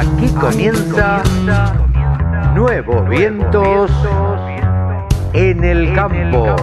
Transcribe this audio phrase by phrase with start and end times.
[0.00, 1.22] Aquí comienza
[2.54, 3.90] Nuevos Vientos
[5.34, 6.56] en el Campo.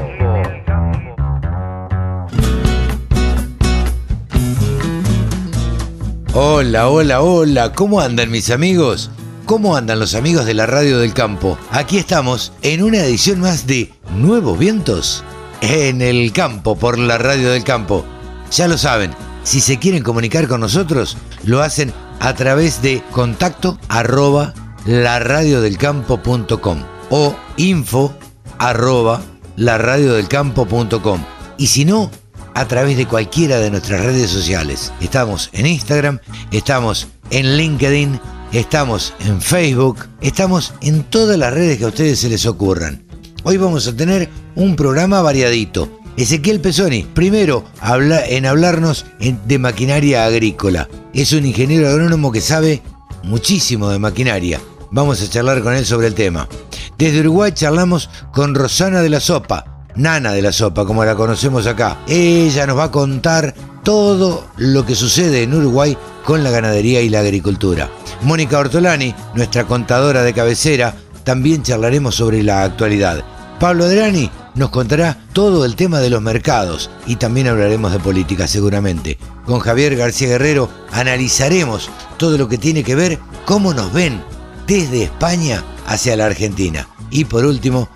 [6.34, 9.12] Hola, hola, hola, ¿cómo andan mis amigos?
[9.46, 11.60] ¿Cómo andan los amigos de la Radio del Campo?
[11.70, 15.24] Aquí estamos en una edición más de Nuevos Vientos
[15.62, 18.04] en el Campo por la Radio del Campo.
[18.50, 19.12] Ya lo saben,
[19.44, 24.54] si se quieren comunicar con nosotros, lo hacen a través de contacto arroba
[24.86, 28.14] laradiodelcampo.com o info
[28.58, 29.22] arroba
[29.56, 31.24] laradiodelcampo.com
[31.58, 32.12] y si no,
[32.54, 34.92] a través de cualquiera de nuestras redes sociales.
[35.02, 36.20] Estamos en Instagram,
[36.52, 38.20] estamos en LinkedIn,
[38.52, 43.04] estamos en Facebook, estamos en todas las redes que a ustedes se les ocurran.
[43.44, 45.90] Hoy vamos a tener un programa variadito.
[46.18, 50.90] Ezequiel Pesoni, primero habla, en hablarnos de maquinaria agrícola.
[51.14, 52.82] Es un ingeniero agrónomo que sabe
[53.22, 54.60] muchísimo de maquinaria.
[54.90, 56.50] Vamos a charlar con él sobre el tema.
[56.98, 61.68] Desde Uruguay charlamos con Rosana de la Sopa, Nana de la Sopa, como la conocemos
[61.68, 62.00] acá.
[62.08, 67.10] Ella nos va a contar todo lo que sucede en Uruguay con la ganadería y
[67.10, 67.92] la agricultura.
[68.24, 73.24] Mónica Ortolani, nuestra contadora de cabecera, también charlaremos sobre la actualidad.
[73.60, 78.48] Pablo Adrani nos contará todo el tema de los mercados y también hablaremos de política
[78.48, 79.18] seguramente.
[79.46, 84.22] Con Javier García Guerrero analizaremos todo lo que tiene que ver cómo nos ven
[84.66, 86.90] desde España hacia la Argentina.
[87.12, 87.88] Y por último,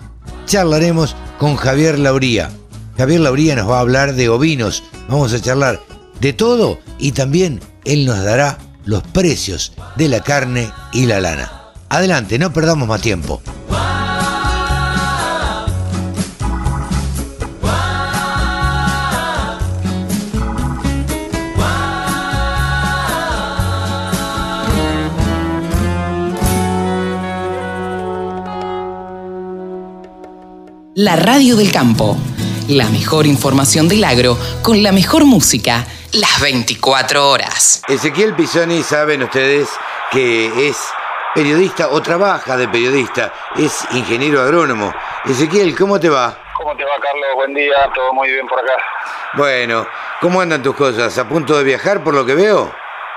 [0.46, 2.50] charlaremos con Javier Lauría.
[2.96, 5.80] Javier Lauría nos va a hablar de ovinos, vamos a charlar
[6.20, 11.72] de todo y también él nos dará los precios de la carne y la lana.
[11.88, 13.42] Adelante, no perdamos más tiempo.
[31.04, 32.16] La Radio del Campo.
[32.68, 37.82] La mejor información del agro con la mejor música las 24 horas.
[37.88, 39.68] Ezequiel Pisoni, saben ustedes
[40.12, 40.78] que es
[41.34, 44.94] periodista o trabaja de periodista, es ingeniero agrónomo.
[45.24, 46.38] Ezequiel, ¿cómo te va?
[46.56, 47.34] ¿Cómo te va, Carlos?
[47.34, 48.80] Buen día, todo muy bien por acá.
[49.32, 49.84] Bueno,
[50.20, 51.18] ¿cómo andan tus cosas?
[51.18, 52.72] ¿A punto de viajar por lo que veo?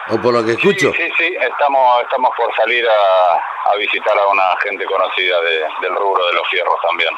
[0.10, 0.92] ¿O por lo que escucho?
[0.92, 5.36] Sí, sí, estamos, estamos por salir a, visitar a una gente conocida
[5.82, 7.14] del rubro de los fierros también.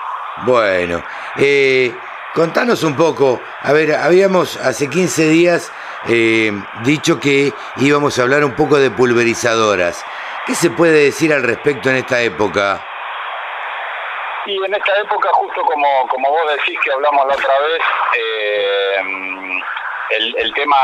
[0.46, 1.04] Bueno,
[1.38, 1.92] eh,
[2.34, 3.42] contanos un poco.
[3.62, 5.72] A ver, habíamos hace 15 días
[6.08, 6.52] eh,
[6.84, 10.06] dicho que íbamos a hablar un poco de pulverizadoras.
[10.46, 12.86] ¿Qué se puede decir al respecto en esta época?
[14.46, 17.82] Y en esta época, justo como, como vos decís que hablamos la otra vez,
[18.16, 18.96] eh,
[20.38, 20.78] el, tema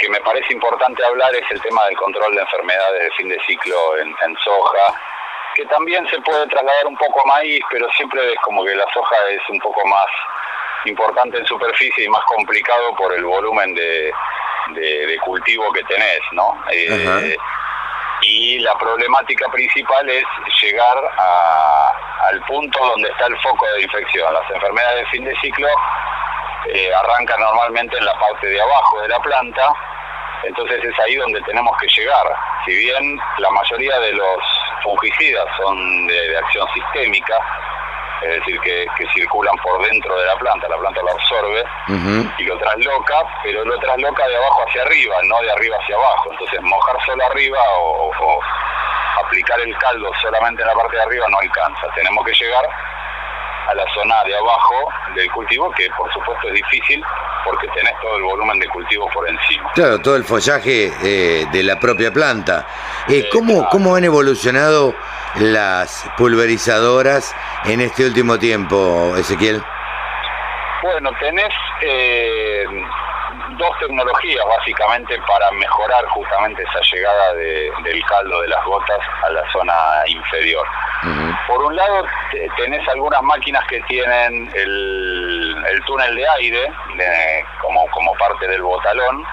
[0.00, 3.38] que me parece importante hablar es el tema del control de enfermedades de fin de
[3.46, 5.11] ciclo en, en soja
[5.54, 8.86] que también se puede trasladar un poco a maíz, pero siempre es como que la
[8.92, 10.06] soja es un poco más
[10.86, 14.12] importante en superficie y más complicado por el volumen de,
[15.24, 16.54] cultivo que tenés, ¿no?
[16.70, 17.36] Eh,
[18.22, 20.24] y la problemática principal es
[20.62, 20.96] llegar
[22.30, 24.32] al punto donde está el foco de infección.
[24.32, 25.68] Las enfermedades de fin de ciclo
[26.68, 29.72] eh, arrancan normalmente en la parte de abajo de la planta,
[30.44, 32.26] entonces es ahí donde tenemos que llegar.
[32.64, 34.38] Si bien la mayoría de los
[34.82, 37.36] fungicidas son de, acción sistémica,
[38.22, 41.64] es decir, que, circulan por dentro de la planta, la planta lo absorbe
[42.38, 46.30] y lo trasloca, pero lo trasloca de abajo hacia arriba, no de arriba hacia abajo.
[46.32, 48.40] Entonces mojar solo arriba o, o
[49.24, 51.88] aplicar el caldo solamente en la parte de arriba no alcanza.
[51.94, 52.64] Tenemos que llegar
[53.68, 54.74] a la zona de abajo
[55.14, 57.02] del cultivo, que por supuesto es difícil
[57.44, 59.70] porque tenés todo el volumen de cultivo por encima.
[59.74, 62.66] Claro, todo el follaje eh, de la propia planta.
[63.08, 64.94] Eh, ¿cómo, ¿Cómo han evolucionado
[65.36, 67.34] las pulverizadoras
[67.64, 69.62] en este último tiempo, Ezequiel?
[70.82, 72.64] Bueno, tenés eh,
[73.62, 79.42] dos tecnologías básicamente para mejorar justamente esa llegada del caldo de las gotas a la
[79.52, 79.74] zona
[80.06, 80.66] inferior.
[81.46, 82.04] Por un lado,
[82.56, 86.72] tenés algunas máquinas que tienen el, túnel de aire
[87.60, 89.24] como, como parte del botalón,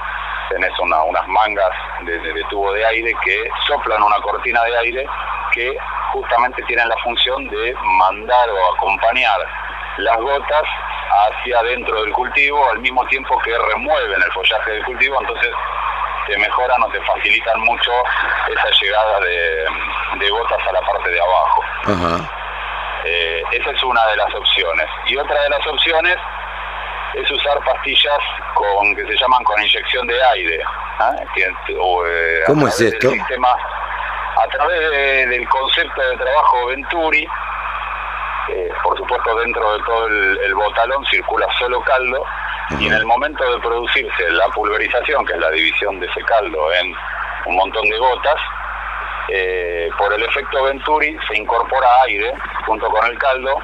[0.50, 1.72] tenés unas mangas
[2.02, 5.06] de, tubo de aire que soplan una cortina de aire
[5.54, 5.76] que
[6.14, 9.40] justamente tienen la función de mandar o acompañar
[10.04, 10.64] las gotas
[11.10, 15.52] hacia dentro del cultivo al mismo tiempo que remueven el follaje del cultivo, entonces
[16.28, 17.92] te mejoran o te facilitan mucho
[18.48, 21.64] esa llegada de, gotas a la parte de abajo.
[23.06, 24.86] Eh, esa es una de las opciones.
[25.08, 26.18] Y otra de las opciones
[27.14, 28.20] es usar pastillas
[28.54, 30.60] con que se llaman con inyección de aire.
[31.00, 31.16] ¿ah?
[31.38, 33.10] Eh, ¿Cómo es esto?
[33.10, 37.28] Sistema, a través del concepto de trabajo Venturi,
[38.50, 42.24] eh, por supuesto dentro de todo el, botalón circula solo caldo
[42.80, 46.72] y en el momento de producirse la pulverización, que es la división de ese caldo
[46.74, 46.94] en
[47.46, 48.36] un montón de gotas,
[49.30, 52.34] eh, por el efecto Venturi se incorpora aire
[52.66, 53.58] junto con el caldo,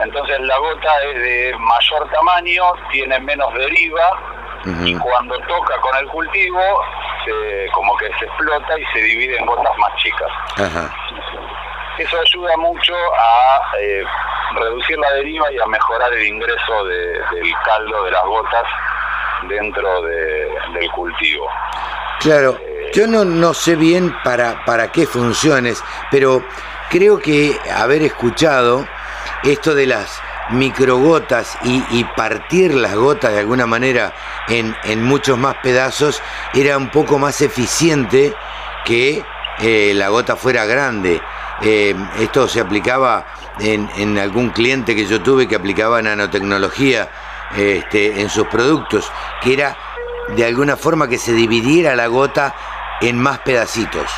[0.00, 4.10] entonces la gota es de mayor tamaño, tiene menos deriva
[4.82, 6.60] y cuando toca con el cultivo
[7.24, 10.30] se, como que se explota y se divide en gotas más chicas.
[11.98, 14.04] Eso ayuda mucho a eh,
[14.56, 18.64] reducir la deriva y a mejorar el ingreso del caldo de las gotas
[19.48, 21.48] dentro del cultivo.
[22.20, 26.42] Claro, eh, yo no, no sé bien para, para qué funciones, pero
[26.90, 28.86] creo que haber escuchado
[29.42, 30.20] esto de las
[30.50, 34.12] microgotas y, y partir las gotas de alguna manera
[34.48, 38.34] en, en, muchos más pedazos era un poco más eficiente
[38.84, 39.22] que
[39.58, 41.20] eh, la gota fuera grande.
[41.62, 43.26] Eh, esto se aplicaba
[43.60, 47.08] en, en, algún cliente que yo tuve que aplicaba nanotecnología
[47.56, 49.10] este, en sus productos,
[49.40, 49.76] que era
[50.28, 52.54] de alguna forma que se dividiera la gota
[53.00, 54.10] en más pedacitos.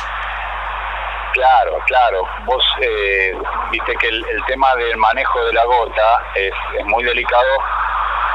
[1.33, 2.23] Claro, claro.
[2.45, 3.31] Vos eh,
[3.71, 6.51] viste que el, tema del manejo de la gota es,
[6.85, 7.45] muy delicado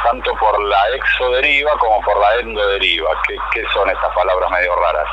[0.04, 3.10] tanto por la exoderiva como por la endoderiva.
[3.26, 5.08] ¿Qué, ¿Qué son estas palabras medio raras?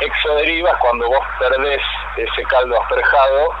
[0.00, 1.82] Exoderiva es cuando vos perdés
[2.16, 3.54] ese caldo asperjado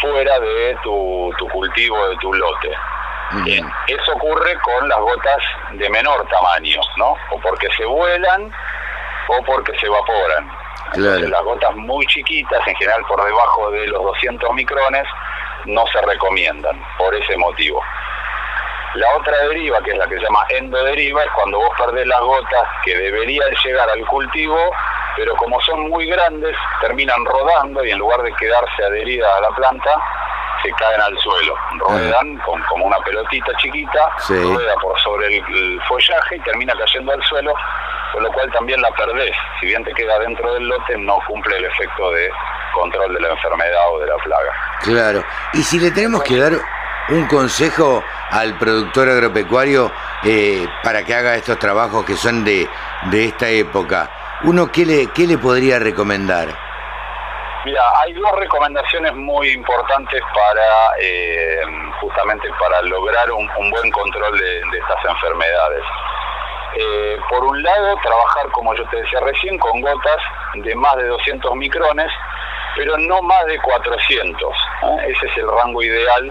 [0.00, 2.76] fuera de tu, cultivo, de tu lote.
[3.44, 5.42] Bien, eso ocurre con las gotas
[5.72, 7.16] de menor tamaño, ¿no?
[7.30, 8.52] O porque se vuelan
[9.28, 10.50] o porque se evaporan
[10.96, 15.06] las gotas muy chiquitas, en general por debajo de los 200 micrones,
[15.66, 17.82] no se recomiendan por ese motivo.
[18.94, 22.20] La otra deriva, que es la que se llama endoderiva, es cuando vos perdés las
[22.20, 24.58] gotas que deberían llegar al cultivo,
[25.16, 29.50] pero como son muy grandes, terminan rodando y en lugar de quedarse adheridas a la
[29.50, 29.90] planta,
[30.62, 31.54] se caen al suelo.
[31.78, 37.22] Ruedan con, como una pelotita chiquita, rueda por sobre el follaje y termina cayendo al
[37.24, 37.54] suelo
[38.12, 39.32] con lo cual también la perdés.
[39.60, 42.30] Si bien te queda dentro del lote, no cumple el efecto de
[42.74, 44.52] control de la enfermedad o de la plaga.
[44.80, 45.24] Claro.
[45.52, 46.52] Y si le tenemos que dar
[47.08, 49.90] un consejo al productor agropecuario
[50.22, 52.68] eh, para que haga estos trabajos que son de,
[53.10, 54.10] de esta época,
[54.44, 56.48] ¿uno qué le, qué le podría recomendar?
[57.64, 61.60] Mira, hay dos recomendaciones muy importantes para eh,
[62.00, 65.84] justamente para lograr un, buen control de estas enfermedades.
[66.76, 70.22] Eh, por un lado, trabajar, como yo te decía recién, con gotas
[70.54, 72.10] de más de 200 micrones,
[72.76, 74.54] pero no más de 400.
[75.06, 76.30] Ese es el rango ideal,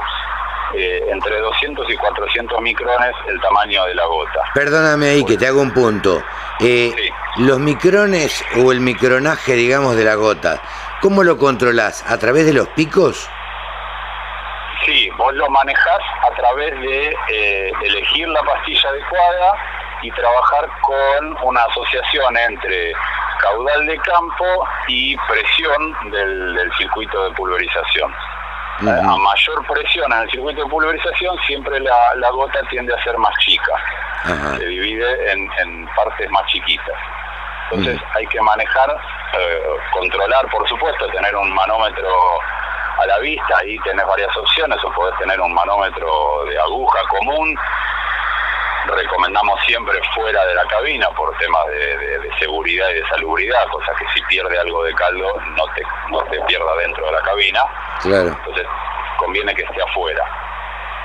[0.76, 4.42] eh, entre 200 y 400 micrones el tamaño de la gota.
[4.54, 6.24] Perdóname ahí que te hago un punto.
[6.62, 6.94] Eh,
[7.38, 10.62] los micrones o el micronaje, digamos, de la gota,
[11.02, 12.10] ¿cómo lo controlás?
[12.10, 13.30] ¿A través de los picos?
[14.86, 16.00] Sí, vos lo manejás
[16.32, 17.14] a través de
[17.84, 19.54] elegir la pastilla adecuada,
[20.02, 22.94] y trabajar con una asociación entre
[23.42, 28.14] caudal de campo y presión del, circuito de pulverización.
[28.82, 33.34] A mayor presión en el circuito de pulverización, siempre la, gota tiende a ser más
[33.40, 33.74] chica.
[34.58, 36.96] Se divide en, partes más chiquitas.
[37.72, 38.90] Entonces hay que manejar,
[39.34, 39.62] eh,
[39.92, 42.10] controlar, por supuesto, tener un manómetro
[43.02, 47.56] a la vista, ahí tenés varias opciones, o podés tener un manómetro de aguja común,
[48.88, 54.06] recomendamos siempre fuera de la cabina por temas de, seguridad y de salubridad, cosa que
[54.14, 57.64] si pierde algo de caldo no te, no te pierda dentro de la cabina.
[58.04, 58.66] Entonces
[59.18, 60.24] conviene que esté afuera,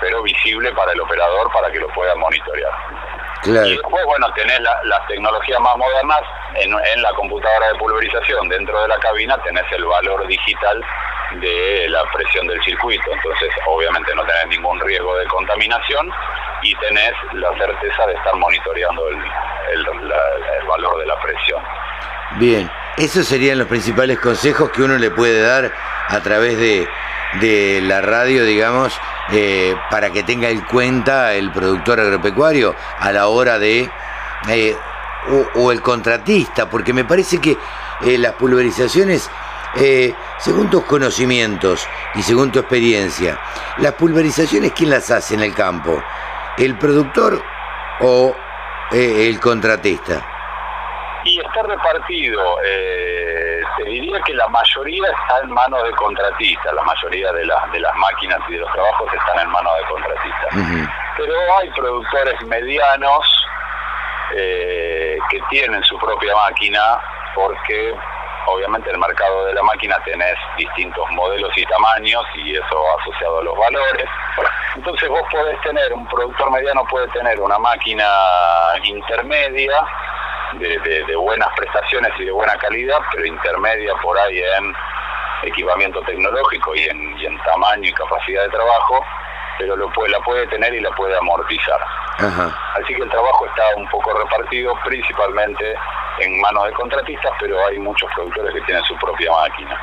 [0.00, 2.72] pero visible para el operador para que lo pueda monitorear.
[3.46, 6.20] Y después, bueno, tenés las tecnologías más modernas
[6.54, 8.48] en, en la computadora de pulverización.
[8.48, 10.82] Dentro de la cabina tenés el valor digital
[11.40, 13.04] de la presión del circuito.
[13.12, 16.10] Entonces, obviamente no tenés ningún riesgo de contaminación
[16.62, 19.84] y tenés la certeza de estar monitoreando el,
[20.66, 21.62] valor de la presión.
[22.36, 25.72] Bien, esos serían los principales consejos que uno le puede dar
[26.08, 26.88] a través de,
[27.82, 28.92] la radio, digamos,
[29.32, 33.90] eh, para que tenga en cuenta el productor agropecuario a la hora de...
[34.48, 34.76] Eh,
[35.54, 37.56] o, el contratista, porque me parece que
[38.02, 39.30] eh, las pulverizaciones
[40.38, 43.40] según tus conocimientos y según tu experiencia,
[43.78, 46.00] ¿las pulverizaciones quién las hace en el campo?
[46.58, 47.42] ¿El productor
[48.00, 48.36] o
[48.92, 50.33] el contratista?
[51.54, 52.56] Está repartido.
[52.64, 57.80] Eh, te diría que la mayoría está en manos de contratistas, la mayoría de, de
[57.80, 60.88] las máquinas y de los trabajos están en manos de contratistas.
[61.16, 63.46] Pero hay productores medianos
[64.30, 66.98] que tienen su propia máquina
[67.36, 67.94] porque
[68.46, 73.44] obviamente el mercado de la máquina tenés distintos modelos y tamaños y eso asociado a
[73.44, 74.08] los valores.
[74.74, 78.08] Entonces vos podés tener, un productor mediano puede tener una máquina
[78.82, 79.86] intermedia
[80.58, 84.74] de, buenas prestaciones y de buena calidad, pero intermedia por ahí en
[85.42, 89.04] equipamiento tecnológico y en, y en tamaño y capacidad de trabajo,
[89.58, 91.80] pero lo puede, la puede tener y la puede amortizar.
[92.18, 95.74] Así que el trabajo está un poco repartido principalmente
[96.20, 99.78] en manos de contratistas, pero hay muchos productores que tienen su propia máquina.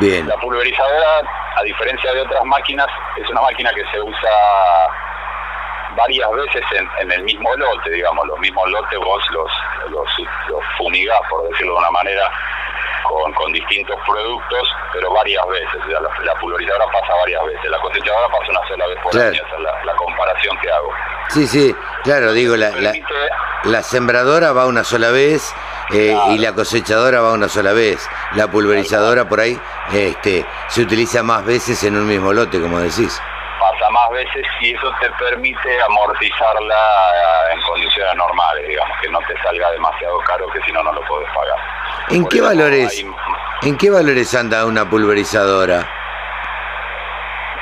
[0.00, 0.26] Bien.
[0.26, 1.22] La pulverizadora,
[1.56, 4.30] a diferencia de otras máquinas, es una máquina que se usa
[5.96, 6.62] varias veces
[7.00, 9.50] en, el mismo lote, digamos, los mismos lotes vos los,
[9.88, 10.08] los,
[10.48, 12.30] los fumigás, por decirlo de una manera,
[13.04, 15.80] con, con distintos productos, pero varias veces.
[16.22, 19.84] la, pulverizadora pasa varias veces, la cosechadora pasa una sola vez por año, esa es
[19.84, 20.92] la, comparación que hago.
[21.28, 21.74] Sí, sí,
[22.04, 22.70] claro, digo, la,
[23.64, 25.52] la, sembradora va una sola vez
[25.92, 28.08] eh, y la cosechadora va una sola vez.
[28.34, 29.58] La pulverizadora por ahí
[29.92, 33.20] este, se utiliza más veces en un mismo lote, como decís
[33.90, 36.76] más veces y eso te permite amortizarla
[37.52, 41.02] en condiciones normales, digamos, que no te salga demasiado caro que si no no lo
[41.02, 41.58] puedes pagar.
[42.10, 43.04] ¿En qué valores
[43.62, 45.88] en qué valores anda una pulverizadora?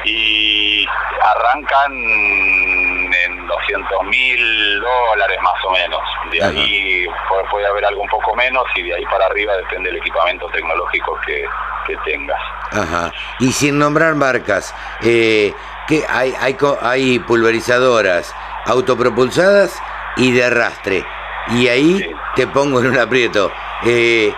[0.04, 0.86] Y
[1.24, 6.00] arrancan en 200 mil dólares más o menos.
[6.30, 7.06] De ahí
[7.50, 11.18] puede, haber algo un poco menos y de ahí para arriba depende del equipamiento tecnológico
[11.26, 11.44] que,
[11.86, 12.40] que tengas.
[12.72, 13.12] Ajá.
[13.38, 15.54] Y sin nombrar marcas, eh,
[15.86, 18.34] que hay, hay, hay pulverizadoras
[18.66, 19.80] autopropulsadas
[20.16, 21.04] y de arrastre.
[21.48, 23.52] Y ahí te pongo en un aprieto.
[23.84, 24.34] Eh,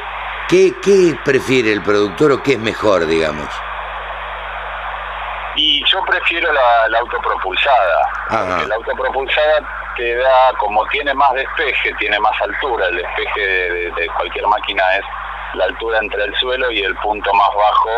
[0.49, 3.49] ¿qué, ¿Qué prefiere el productor o qué es mejor, digamos?
[5.55, 8.67] Y yo prefiero la, autopropulsada.
[8.67, 9.61] la autopropulsada
[9.97, 15.05] te da, como tiene más despeje, tiene más altura, el despeje de cualquier máquina es
[15.55, 17.91] la altura entre el suelo y el punto más bajo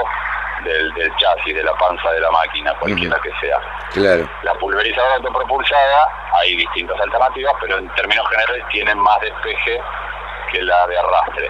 [0.68, 3.58] del, chasis, de la panza de la máquina, cualquiera que sea.
[3.92, 4.28] Claro.
[4.42, 6.08] La pulverizadora autopropulsada,
[6.40, 9.80] hay distintas alternativas, pero en términos generales tienen más despeje
[10.50, 11.49] que la de arrastre.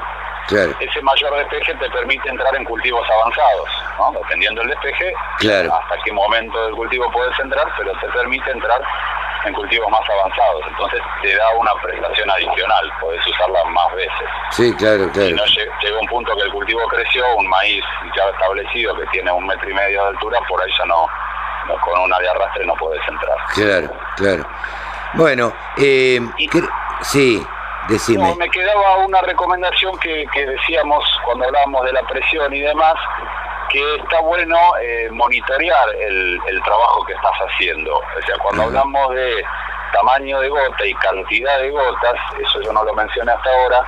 [0.49, 0.75] Claro.
[0.81, 4.13] Ese mayor despeje te permite entrar en cultivos avanzados, ¿no?
[4.19, 5.75] dependiendo del despeje, claro.
[5.75, 8.81] hasta qué momento del cultivo puedes entrar, pero te permite entrar
[9.45, 10.63] en cultivos más avanzados.
[10.69, 14.29] Entonces te da una prestación adicional, podés usarla más veces.
[14.53, 15.29] Sí, claro, claro.
[15.29, 17.85] Si no llega un punto que el cultivo creció, un maíz
[18.17, 21.07] ya establecido que tiene un metro y medio de altura, por ahí ya no,
[21.85, 23.37] con una de arrastre no puedes entrar.
[23.55, 24.47] Claro, claro.
[25.15, 26.21] Bueno, eh,
[27.03, 27.47] sí.
[27.89, 28.35] Decime.
[28.37, 32.95] me quedaba una recomendación que, que decíamos cuando hablábamos de la presión y demás,
[33.71, 37.97] que está bueno eh, monitorear el, trabajo que estás haciendo.
[37.97, 39.45] O sea, cuando hablamos de
[39.93, 43.83] tamaño de gota y cantidad de gotas, eso yo no lo mencioné hasta ahora,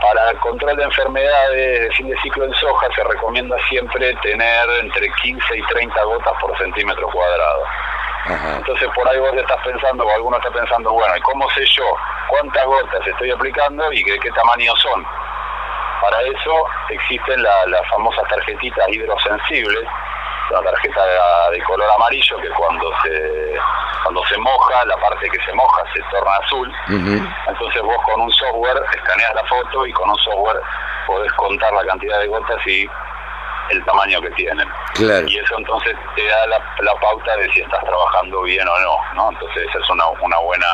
[0.00, 4.68] para el control de enfermedades de fin de ciclo en soja se recomienda siempre tener
[4.80, 7.64] entre 15 y 30 gotas por centímetro cuadrado.
[8.56, 11.84] Entonces por ahí vos estás pensando, o alguno está pensando, bueno, ¿y cómo sé yo
[12.28, 15.04] cuántas gotas estoy aplicando y de qué tamaño son?
[16.00, 19.84] Para eso existen las famosas tarjetitas hidrosensibles,
[20.50, 21.02] la tarjeta
[21.50, 23.54] de, color amarillo que cuando se
[24.02, 26.70] cuando se moja, la parte que se moja se torna azul.
[27.46, 30.60] Entonces vos con un software escaneas la foto y con un software
[31.06, 32.86] podés contar la cantidad de gotas y
[33.70, 34.68] el tamaño que tienen.
[35.26, 39.30] Y eso entonces te da la, pauta de si estás trabajando bien o no, ¿no?
[39.30, 40.66] Entonces esa es una, una buena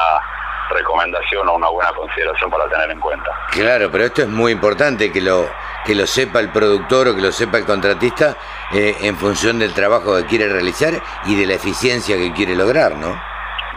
[0.71, 3.31] recomendación o una buena consideración para tener en cuenta.
[3.51, 5.49] Claro, pero esto es muy importante que lo
[5.85, 8.37] que lo sepa el productor o que lo sepa el contratista
[8.73, 10.93] eh, en función del trabajo que quiere realizar
[11.25, 13.21] y de la eficiencia que quiere lograr, ¿no?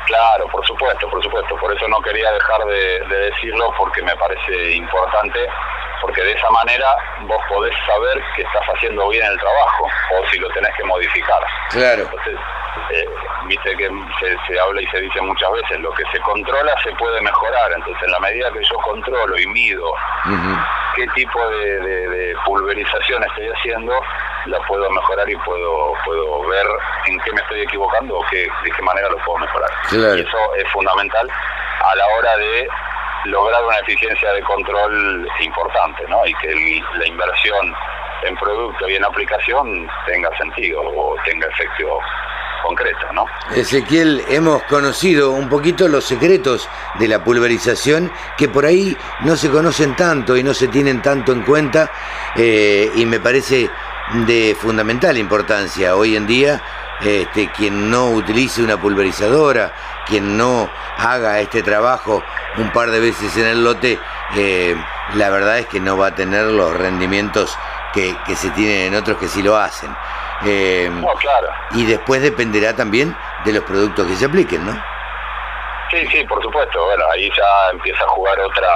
[0.05, 1.55] Claro, por supuesto, por supuesto.
[1.57, 5.47] Por eso no quería dejar de, decirlo porque me parece importante,
[6.03, 10.37] porque de esa manera vos podés saber que estás haciendo bien el trabajo o si
[10.37, 11.39] lo tenés que modificar.
[11.69, 12.03] Claro.
[12.03, 12.35] Entonces,
[12.91, 13.05] eh,
[13.47, 13.89] viste que
[14.47, 17.71] se, habla y se dice muchas veces, lo que se controla se puede mejorar.
[17.71, 19.85] Entonces, en la medida que yo controlo y mido
[20.95, 23.93] qué tipo de, pulverización estoy haciendo,
[24.45, 26.67] la puedo mejorar y puedo puedo ver
[27.05, 29.69] en qué me estoy equivocando o qué, de qué manera lo puedo mejorar.
[29.91, 31.29] Y eso es fundamental
[31.81, 32.67] a la hora de
[33.25, 36.25] lograr una eficiencia de control importante, ¿no?
[36.25, 37.73] Y que la inversión
[38.23, 41.99] en producto y en aplicación tenga sentido o tenga efecto
[42.63, 43.25] concreto, ¿no?
[43.55, 49.49] Ezequiel, hemos conocido un poquito los secretos de la pulverización que por ahí no se
[49.49, 51.91] conocen tanto y no se tienen tanto en cuenta
[52.35, 53.69] eh, y me parece
[54.25, 56.61] de fundamental importancia hoy en día
[57.01, 59.73] este, quien no utilice una pulverizadora,
[60.05, 62.23] quien no haga este trabajo
[62.57, 63.99] un par de veces en el lote,
[64.35, 64.75] eh,
[65.15, 67.57] la verdad es que no va a tener los rendimientos
[67.93, 69.95] que, que se tienen en otros que sí lo hacen.
[70.45, 71.47] Eh, no, claro.
[71.71, 74.73] Y después dependerá también de los productos que se apliquen, ¿no?
[75.89, 76.83] Sí, sí, por supuesto.
[76.85, 78.69] Bueno, ahí ya empieza a jugar otra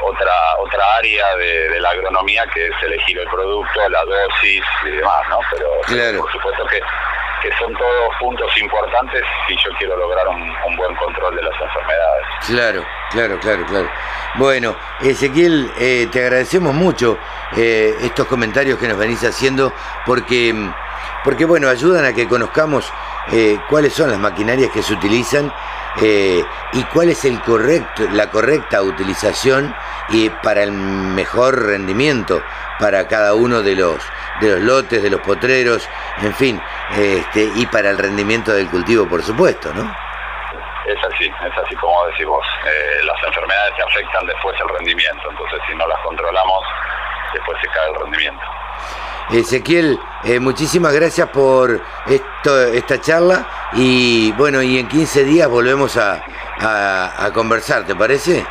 [0.00, 5.22] otra otra área de, la agronomía que es elegir el producto, la dosis y demás,
[5.28, 5.40] ¿no?
[5.50, 6.80] Pero por supuesto que,
[7.42, 12.26] que son todos puntos importantes si yo quiero lograr un, buen control de las enfermedades.
[12.46, 13.88] Claro, claro, claro, claro.
[14.36, 17.18] Bueno, Ezequiel, eh, te agradecemos mucho
[17.56, 19.72] eh, estos comentarios que nos venís haciendo
[20.06, 20.54] porque,
[21.24, 22.92] porque bueno, ayudan a que conozcamos
[23.32, 25.52] eh, cuáles son las maquinarias que se utilizan
[26.72, 29.74] y cuál es el correcto, la correcta utilización
[30.10, 32.40] y para el mejor rendimiento
[32.78, 34.02] para cada uno de los,
[34.40, 35.88] de los lotes, de los potreros,
[36.22, 36.60] en fin,
[36.96, 39.82] este, y para el rendimiento del cultivo, por supuesto, ¿no?
[40.86, 42.46] Es así, es así como decís vos.
[42.64, 46.64] Eh, las enfermedades se afectan después el rendimiento, entonces si no las controlamos,
[47.34, 48.44] después se cae el rendimiento.
[49.30, 55.98] Ezequiel, eh, muchísimas gracias por esto, esta charla y bueno, y en 15 días volvemos
[55.98, 56.22] a,
[57.34, 58.46] conversar, ¿te parece?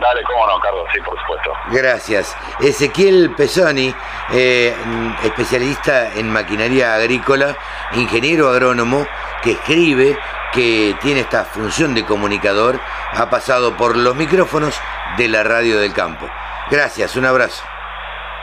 [0.00, 1.50] Dale, cómo no, Carlos, sí, por supuesto.
[1.70, 2.36] Gracias.
[2.60, 3.94] Ezequiel Pesoni,
[4.32, 4.74] eh,
[5.22, 7.56] especialista en maquinaria agrícola,
[7.94, 9.06] ingeniero agrónomo,
[9.42, 10.18] que escribe,
[10.52, 12.80] que tiene esta función de comunicador,
[13.12, 14.74] ha pasado por los micrófonos
[15.16, 16.26] de la radio del campo.
[16.70, 17.62] Gracias, un abrazo.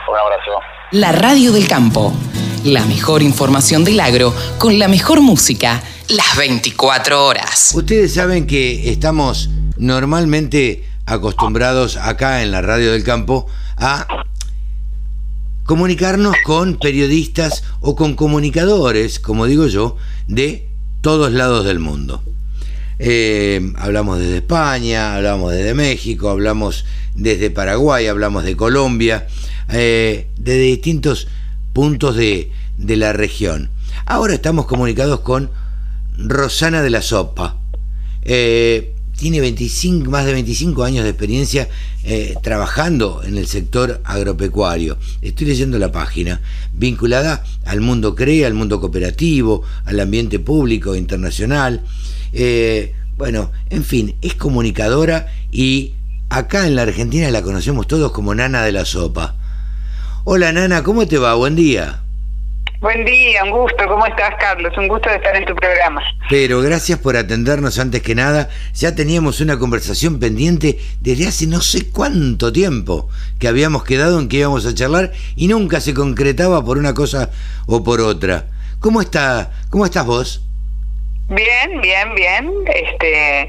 [0.08, 0.60] Un abrazo.
[0.92, 2.12] La Radio del Campo.
[2.64, 7.72] La mejor información del agro con la mejor música las 24 horas.
[7.74, 14.06] Ustedes saben que estamos normalmente acostumbrados acá en la Radio del Campo a
[15.64, 20.68] comunicarnos con periodistas o con comunicadores, como digo yo, de
[21.00, 22.22] todos lados del mundo.
[22.98, 26.84] Eh, hablamos desde España, hablamos desde México, hablamos
[27.14, 29.26] desde Paraguay, hablamos de Colombia,
[29.68, 31.28] eh, de distintos
[31.72, 33.70] puntos de, la región.
[34.06, 35.50] Ahora estamos comunicados con
[36.16, 37.56] Rosana de la Sopa.
[38.22, 38.91] Eh,
[39.22, 41.68] tiene 25, más de 25 años de experiencia
[42.02, 44.98] eh, trabajando en el sector agropecuario.
[45.20, 46.40] Estoy leyendo la página,
[46.72, 51.84] vinculada al mundo CREA, al mundo cooperativo, al ambiente público internacional.
[53.16, 55.92] bueno, en fin, es comunicadora y
[56.28, 59.36] acá en la Argentina la conocemos todos como Nana de la Sopa.
[60.24, 61.34] Hola Nana, ¿cómo te va?
[61.34, 62.01] Buen día.
[62.82, 63.86] Buen día, un gusto.
[63.86, 64.76] ¿Cómo estás, Carlos?
[64.76, 66.02] Un gusto de estar en tu programa.
[66.28, 68.48] Pero gracias por atendernos antes que nada.
[68.74, 74.28] Ya teníamos una conversación pendiente desde hace no sé cuánto tiempo que habíamos quedado en
[74.28, 77.30] que íbamos a charlar y nunca se concretaba por una cosa
[77.68, 78.46] o por otra.
[78.80, 79.52] ¿Cómo está?
[79.70, 80.44] ¿Cómo estás vos?
[81.28, 82.52] Bien, bien, bien.
[82.66, 83.48] Este,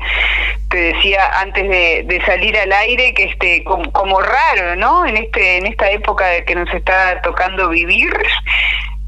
[0.69, 5.07] te decía antes de, salir al aire que este, como, raro, ¿no?
[5.07, 8.13] En este, en esta época que nos está tocando vivir,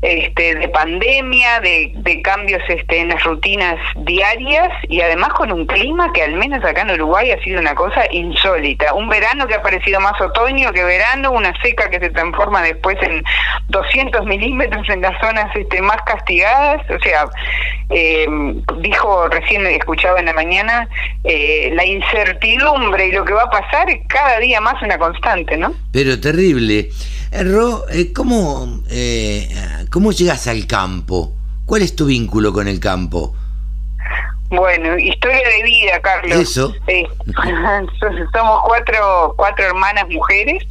[0.01, 6.11] este, de pandemia, de, cambios este, en las rutinas diarias y además con un clima
[6.13, 8.93] que al menos acá en Uruguay ha sido una cosa insólita.
[8.93, 12.97] Un verano que ha parecido más otoño que verano, una seca que se transforma después
[13.01, 13.23] en
[13.69, 16.81] 200 milímetros en las zonas este, más castigadas.
[16.89, 17.25] O sea,
[17.89, 18.27] eh,
[18.79, 20.87] dijo recién, escuchaba en la mañana,
[21.23, 25.57] eh, la incertidumbre y lo que va a pasar es cada día más una constante,
[25.57, 25.73] ¿no?
[25.91, 26.89] Pero terrible.
[27.31, 29.49] Ro, eh, ¿cómo, eh,
[29.91, 31.33] ¿cómo llegas al campo?
[31.65, 33.35] ¿Cuál es tu vínculo con el campo?
[34.49, 36.37] Bueno, historia de vida, Carlos.
[36.37, 36.73] Eso.
[36.87, 37.03] Eh,
[38.33, 40.63] somos cuatro, cuatro hermanas mujeres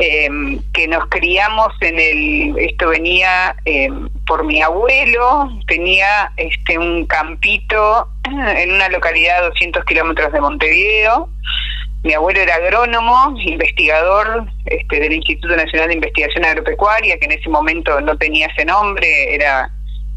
[0.00, 2.58] em, que nos criamos en el.
[2.58, 9.84] Esto venía em, por mi abuelo, tenía este un campito en una localidad a 200
[9.84, 11.28] kilómetros de Montevideo.
[12.02, 17.50] Mi abuelo era agrónomo, investigador este, del Instituto Nacional de Investigación Agropecuaria, que en ese
[17.50, 19.70] momento no tenía ese nombre, era,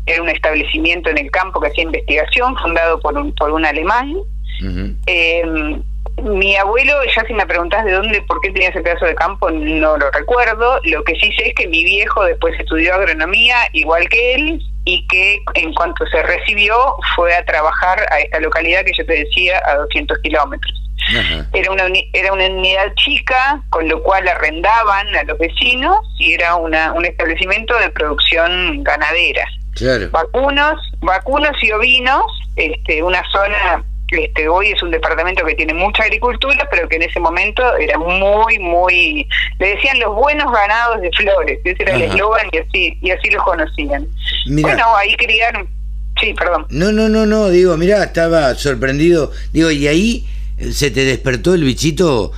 [0.06, 4.15] era un establecimiento en el campo que hacía investigación, fundado por un, por un alemán.
[5.08, 5.84] Em,
[6.22, 9.52] mi abuelo, ya si me preguntás de dónde, por qué tenía ese pedazo de campo,
[9.52, 10.80] no lo recuerdo.
[10.84, 15.06] Lo que sí sé es que mi viejo después estudió agronomía igual que él y
[15.08, 16.76] que en cuanto se recibió
[17.15, 20.83] fue a trabajar a esta localidad que yo te decía a 200 kilómetros.
[21.53, 26.55] Era una, era una unidad chica, con lo cual arrendaban a los vecinos y era
[26.55, 29.45] una, un establecimiento de producción ganadera.
[30.11, 32.23] Vacunos, vacunos y ovinos,
[32.55, 37.03] este, una zona este, hoy es un departamento que tiene mucha agricultura, pero que en
[37.03, 39.27] ese momento era muy, muy,
[39.59, 43.29] le decían los buenos ganados de flores, ese era el eslogan y así, y así
[43.29, 44.07] los conocían.
[44.47, 45.67] Bueno, ahí criaron,
[46.19, 46.67] sí, perdón.
[46.69, 50.27] No, no, no, no, digo, mira, estaba sorprendido, digo, y ahí
[50.71, 52.32] se te despertó el bichito,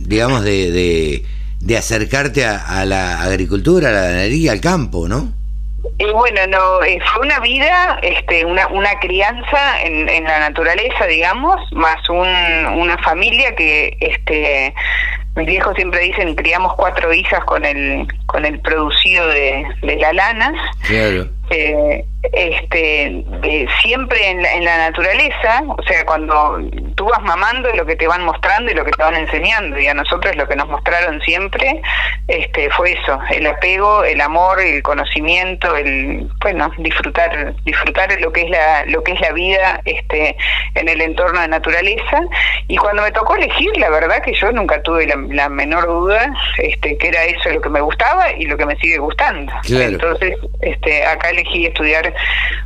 [0.00, 1.22] digamos, de,
[1.60, 5.32] de, acercarte a, la agricultura, a la ganadería, al campo, ¿no?
[5.98, 11.60] Bueno, no, eh, fue una vida, este, una, una crianza en, en la naturaleza, digamos,
[11.72, 14.74] más un, una familia que, este,
[15.36, 20.12] mis viejos siempre dicen, criamos cuatro hijas con el, con el producido de, de la
[20.12, 20.52] lana.
[20.86, 21.28] Claro.
[21.50, 23.24] Eh, este,
[23.80, 26.58] siempre en la, en la, naturaleza, o sea, cuando
[26.96, 29.86] tú vas mamando lo que te van mostrando y lo que te van enseñando, y
[29.86, 31.80] a nosotros lo que nos mostraron siempre
[32.26, 38.42] este, fue eso, el apego, el amor, el conocimiento, el, bueno, disfrutar, disfrutar lo que
[38.42, 40.36] es la, lo que es la vida este,
[40.74, 42.22] en el entorno de naturaleza,
[42.66, 46.98] y cuando me tocó elegir, la verdad que yo nunca tuve la, menor duda este,
[46.98, 49.52] que era eso lo que me gustaba y lo que me sigue gustando.
[49.68, 52.12] Entonces, este, acá elegí estudiar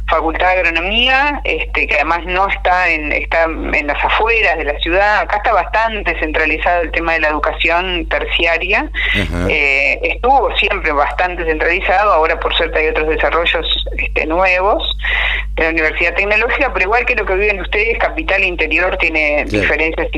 [0.09, 4.79] Facultad de Agronomía, este, que además no está en, está en las afueras de la
[4.81, 8.91] ciudad, acá está bastante centralizado el tema de la educación terciaria,
[9.49, 14.97] eh, estuvo siempre bastante centralizado, ahora por suerte hay otros desarrollos este, nuevos
[15.57, 19.45] de la Universidad Tecnológica, pero igual que lo que viven ustedes, capital e interior tiene
[19.47, 20.09] diferencias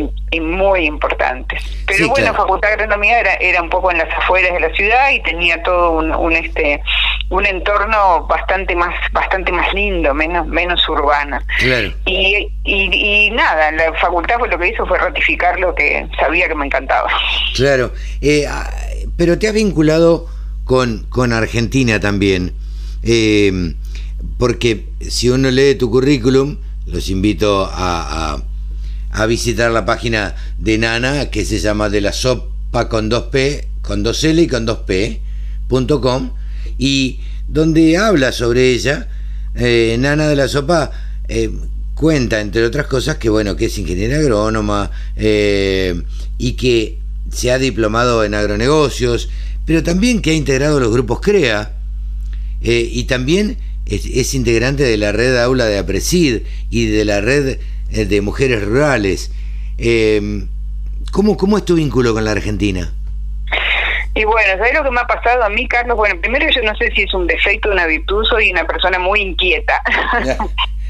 [0.40, 1.62] muy importantes.
[1.86, 5.10] Pero bueno, Facultad de Agronomía era, era un poco en las afueras de la ciudad
[5.10, 6.82] y tenía todo un, un este
[7.30, 11.42] un entorno bastante más bastante más lindo, menos menos urbana.
[12.04, 16.54] Y, y, nada, la facultad fue lo que hizo fue ratificar lo que sabía que
[16.54, 17.10] me encantaba.
[17.54, 18.68] Claro, eh, ah,
[19.16, 20.26] pero te has vinculado
[20.64, 22.52] con, con Argentina también,
[23.02, 23.74] eh,
[24.38, 28.38] porque si uno lee tu currículum, los invito a,
[29.10, 34.04] a, visitar la página de Nana, que se llama de la sopa con 2P, con
[34.04, 35.18] 2L y con 2P,
[35.68, 36.32] punto com,
[36.78, 39.08] y donde habla sobre ella,
[39.54, 40.90] eh, Nana de la Sopa
[41.28, 41.50] eh,
[41.94, 46.00] cuenta, entre otras cosas, que bueno, que es ingeniera agrónoma eh,
[46.38, 46.98] y que
[47.30, 49.28] se ha diplomado en agronegocios,
[49.66, 51.74] pero también que ha integrado los grupos CREA
[52.64, 57.58] y también es, integrante de la red Aula de Aprecid y de la red
[57.90, 59.30] de mujeres rurales.
[61.10, 62.92] ¿cómo, ¿Cómo es tu vínculo con la Argentina?
[64.14, 65.96] Y bueno, ¿sabes lo que me ha pasado a mí, Carlos?
[65.96, 68.98] Bueno, primero yo no sé si es un defecto o una virtud, soy una persona
[68.98, 69.80] muy inquieta.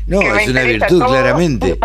[0.07, 1.79] No, es una virtud, claramente.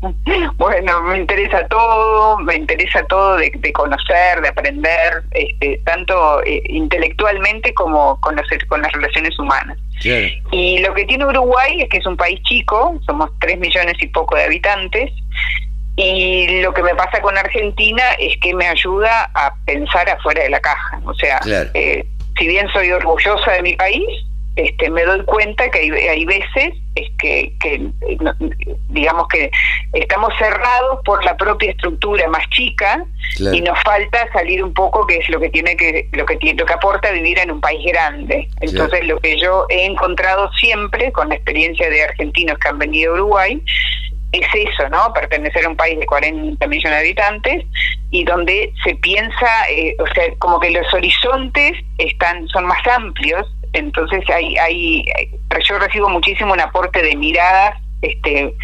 [0.56, 7.74] bueno, me interesa todo, me interesa todo de, conocer, de aprender, este, tanto eh, intelectualmente
[7.74, 8.36] como con,
[8.68, 9.76] con las relaciones humanas.
[10.52, 14.06] Y lo que tiene Uruguay es que es un país chico, somos tres millones y
[14.08, 15.10] poco de habitantes,
[15.96, 20.50] y lo que me pasa con Argentina es que me ayuda a pensar afuera de
[20.50, 21.00] la caja.
[21.04, 21.40] O sea,
[21.74, 22.04] eh,
[22.36, 24.04] si bien soy orgullosa de mi país,
[24.56, 27.88] este, me doy cuenta que hay, hay veces es que, que,
[28.88, 29.50] digamos que
[29.92, 33.04] estamos cerrados por la propia estructura más chica
[33.38, 36.60] y nos falta salir un poco que es lo que tiene que lo que tiene,
[36.60, 38.48] lo que aporta vivir en un país grande.
[38.60, 43.12] Entonces lo que yo he encontrado siempre con la experiencia de argentinos que han venido
[43.12, 43.60] a Uruguay
[44.38, 45.12] es eso, ¿no?
[45.12, 47.64] Pertenecer a un país de 40 millones de habitantes
[48.10, 53.46] y donde se piensa, eh, o sea, como que los horizontes están son más amplios,
[53.72, 55.04] entonces hay, hay,
[55.68, 58.54] yo recibo muchísimo un aporte de miradas, este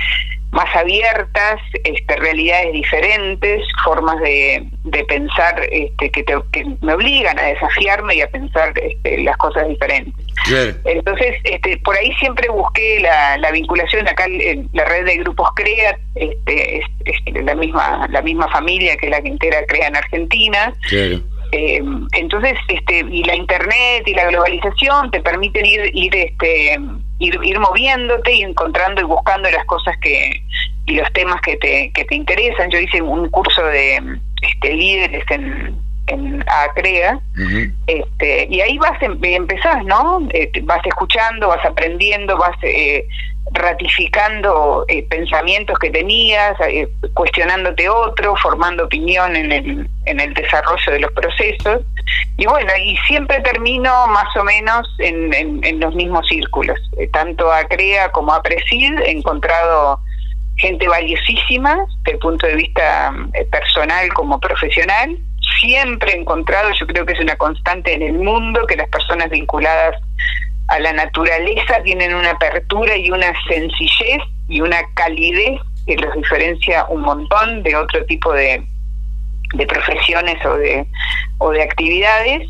[0.52, 7.42] más abiertas, este, realidades diferentes, formas de, de pensar este, que, que me obligan a
[7.42, 10.14] desafiarme y a pensar este, las cosas diferentes.
[10.84, 15.48] Entonces, este, por ahí siempre busqué la, la vinculación acá en la red de grupos
[15.54, 16.84] CREA, este, es,
[17.44, 20.74] la misma la misma familia que la Quintera CREA en Argentina.
[21.52, 21.82] Eh,
[22.12, 26.78] entonces, este, y la internet y la globalización te permiten ir ir este
[27.18, 30.42] ir, moviéndote y encontrando y buscando las cosas que
[30.86, 32.70] y los temas que te que te interesan.
[32.70, 34.00] Yo hice un curso de
[34.42, 37.20] este, líderes en en ACREA,
[37.86, 40.20] este, y ahí vas em, empezás, ¿no?
[40.32, 43.06] Eh, vas escuchando, vas aprendiendo, vas eh,
[43.52, 46.56] ratificando eh, pensamientos que tenías,
[47.14, 51.82] cuestionándote otro, formando opinión en el, en el desarrollo de los procesos.
[52.36, 56.78] Y bueno, y siempre termino más o menos en, en, los mismos círculos.
[57.12, 60.00] tanto a CREA como a PRESID he encontrado
[60.56, 63.14] gente valiosísima desde el punto de vista
[63.50, 65.18] personal como profesional
[65.60, 69.96] siempre encontrado, yo creo que es una constante en el mundo, que las personas vinculadas
[70.68, 76.84] a la naturaleza tienen una apertura y una sencillez y una calidez que los diferencia
[76.88, 78.64] un montón de otro tipo de,
[79.54, 80.86] de profesiones o de,
[81.38, 82.48] o de actividades.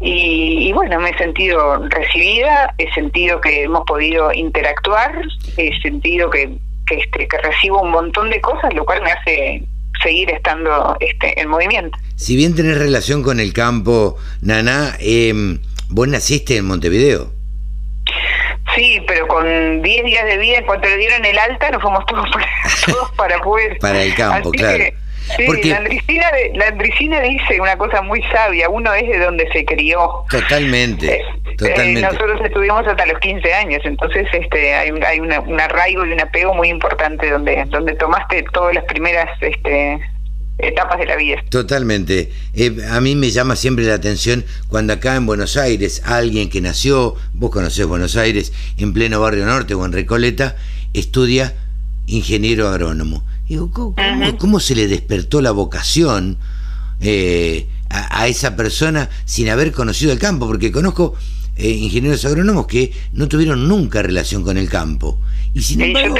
[0.00, 5.12] Y, y, bueno, me he sentido recibida, he sentido que hemos podido interactuar,
[5.56, 6.56] he sentido que
[6.88, 9.62] que, este, que recibo un montón de cosas, lo cual me hace
[10.02, 11.96] seguir estando este, en movimiento.
[12.18, 15.32] Si bien tenés relación con el campo, Nana, eh,
[15.88, 17.32] vos naciste en Montevideo.
[18.74, 22.04] Sí, pero con 10 días de vida, en cuanto le dieron el alta, nos fuimos
[22.06, 22.46] todos para,
[22.86, 23.78] todos para poder.
[23.78, 24.82] para el campo, claro.
[25.36, 25.68] Sí, Porque...
[25.68, 30.24] la, andricina, dice una cosa muy sabia, uno es de donde se crió.
[30.28, 31.22] Totalmente, eh,
[31.56, 32.00] totalmente.
[32.00, 36.52] nosotros estuvimos hasta los 15 años, entonces este hay, hay un arraigo y un apego
[36.54, 40.00] muy importante donde donde tomaste todas las primeras este
[40.58, 41.36] etapas de la vida.
[41.48, 42.32] Totalmente.
[42.52, 46.60] Eh, a mí me llama siempre la atención cuando acá en Buenos Aires alguien que
[46.60, 50.56] nació, vos conocés Buenos Aires, en pleno barrio norte o en Recoleta,
[50.92, 51.54] estudia
[52.06, 53.24] ingeniero agrónomo.
[53.48, 53.70] Digo,
[54.38, 56.36] ¿cómo, se le despertó la vocación
[57.00, 60.46] eh, a, esa persona sin haber conocido el campo?
[60.46, 61.14] Porque conozco
[61.56, 65.18] eh, ingenieros agrónomos que no tuvieron nunca relación con el campo.
[65.54, 66.16] Y sin embargo,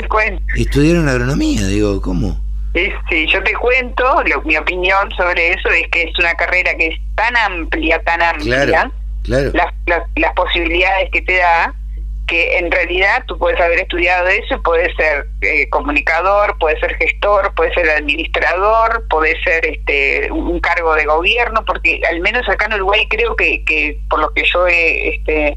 [0.57, 1.67] estudiaron agronomía.
[1.67, 2.48] Digo, ¿cómo?
[2.75, 6.99] Este, yo te cuento, mi opinión sobre eso es que es una carrera que es
[7.15, 8.91] tan amplia, tan amplia,
[9.25, 11.75] Las, las, posibilidades que te da,
[12.27, 17.53] que en realidad tú puedes haber estudiado eso, puedes ser eh, comunicador, puedes ser gestor,
[17.55, 22.75] puedes ser administrador, puedes ser este un cargo de gobierno, porque al menos acá en
[22.75, 25.57] Uruguay creo que, que por lo que yo he este,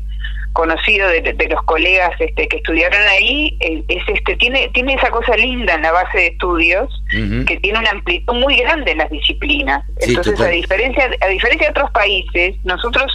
[0.53, 5.35] conocido de, los colegas este, que estudiaron ahí eh, es este tiene tiene esa cosa
[5.37, 9.83] linda en la base de estudios que tiene una amplitud muy grande en las disciplinas.
[9.99, 13.11] Entonces a diferencia a diferencia de otros países nosotros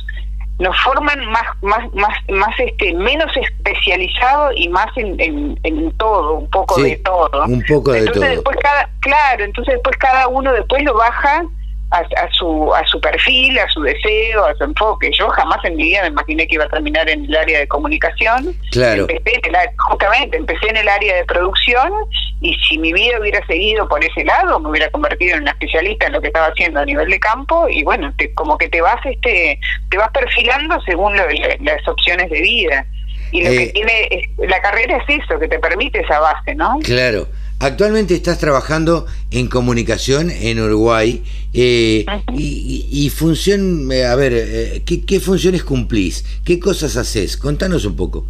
[0.59, 6.51] nos forman más más más más este menos especializado y más en, en, todo un
[6.51, 7.45] poco de todo.
[7.45, 8.31] un poco de entonces todo.
[8.31, 11.45] después cada claro entonces después cada uno después lo baja
[11.91, 15.11] a, su, a su perfil, a su deseo, a su enfoque.
[15.17, 17.69] Yo jamás en mi vida me imaginé que iba a terminar en el área de
[17.69, 18.55] comunicación.
[18.73, 19.07] Claro.
[19.09, 21.93] Empecé en el, justamente, empecé en el área de producción
[22.41, 26.07] y si mi vida hubiera seguido por ese lado, me hubiera convertido en una especialista
[26.07, 28.99] en lo que estaba haciendo a nivel de campo y bueno, como que te vas
[29.05, 29.59] este
[29.91, 32.87] te vas perfilando según las opciones de vida.
[33.33, 36.79] Y lo que eh, tiene la carrera es eso, que te permite esa base, ¿no?
[36.85, 37.27] Claro.
[37.59, 45.21] Actualmente estás trabajando en comunicación en Uruguay eh, y, función, eh, a ver, eh, ¿qué,
[45.21, 46.23] funciones cumplís?
[46.45, 47.39] ¿Qué cosas haces?
[47.39, 48.27] Contanos un poco.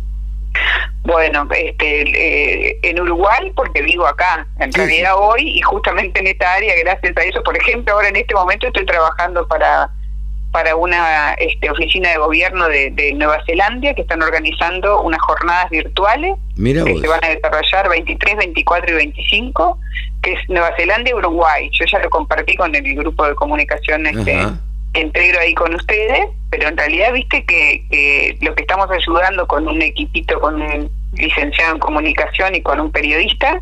[1.02, 6.74] Bueno, este, en Uruguay, porque vivo acá, en realidad hoy, y justamente en esta área,
[6.84, 9.90] gracias a eso, por ejemplo, ahora en este momento estoy trabajando para
[10.56, 16.34] para una este, oficina de gobierno de, Nueva Zelanda que están organizando unas jornadas virtuales
[16.56, 19.78] que se van a desarrollar 23, 24 y 25,
[20.22, 21.68] que es Nueva Zelanda y Uruguay.
[21.78, 24.46] Yo ya lo compartí con el grupo de comunicación este,
[24.94, 29.82] integro ahí con ustedes, pero en realidad viste que, lo que estamos ayudando con un
[29.82, 33.60] equipito, con un licenciado en comunicación y con un periodista,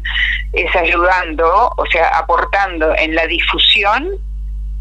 [0.53, 4.11] es ayudando, o sea, aportando en la difusión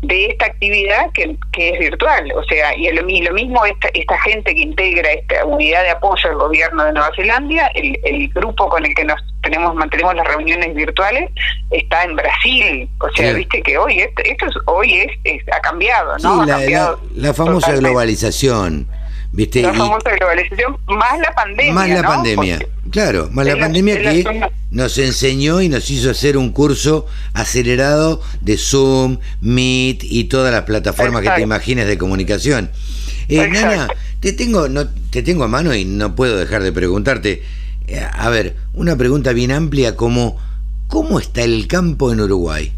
[0.04, 2.32] de esta actividad que, es virtual.
[2.36, 6.36] O sea, y lo, mismo esta, esta gente que integra esta unidad de apoyo al
[6.36, 10.74] gobierno de Nueva Zelanda, el, el grupo con el que nos tenemos mantenemos las reuniones
[10.74, 11.30] virtuales
[11.70, 12.90] está en Brasil.
[13.00, 16.46] O sea, viste que hoy esto, es, hoy es, ha cambiado, ¿no?
[16.46, 18.88] la, famosa globalización.
[19.34, 19.64] ¿Viste?
[19.64, 21.74] La famosa globalización, más la pandemia.
[21.74, 22.60] Más la pandemia,
[22.92, 28.60] claro, más la pandemia que nos enseñó y nos hizo hacer un curso acelerado de
[28.60, 32.70] Zoom, Meet y todas las plataformas que te imagines de comunicación.
[33.28, 33.88] Eh, Nana,
[34.20, 37.42] te tengo, no, te tengo a mano y no puedo dejar de preguntarte.
[37.88, 40.38] Eh, a ver, una pregunta bien amplia como
[40.90, 42.72] ¿cómo está el campo en Uruguay?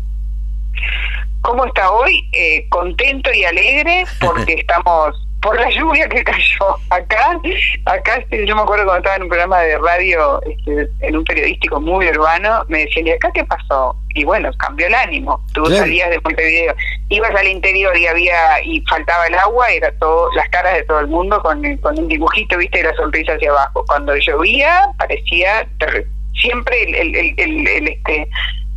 [1.41, 2.24] ¿Cómo está hoy?
[2.32, 7.39] Eh, contento y alegre porque estamos por la lluvia que cayó acá.
[7.86, 11.24] Acá este, yo me acuerdo cuando estaba en un programa de radio, este, en un
[11.24, 13.95] periodístico muy urbano, me decían, ¿y acá qué pasó?
[14.15, 15.39] Y bueno, cambió el ánimo.
[15.54, 16.74] Tú salías de Montevideo,
[17.10, 21.00] ibas al interior y había y faltaba el agua, era todo las caras de todo
[21.00, 23.84] el mundo con, con un dibujito, viste, y la sonrisa hacia abajo.
[23.88, 25.67] Cuando llovía, parecía
[26.41, 28.28] siempre el, el, el, el este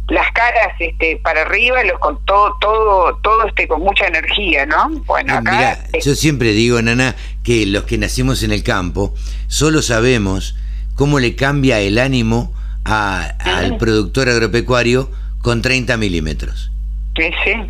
[0.08, 4.88] las caras este para arriba los con todo todo todo este con mucha energía no
[5.06, 9.14] bueno acá yo siempre digo nana que los que nacimos en el campo
[9.48, 10.56] solo sabemos
[10.94, 15.10] cómo le cambia el ánimo al productor agropecuario
[15.42, 16.70] con 30 milímetros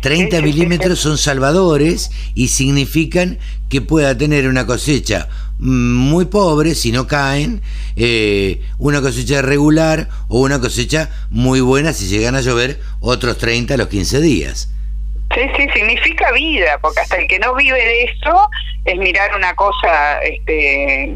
[0.01, 5.27] 30 milímetros son salvadores y significan que pueda tener una cosecha
[5.59, 7.61] muy pobre si no caen,
[7.95, 13.73] eh, una cosecha regular o una cosecha muy buena si llegan a llover otros 30
[13.73, 14.69] a los 15 días.
[15.33, 18.49] Sí, sí, significa vida, porque hasta el que no vive de eso
[18.85, 21.15] es mirar una cosa este,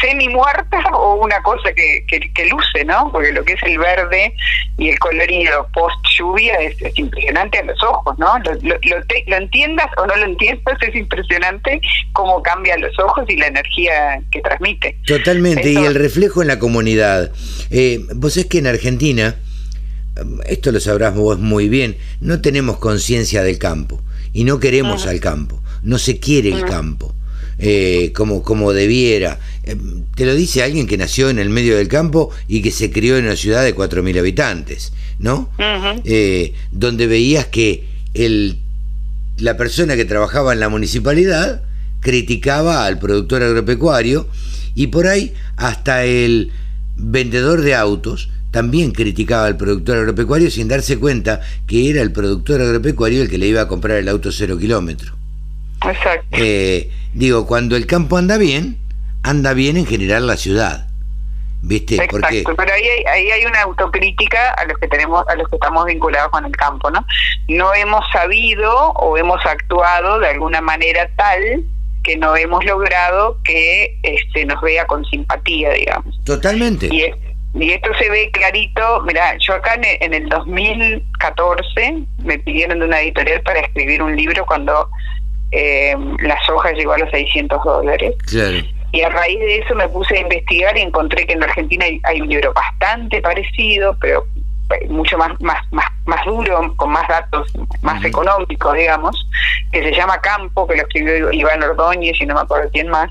[0.00, 3.10] semi muerta o una cosa que, que, luce, ¿no?
[3.12, 4.34] Porque lo que es el verde
[4.78, 8.38] y el colorido post lluvia es, impresionante a los ojos, ¿no?
[8.40, 11.80] Lo, lo, entiendas o no lo entiendas, es impresionante
[12.12, 14.96] cómo cambia los ojos y la energía que transmite.
[15.06, 17.30] Totalmente, y el reflejo en la comunidad.
[17.70, 19.36] Eh, vos es que en Argentina
[20.46, 24.00] esto lo sabrás vos muy bien, no tenemos conciencia del campo
[24.32, 27.14] y no queremos al campo, no se quiere el campo.
[27.58, 29.38] Eh, como, como debiera.
[29.62, 29.76] Eh,
[30.16, 33.16] te lo dice alguien que nació en el medio del campo y que se crió
[33.16, 35.48] en una ciudad de 4.000 habitantes, ¿no?
[36.04, 38.58] Eh, donde veías que el,
[39.36, 41.62] la persona que trabajaba en la municipalidad
[42.00, 44.26] criticaba al productor agropecuario
[44.74, 46.50] y por ahí hasta el
[46.96, 52.60] vendedor de autos también criticaba al productor agropecuario sin darse cuenta que era el productor
[52.60, 55.14] agropecuario el que le iba a comprar el auto cero kilómetro.
[55.84, 56.28] Exacto.
[56.32, 58.78] Eh, digo, cuando el campo anda bien,
[59.22, 60.86] anda bien en general la ciudad.
[61.62, 61.94] ¿Viste?
[61.94, 62.44] Exacto, Porque...
[62.56, 65.86] pero ahí hay, ahí hay una autocrítica a los que tenemos, a los que estamos
[65.86, 67.06] vinculados con el campo, ¿no?
[67.48, 71.64] No hemos sabido o hemos actuado de alguna manera tal
[72.02, 76.20] que no hemos logrado que este nos vea con simpatía, digamos.
[76.24, 76.88] Totalmente.
[76.92, 77.04] Y,
[77.54, 83.00] y esto se ve clarito, mira, yo acá en el 2014 me pidieron de una
[83.00, 84.88] editorial para escribir un libro cuando
[85.50, 88.14] eh, la soja llegó a los 600 dólares.
[88.26, 88.58] Claro.
[88.92, 92.20] Y a raíz de eso me puse a investigar y encontré que en Argentina hay,
[92.20, 94.24] un libro bastante parecido, pero
[94.88, 99.28] mucho más más más más duro, con más datos, más económicos, digamos,
[99.70, 103.10] que se llama Campo, que lo escribió Iván Ordóñez y no me acuerdo quién más.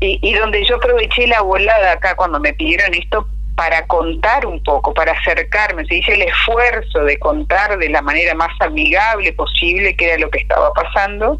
[0.00, 4.62] Y, y donde yo aproveché la volada acá cuando me pidieron esto para contar un
[4.62, 9.94] poco, para acercarme, se dice el esfuerzo de contar de la manera más amigable posible
[9.96, 11.38] qué era lo que estaba pasando,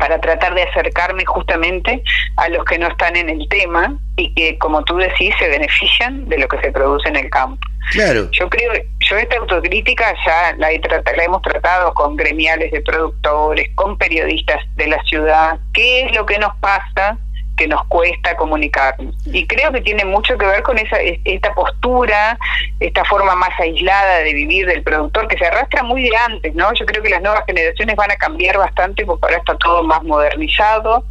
[0.00, 2.02] para tratar de acercarme justamente
[2.36, 6.26] a los que no están en el tema y que, como tú decís, se benefician
[6.28, 7.60] de lo que se produce en el campo.
[7.92, 8.30] Claro.
[8.30, 13.68] Yo creo, yo esta autocrítica ya la, he la hemos tratado con gremiales de productores,
[13.74, 17.18] con periodistas de la ciudad, qué es lo que nos pasa
[17.60, 19.14] que nos cuesta comunicarnos.
[19.26, 22.38] Y creo que tiene mucho que ver con esa esta postura,
[22.80, 26.72] esta forma más aislada de vivir del productor que se arrastra muy de antes, ¿no?
[26.72, 30.02] Yo creo que las nuevas generaciones van a cambiar bastante porque ahora está todo más
[30.04, 31.04] modernizado,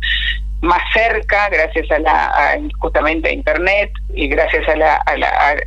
[0.61, 5.01] más cerca gracias a la justamente a internet y gracias a, la,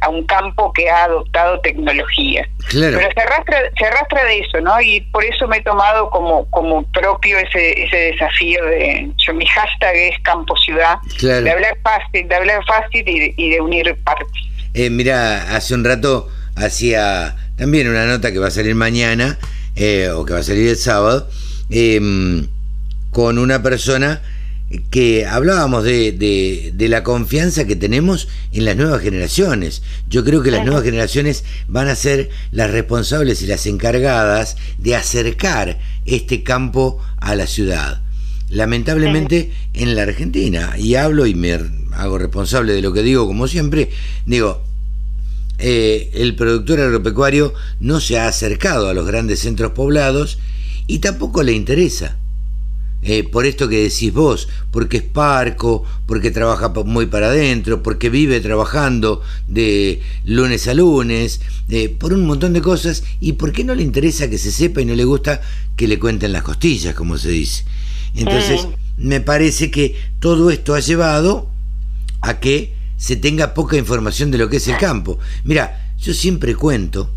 [0.01, 2.47] a, un campo que ha adoptado tecnología.
[2.71, 6.45] Pero se arrastra se arrastra de eso no y por eso me he tomado como
[6.51, 12.29] como propio ese ese desafío de yo mi hashtag es campo ciudad de hablar fácil
[12.29, 14.29] de hablar fácil y de, unir partes.
[14.75, 19.39] Eh, mira hace un rato hacía también una nota que va a salir mañana
[19.77, 21.29] eh, o que va a salir el sábado
[21.71, 22.49] em,
[23.11, 24.21] con una persona
[24.91, 29.83] que hablábamos de, de, la confianza que tenemos en las nuevas generaciones.
[30.09, 34.97] Yo creo que las nuevas generaciones van a ser las responsables y las encargadas de
[34.97, 38.03] acercar este campo a la ciudad.
[38.49, 41.59] Lamentablemente en la Argentina, y hablo y me
[41.93, 43.91] hago responsable de lo que digo como siempre,
[44.27, 44.63] digo,
[45.59, 50.39] eh, el productor agropecuario no se ha acercado a los grandes centros poblados
[50.87, 52.19] y tampoco le interesa
[53.03, 58.11] eh, por esto que decís vos, porque es parco, porque trabaja muy para adentro, porque
[58.11, 63.65] vive trabajando de lunes a lunes, eh, por un montón de cosas, y por qué
[63.65, 65.41] no le interesa que se sepa y no le gusta
[65.77, 67.65] que le cuenten las costillas, como se dice.
[68.15, 69.09] Entonces, mm.
[69.09, 71.49] me parece que todo esto ha llevado
[72.21, 75.19] a que se tenga poca información de lo que es el campo.
[75.43, 77.11] Mira, yo siempre cuento,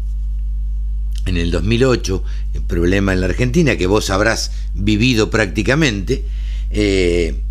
[1.25, 6.23] en el 2008, el problema en la Argentina, que vos habrás vivido prácticamente,
[6.69, 7.41] eh,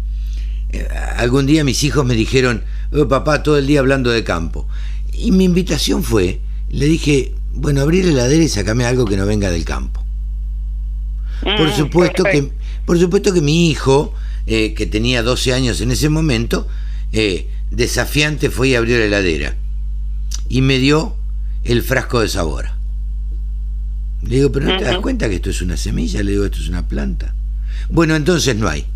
[0.71, 4.69] eh, algún día mis hijos me dijeron, oh, papá, todo el día hablando de campo.
[5.13, 9.27] Y mi invitación fue, le dije, bueno, abrir la heladera y sacame algo que no
[9.27, 10.05] venga del campo.
[11.43, 12.53] por, mm, supuesto que,
[12.87, 14.15] por supuesto que mi hijo,
[14.47, 16.69] eh, que tenía 12 años en ese momento,
[17.71, 19.57] desafiante fue a abrir la heladera
[20.49, 21.17] y me dio
[21.63, 22.71] el frasco de sabor.
[24.27, 26.23] Le digo, pero ¿no te das cuenta que esto es una semilla?
[26.23, 27.35] Le digo, esto es una planta.
[27.89, 28.87] Bueno, entonces no hay.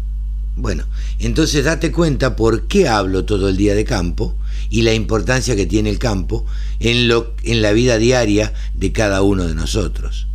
[0.56, 0.84] Bueno,
[1.20, 4.36] entonces date cuenta por qué hablo todo el día de campo
[4.70, 6.44] y la importancia que tiene el campo
[6.80, 10.26] en, lo, en la vida diaria de cada uno de nosotros.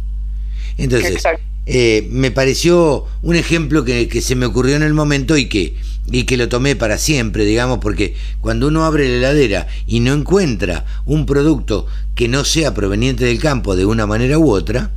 [0.78, 1.24] Entonces,
[1.66, 5.76] eh, me pareció un ejemplo que, se me ocurrió en el momento y que,
[6.12, 10.14] y que lo tomé para siempre, digamos, porque cuando uno abre la heladera y no
[10.14, 14.92] encuentra un producto que no sea proveniente del campo de una manera u otra,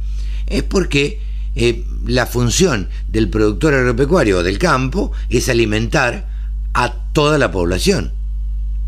[0.49, 1.21] es porque
[1.55, 6.27] eh, la función del productor agropecuario del campo es alimentar
[6.75, 8.13] a toda la población.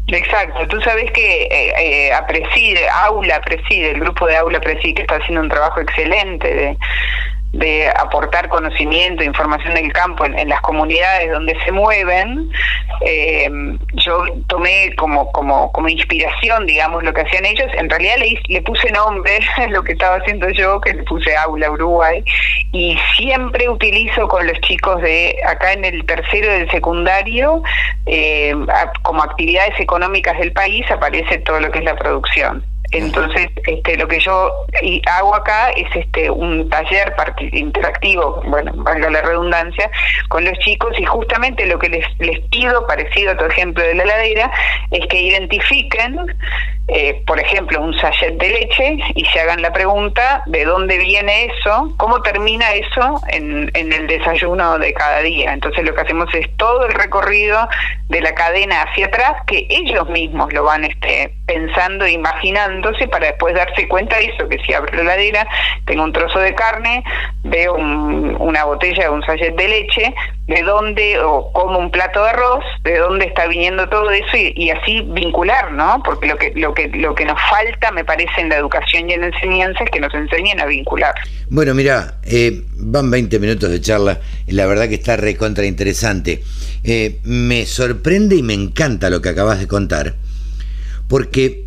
[0.08, 5.16] Exacto, tú sabes que eh, eh Aula Preside, el grupo de Aula Preside, que está
[5.16, 6.78] haciendo un trabajo excelente de,
[7.53, 12.51] de aportar conocimiento, información del campo en, las comunidades donde se mueven,
[13.01, 13.49] eh,
[13.94, 17.68] yo tomé como, como, como inspiración, digamos, lo que hacían ellos.
[17.74, 19.38] En realidad le, le puse nombre
[19.70, 22.22] lo que estaba haciendo yo, que le puse Aula Uruguay,
[22.72, 27.62] y siempre utilizo con los chicos de acá en el tercero del secundario,
[28.07, 28.55] eh,
[29.03, 32.64] como actividades económicas del país, aparece todo lo que es la producción.
[32.91, 34.51] Entonces, este, lo que yo
[35.12, 37.14] hago acá es este un taller
[37.53, 39.91] interactivo, bueno, valga la redundancia,
[40.28, 43.95] con los chicos y justamente lo que les, les pido, parecido a tu ejemplo de
[43.95, 44.51] la heladera,
[44.91, 46.18] es que identifiquen
[46.91, 51.45] eh, por ejemplo, un sachet de leche y se hagan la pregunta de dónde viene
[51.45, 55.53] eso, cómo termina eso en, el desayuno de cada día.
[55.53, 57.68] Entonces lo que hacemos es todo el recorrido
[58.09, 63.26] de la cadena hacia atrás, que ellos mismos lo van este, pensando e imaginándose para
[63.26, 65.47] después darse cuenta de eso, que si abro la heladera,
[65.84, 67.05] tengo un trozo de carne,
[67.45, 70.14] veo una botella o un sachet de leche,
[70.49, 74.70] de dónde, o como un plato de arroz, de dónde está viniendo todo eso y,
[74.70, 76.03] así vincular, ¿no?
[76.03, 79.12] Porque lo que, lo, que, lo que nos falta, me parece, en la educación y
[79.12, 81.14] en la enseñanza es que nos enseñen a vincular.
[81.51, 86.42] Bueno, mira, eh, van 20 minutos de charla, la verdad que está recontra interesante.
[86.82, 90.14] Eh, me sorprende y me encanta lo que acabas de contar,
[91.09, 91.66] porque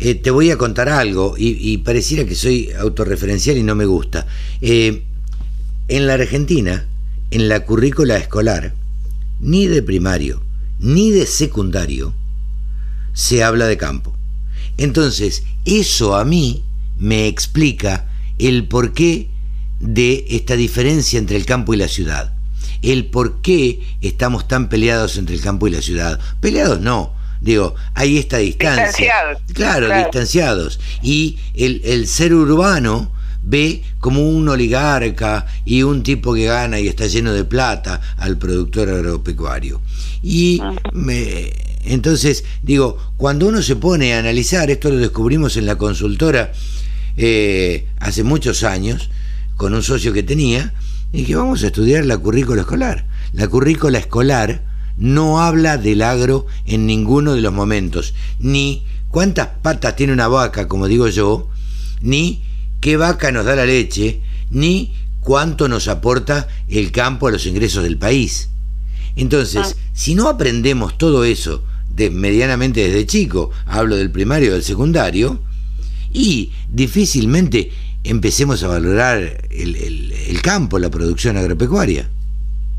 [0.00, 4.26] eh, te voy a contar algo, y, pareciera que soy autorreferencial y no me gusta.
[4.60, 6.88] en la Argentina,
[7.30, 8.74] en la currícula escolar,
[9.38, 10.42] ni de primario,
[10.78, 12.14] ni de secundario,
[13.12, 14.16] se habla de campo.
[14.76, 16.64] Entonces, eso a mí
[16.98, 18.08] me explica
[18.38, 19.28] el porqué
[19.78, 22.34] de esta diferencia entre el campo y la ciudad.
[22.82, 26.18] El por qué estamos tan peleados entre el campo y la ciudad.
[26.40, 28.86] Peleados no, digo, hay esta distancia.
[28.86, 29.42] Distanciados.
[29.52, 30.80] Claro, distanciados.
[31.02, 33.12] Y el, el ser urbano
[33.42, 38.38] ve como un oligarca y un tipo que gana y está lleno de plata al
[38.38, 39.80] productor agropecuario.
[40.22, 40.60] Y
[40.92, 41.50] me,
[41.84, 46.52] entonces, digo, cuando uno se pone a analizar, esto lo descubrimos en la consultora
[47.16, 49.10] eh, hace muchos años,
[49.56, 50.74] con un socio que tenía,
[51.12, 53.06] y que vamos a estudiar la currícula escolar.
[53.32, 54.62] La currícula escolar
[54.96, 60.68] no habla del agro en ninguno de los momentos, ni cuántas patas tiene una vaca,
[60.68, 61.48] como digo yo,
[62.02, 62.42] ni
[62.80, 64.20] qué vaca nos da la leche,
[64.50, 68.48] ni cuánto nos aporta el campo a los ingresos del país.
[69.16, 69.90] Entonces, ah.
[69.92, 75.42] si no aprendemos todo eso de, medianamente desde chico, hablo del primario del secundario,
[76.12, 77.70] y difícilmente
[78.02, 79.76] empecemos a valorar el,
[80.12, 82.08] el campo, la producción agropecuaria.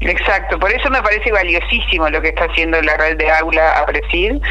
[0.01, 3.85] Exacto, por eso me parece valiosísimo lo que está haciendo la red de aula a
[3.85, 4.41] Presid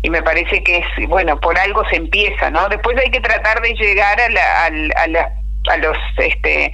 [0.00, 2.68] y me parece que es, bueno, por algo se empieza, ¿no?
[2.70, 5.30] Después hay que tratar de llegar a, la, a, la,
[5.68, 6.72] a los este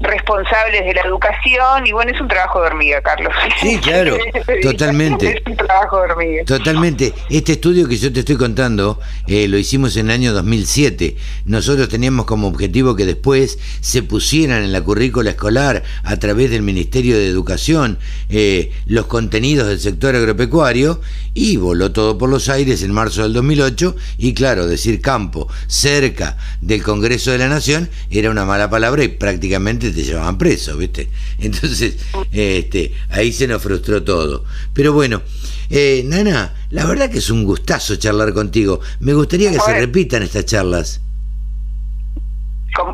[0.00, 3.32] responsables de la educación y bueno, es un trabajo de hormiga, Carlos.
[3.60, 4.16] Sí, claro,
[4.62, 5.38] totalmente.
[5.38, 6.44] Es un trabajo de hormiga.
[6.44, 7.12] Totalmente.
[7.28, 11.16] Este estudio que yo te estoy contando eh, lo hicimos en el año 2007.
[11.46, 16.62] Nosotros teníamos como objetivo que después se pusieran en la currícula escolar a través del
[16.62, 17.98] Ministerio de Educación
[18.28, 21.00] eh, los contenidos del sector agropecuario
[21.34, 26.36] y voló todo por los aires en marzo del 2008 y claro, decir campo cerca
[26.60, 31.08] del Congreso de la Nación era una mala palabra y prácticamente te llevaban preso, ¿viste?
[31.38, 31.96] Entonces,
[32.32, 34.44] este, ahí se nos frustró todo.
[34.72, 35.22] Pero bueno,
[35.70, 38.80] eh, Nana, la verdad que es un gustazo charlar contigo.
[39.00, 41.00] Me gustaría que se repitan estas charlas.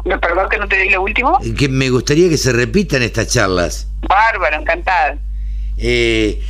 [0.05, 1.39] Perdón que no te di lo último.
[1.57, 3.89] Que me gustaría que se repitan estas charlas.
[4.09, 5.19] Bárbaro, encantada.
[5.77, 6.43] Eh,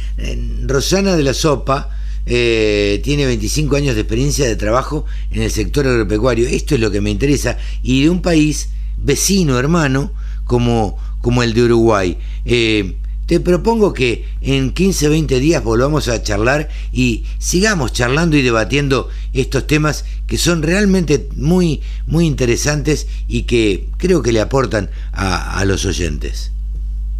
[0.66, 1.90] Rosana de la Sopa
[2.26, 6.48] eh, tiene 25 años de experiencia de trabajo en el sector agropecuario.
[6.48, 7.58] Esto es lo que me interesa.
[7.82, 10.12] Y de un país vecino, hermano,
[10.44, 12.18] como, como el de Uruguay.
[12.44, 12.96] Eh,
[13.26, 19.08] te propongo que en 15, 20 días volvamos a charlar y sigamos charlando y debatiendo
[19.32, 25.58] estos temas que son realmente muy, muy interesantes y que creo que le aportan a,
[25.58, 26.52] a los oyentes.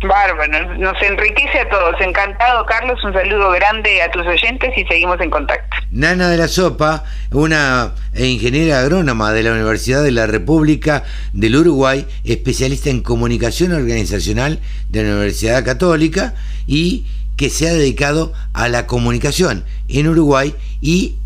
[0.07, 2.01] Bárbaro, nos enriquece a todos.
[2.01, 3.03] Encantado, Carlos.
[3.05, 5.77] Un saludo grande a tus oyentes y seguimos en contacto.
[5.91, 12.07] Nana de la Sopa, una ingeniera agrónoma de la Universidad de la República del Uruguay,
[12.25, 16.35] especialista en comunicación organizacional de la Universidad Católica
[16.67, 21.17] y que se ha dedicado a la comunicación en Uruguay y,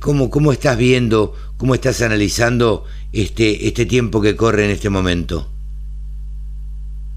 [0.00, 5.50] ¿cómo, ¿cómo estás viendo, cómo estás analizando este, este tiempo que corre en este momento?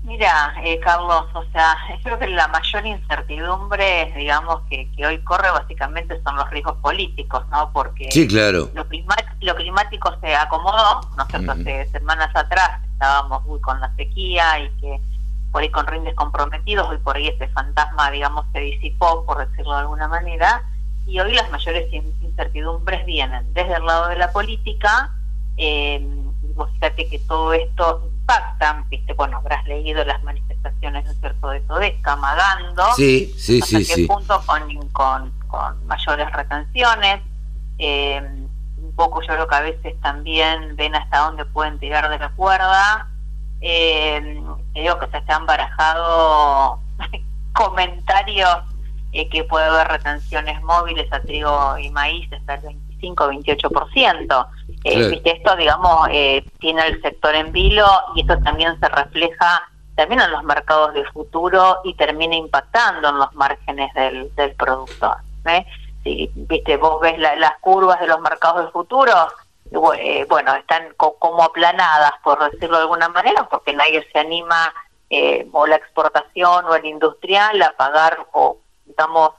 [0.09, 5.51] Mira, eh, Carlos, o sea, creo que la mayor incertidumbre, digamos, que, que, hoy corre
[5.51, 7.71] básicamente son los riesgos políticos, ¿no?
[7.71, 8.71] Porque sí, claro.
[8.73, 8.87] lo,
[9.41, 14.99] lo climático se acomodó, ¿no Hace semanas atrás estábamos muy con la sequía y que
[15.51, 19.73] por ahí con rindes comprometidos, hoy por ahí ese fantasma, digamos, se disipó, por decirlo
[19.73, 20.63] de alguna manera,
[21.05, 25.11] y hoy las mayores incertidumbres vienen desde el lado de la política,
[25.55, 26.03] eh,
[26.73, 31.61] fíjate que todo esto impacta, viste, bueno, habrás leído las manifestaciones, ¿no es cierto?, de
[31.61, 37.21] Todesca, Magando, sí, sí, hasta sí, qué punto con, con, con, mayores retenciones,
[37.79, 38.21] eh,
[38.77, 42.29] un poco yo creo que a veces también ven hasta dónde pueden tirar de la
[42.29, 43.07] cuerda,
[43.61, 44.41] eh,
[44.73, 46.79] digo que se han barajado
[47.53, 48.57] comentarios
[49.11, 54.47] eh, que puede haber retenciones móviles a trigo y maíz hasta el 25-28%.
[54.83, 60.21] Eh, Esto, digamos, eh, tiene el sector en vilo y esto también se refleja también
[60.21, 65.17] en los mercados de futuro y termina impactando en los márgenes del, del productor.
[65.45, 65.65] ¿eh?
[66.03, 69.13] Viste, vos ves las curvas de los mercados de futuro,
[69.97, 74.73] eh, bueno, están como aplanadas, por decirlo de alguna manera, porque nadie se anima,
[75.09, 79.31] eh, o la exportación o el industrial, a pagar o, digamos,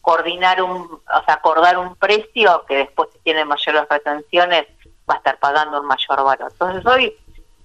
[0.00, 4.66] coordinar un, o sea, acordar un precio que después si tiene mayores retenciones
[5.08, 6.52] va a estar pagando un mayor valor.
[6.52, 7.14] Entonces hoy,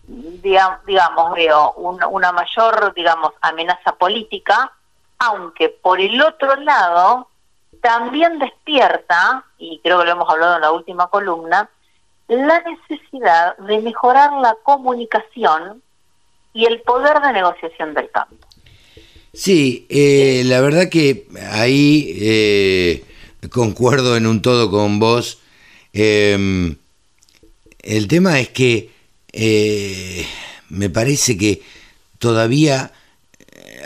[0.08, 4.72] digamos, veo una mayor, digamos, amenaza política,
[5.20, 7.28] aunque por el otro lado
[7.82, 11.70] también despierta, y creo que lo hemos hablado en la última columna,
[12.28, 15.82] la necesidad de mejorar la comunicación
[16.54, 18.36] y el poder de negociación del campo.
[19.34, 23.06] Sí, eh, la verdad que ahí eh,
[23.50, 25.40] concuerdo en un todo con vos.
[25.94, 26.76] Em,
[27.84, 28.92] el tema es que
[29.34, 30.26] eh,
[30.70, 31.62] me parece que
[32.20, 32.92] todavía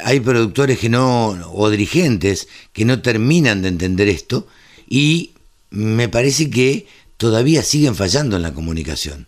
[0.04, 4.48] hay productores que no, o dirigentes que no terminan de entender esto
[4.88, 5.34] y
[5.70, 6.88] me parece que
[7.18, 9.28] todavía siguen fallando en la comunicación.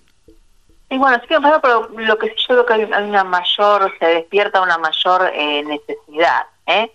[0.89, 4.61] Y bueno, siguen fallando, pero lo que yo creo que hay una mayor, se despierta
[4.61, 6.43] una mayor eh, necesidad.
[6.65, 6.91] ¿eh?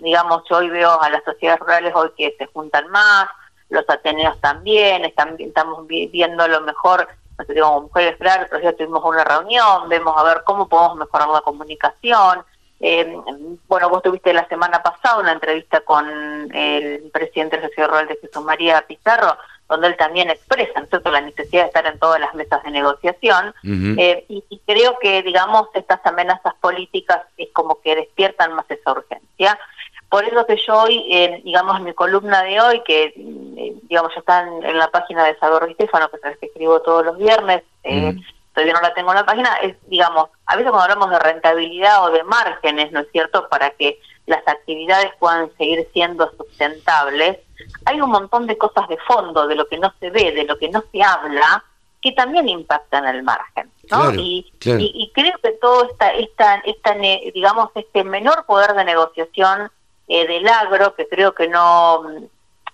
[0.00, 3.28] digamos, yo hoy veo a las sociedades rurales hoy que se juntan más,
[3.70, 7.08] los ateneos también, están, estamos viendo lo mejor,
[7.38, 10.96] no sé, digo, mujeres rurales, pero ya tuvimos una reunión, vemos a ver cómo podemos
[10.96, 12.44] mejorar la comunicación.
[12.80, 13.16] Eh,
[13.66, 16.06] bueno, vos tuviste la semana pasada una entrevista con
[16.54, 19.38] el presidente de la Sociedad Rural de Jesús María Pizarro,
[19.68, 23.54] donde él también expresa la necesidad de estar en todas las mesas de negociación.
[23.62, 29.58] Eh, y, creo que, digamos, estas amenazas políticas es como que despiertan más esa urgencia.
[30.14, 34.20] Por eso que yo hoy, eh, digamos, mi columna de hoy, que, eh, digamos, ya
[34.20, 38.74] está en, la página de Salvador Stefano, que es que escribo todos los viernes, todavía
[38.74, 42.12] no la tengo en la página, es, digamos, a veces cuando hablamos de rentabilidad o
[42.12, 47.38] de márgenes, ¿no es cierto?, para que las actividades puedan seguir siendo sustentables,
[47.84, 50.56] hay un montón de cosas de fondo, de lo que no se ve, de lo
[50.58, 51.64] que no se habla,
[52.00, 53.68] que también impactan el margen.
[53.90, 54.14] ¿no?
[54.14, 59.72] y, Y, creo que todo esta, esta, esta, digamos, este menor poder de negociación
[60.08, 62.04] eh, del agro, que creo que no,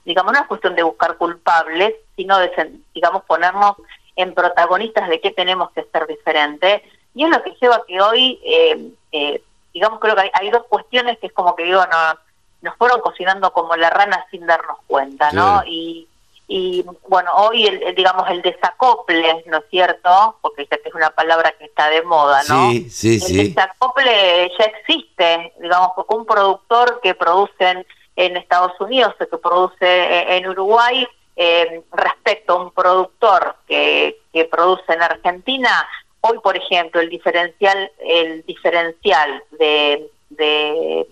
[0.04, 3.76] digamos, no es cuestión de buscar culpables, sino de, digamos, ponernos
[4.16, 6.82] en protagonistas de qué tenemos que ser diferente.
[7.14, 10.50] Y es lo que lleva a que hoy, eh, eh, digamos, creo que hay, hay,
[10.50, 12.18] dos cuestiones que es como que digo, no
[12.62, 15.62] nos fueron cocinando como la rana sin darnos cuenta, ¿no?
[15.66, 16.06] Y,
[16.52, 20.36] y bueno, hoy, el, digamos, el desacople, ¿no es cierto?
[20.42, 22.72] Porque esta es una palabra que está de moda, ¿no?
[22.72, 23.48] Sí, sí, el sí.
[23.48, 27.84] desacople ya existe, digamos, porque un productor que produce
[28.16, 34.44] en, Estados Unidos o que produce en Uruguay, eh, respecto a un productor que, que
[34.46, 35.88] produce en Argentina,
[36.20, 41.06] hoy, por ejemplo, el diferencial, el diferencial de, de,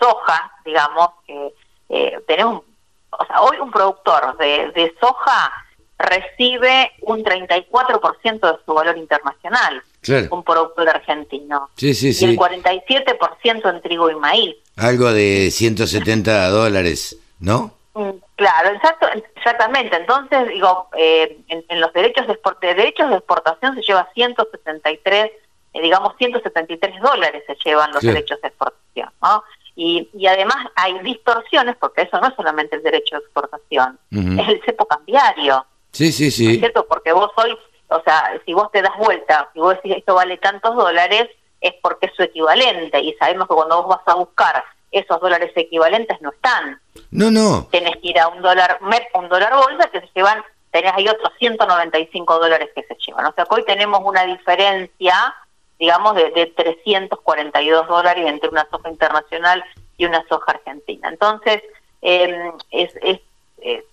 [0.00, 1.52] soja, digamos, que
[1.90, 2.62] eh, tenemos
[3.10, 5.52] o sea, hoy un productor de, soja
[5.98, 9.82] recibe un 34% de su valor internacional,
[10.30, 11.70] un productor argentino.
[11.76, 12.26] Sí, sí, sí.
[12.26, 14.56] Y el 47% en trigo y maíz.
[14.76, 17.72] Algo de 170 dólares, ¿no?
[17.94, 19.96] Mm, claro, exacto, exactamente.
[19.96, 25.32] Entonces, digo, eh, en, los derechos de, derechos de exportación se lleva 173,
[25.74, 29.42] eh, digamos, 173 dólares se llevan los derechos de exportación, ¿no?
[29.80, 34.48] Y, y, además hay distorsiones, porque eso no es solamente el derecho de exportación, es
[34.48, 35.64] el cepo cambiario.
[35.92, 36.54] Sí, sí, sí.
[36.54, 36.84] es cierto?
[36.88, 37.56] Porque vos hoy,
[37.86, 41.28] o sea, si vos te das vuelta, si vos decís esto vale tantos dólares,
[41.60, 42.98] es porque es su equivalente.
[42.98, 46.80] Y sabemos que cuando vos vas a buscar esos dólares equivalentes no están.
[47.12, 47.68] No, no.
[47.70, 51.06] Tenés que ir a un dólar MEP, un dólar bolsa, que se llevan, tenés ahí
[51.06, 53.26] otros 195 dólares que se llevan.
[53.26, 55.36] O sea que hoy tenemos una diferencia
[55.78, 59.64] digamos, de, de 342 dólares entre una soja internacional
[59.96, 61.08] y una soja argentina.
[61.08, 61.62] Entonces,
[62.02, 63.20] em, es, es,
[63.60, 63.84] es,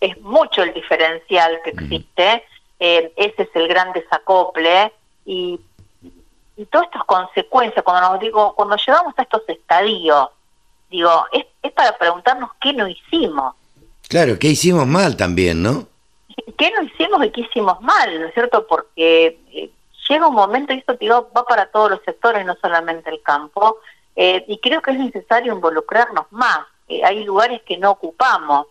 [0.00, 2.44] es, mucho el diferencial que existe,
[2.78, 4.92] em, ese es el gran desacople
[5.26, 5.60] y,
[6.56, 10.28] y todas estas consecuencias, cuando nos digo, cuando llegamos a estos estadios,
[10.90, 13.54] digo, es, es para preguntarnos qué no hicimos.
[14.08, 15.86] Claro, qué hicimos mal también, ¿no?
[16.56, 18.66] ¿Qué no hicimos y qué hicimos mal, ¿no es cierto?
[18.66, 19.70] Porque eh,
[20.08, 23.78] llega un momento, y esto digo, va para todos los sectores, no solamente el campo,
[24.16, 26.60] eh, y creo que es necesario involucrarnos más.
[26.88, 28.66] Eh, hay lugares que no ocupamos.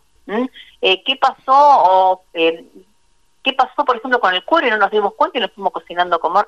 [0.82, 1.52] Eh, ¿Qué pasó?
[1.52, 5.52] O, ¿Qué pasó, por ejemplo, con el cuero y no nos dimos cuenta y nos
[5.52, 6.46] fuimos cocinando como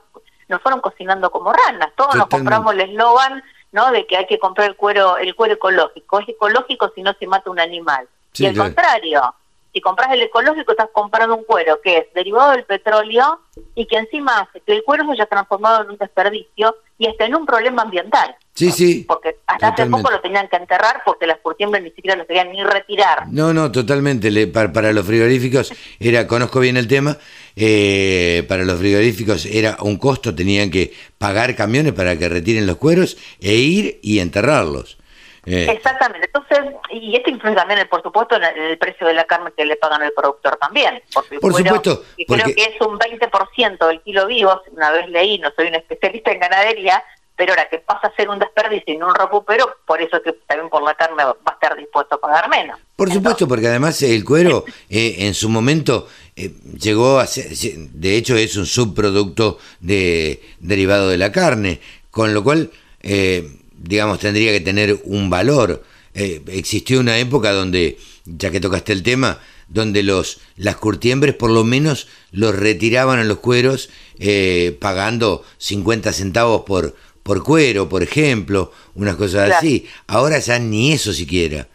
[0.48, 1.92] nos fueron cocinando como ranas?
[1.96, 3.92] Todos nos compramos el eslogan ¿no?
[3.92, 6.20] de que hay que comprar el cuero el cuero ecológico.
[6.20, 8.08] Es ecológico si no se mata un animal.
[8.34, 9.36] y al contrario,
[9.76, 13.42] si compras el ecológico estás comprando un cuero que es derivado del petróleo
[13.76, 17.26] y que encima hace que el cuero se haya transformado en un desperdicio y está
[17.26, 18.38] en un problema ambiental.
[18.54, 19.04] Sí, sí.
[19.06, 22.54] Porque hasta hace poco lo tenían que enterrar porque las curtiembres ni siquiera lo querían
[22.54, 23.28] ni retirar.
[23.30, 24.32] No, no, totalmente.
[24.32, 27.18] Le, para, los frigoríficos era, conozco bien el tema,
[27.58, 32.78] eh, para los frigoríficos era un costo, tenían que pagar camiones para que retiren los
[32.78, 34.98] cueros e ir y enterrarlos.
[35.46, 35.68] Eh.
[35.70, 36.28] Exactamente.
[36.28, 39.76] Entonces, y esto influye también, por supuesto, en el precio de la carne que le
[39.76, 41.02] pagan al productor también.
[41.14, 42.04] Porque por supuesto.
[42.18, 44.62] Y creo que es un 20% del kilo vivo.
[44.72, 47.04] Una vez leí, no soy un especialista en ganadería,
[47.36, 50.34] pero ahora que pasa a ser un desperdicio y no un recupero, por eso que
[50.48, 52.80] también por la carne va a estar dispuesto a pagar menos.
[52.96, 58.16] Por supuesto, porque además el cuero eh, en su momento eh, llegó a ser, de
[58.16, 62.72] hecho es un subproducto de derivado de la carne, con lo cual
[63.02, 65.84] eh, digamos, tendría que tener un valor.
[66.14, 71.50] Eh, existió una época donde, ya que tocaste el tema, donde los las curtiembres por
[71.50, 78.04] lo menos los retiraban a los cueros eh, pagando 50 centavos por, por cuero, por
[78.04, 79.90] ejemplo, unas cosas así.
[80.08, 81.68] Ahora ya ni eso siquiera.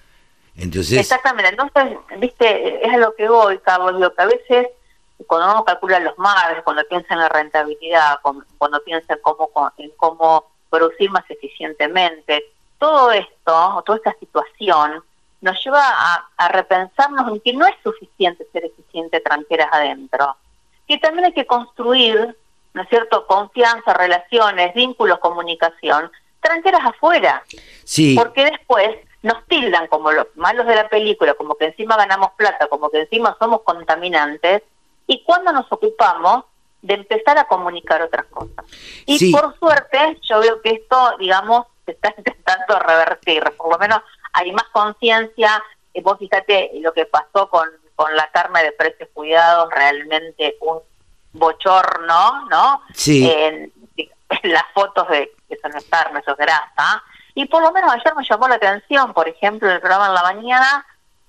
[0.56, 0.98] Entonces...
[0.98, 4.66] Exactamente, entonces, viste, es a lo que voy, Cabo, lo que a veces
[5.26, 8.18] cuando uno calcula los márgenes, cuando piensa en la rentabilidad,
[8.58, 12.44] cuando piensa en cómo, en cómo producir más eficientemente.
[12.78, 15.02] Todo esto, toda esta situación,
[15.40, 15.82] nos lleva
[16.36, 20.36] a, repensarnos en que no es suficiente ser eficiente tranqueras adentro,
[20.86, 22.36] que también hay que construir,
[22.74, 26.10] ¿no es cierto?, confianza, relaciones, vínculos, comunicación,
[26.40, 27.42] tranqueras afuera.
[27.84, 28.14] Sí.
[28.16, 32.66] Porque después nos tildan como los malos de la película, como que encima ganamos plata,
[32.68, 34.62] como que encima somos contaminantes,
[35.06, 36.44] y cuando nos ocupamos
[36.82, 38.64] de empezar a comunicar otras cosas.
[39.06, 44.00] Y por suerte, yo veo que esto, digamos, se está intentando revertir, por lo menos
[44.32, 45.62] hay más conciencia,
[45.92, 50.80] eh, vos fíjate lo que pasó con, con la carne de precios cuidados, realmente un
[51.32, 52.82] bochorno, ¿no?
[52.94, 53.30] Sí.
[53.30, 53.72] En,
[54.44, 57.02] las fotos de que son carne, eso es grasa.
[57.34, 60.14] Y por lo menos ayer me llamó la atención, por ejemplo, en el programa en
[60.14, 60.86] la mañana,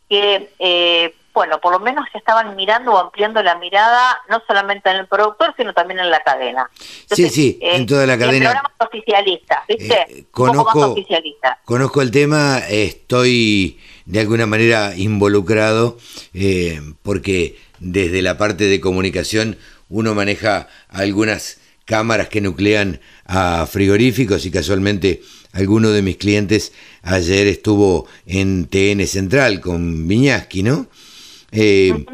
[0.10, 4.90] que eh, bueno, por lo menos se estaban mirando o ampliando la mirada no solamente
[4.90, 6.70] en el productor, sino también en la cadena.
[7.10, 8.52] sí, sí, en toda la cadena.
[8.52, 10.06] El oficialista, ¿viste?
[10.10, 10.96] Eh, conozco,
[11.66, 15.98] conozco el tema, estoy de alguna manera involucrado,
[16.34, 19.58] eh, porque desde la parte de comunicación
[19.90, 25.22] uno maneja algunas cámaras que nuclean a frigoríficos y casualmente
[25.54, 26.72] alguno de mis clientes
[27.02, 30.88] ayer estuvo en TN Central con Viñaski, ¿no?
[31.52, 32.06] Eh,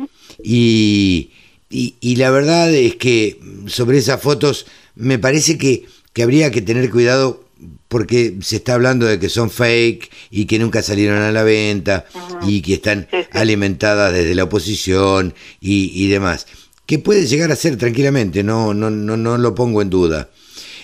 [0.44, 1.32] y,
[1.70, 4.66] y, la verdad es que sobre esas fotos
[4.96, 7.44] me parece que, que habría que tener cuidado
[7.88, 12.06] porque se está hablando de que son fake y que nunca salieron a la venta
[12.46, 16.48] y que están alimentadas desde la oposición y, y, demás.
[16.86, 20.30] Que puede llegar a ser tranquilamente, no, no, no, no lo pongo en duda.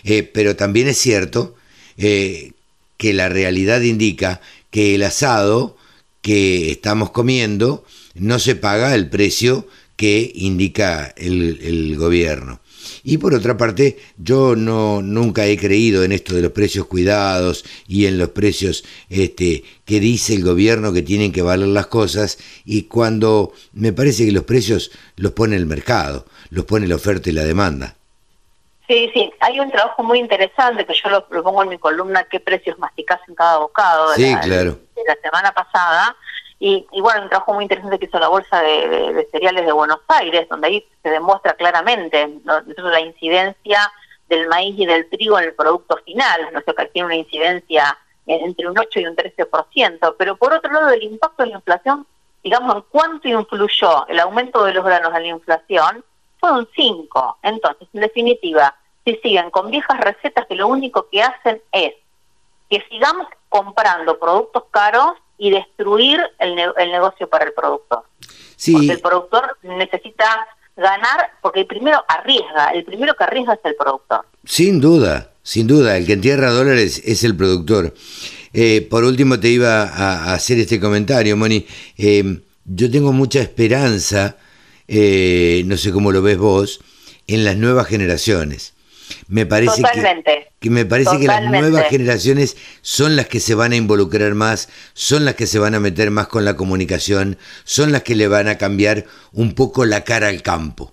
[0.03, 1.55] Eh, pero también es cierto
[1.97, 2.51] eh,
[2.97, 5.77] que la realidad indica que el asado
[6.21, 12.59] que estamos comiendo no se paga el precio que indica el, el gobierno.
[13.03, 17.65] Y por otra parte, yo no nunca he creído en esto de los precios cuidados
[17.87, 22.37] y en los precios este, que dice el gobierno que tienen que valer las cosas
[22.65, 27.29] y cuando me parece que los precios los pone el mercado, los pone la oferta
[27.29, 27.95] y la demanda.
[28.87, 32.41] Sí, sí, hay un trabajo muy interesante que yo lo, pongo en mi columna, qué
[32.41, 34.79] precios masticás en cada bocado de, sí, la, claro.
[34.95, 36.15] de la semana pasada,
[36.65, 40.47] y, bueno, un trabajo muy interesante que hizo la Bolsa de, Cereales de Buenos Aires,
[40.47, 43.91] donde ahí se demuestra claramente la incidencia
[44.29, 47.97] del maíz y del trigo en el producto final, no sé, que tiene una incidencia
[48.27, 52.07] entre un 8 y un 13%, pero por otro lado el impacto de la inflación,
[52.41, 56.05] digamos, en cuánto influyó el aumento de los granos a la inflación,
[56.39, 57.39] fue un 5.
[57.43, 61.93] Entonces, en definitiva, si siguen con viejas recetas que lo único que hacen es
[62.69, 68.03] que sigamos comprando productos caros y destruir el, el negocio para el productor.
[68.71, 73.75] Porque el productor necesita ganar, porque el primero arriesga, el primero que arriesga es el
[73.75, 74.25] productor.
[74.45, 77.93] Sin duda, sin duda, el que entierra dólares es el productor.
[78.53, 81.67] Eh, por último te iba a, hacer este comentario, Moni.
[81.97, 84.37] Eh, yo tengo mucha esperanza,
[84.87, 86.79] eh, no sé cómo lo ves vos,
[87.27, 88.72] en las nuevas generaciones.
[89.33, 89.81] Me parece
[90.59, 94.69] que, me parece que las nuevas generaciones son las que se van a involucrar más,
[94.93, 98.27] son las que se van a meter más con la comunicación, son las que le
[98.27, 100.91] van a cambiar un poco la cara al campo.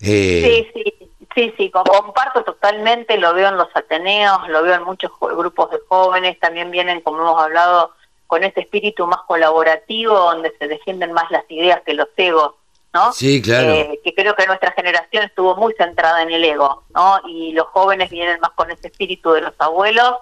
[0.00, 4.82] Eh, sí, sí, sí, sí, comparto totalmente, lo veo en los Ateneos, lo veo en
[4.82, 7.92] muchos grupos de jóvenes, también vienen, como hemos hablado,
[8.26, 12.54] con ese espíritu más colaborativo, donde se defienden más las ideas que los egos
[12.92, 13.12] ¿no?
[13.12, 13.72] Sí, claro.
[13.72, 17.20] Eh, que creo que nuestra generación estuvo muy centrada en el ego, ¿no?
[17.28, 20.14] Y los jóvenes vienen más con ese espíritu de los abuelos,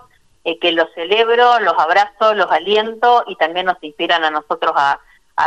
[0.44, 5.00] eh, que los celebro, los abrazo, los aliento y también nos inspiran a nosotros a,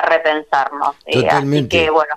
[0.07, 0.95] repensarnos.
[1.05, 1.77] Eh, Totalmente.
[1.77, 2.15] así que, bueno,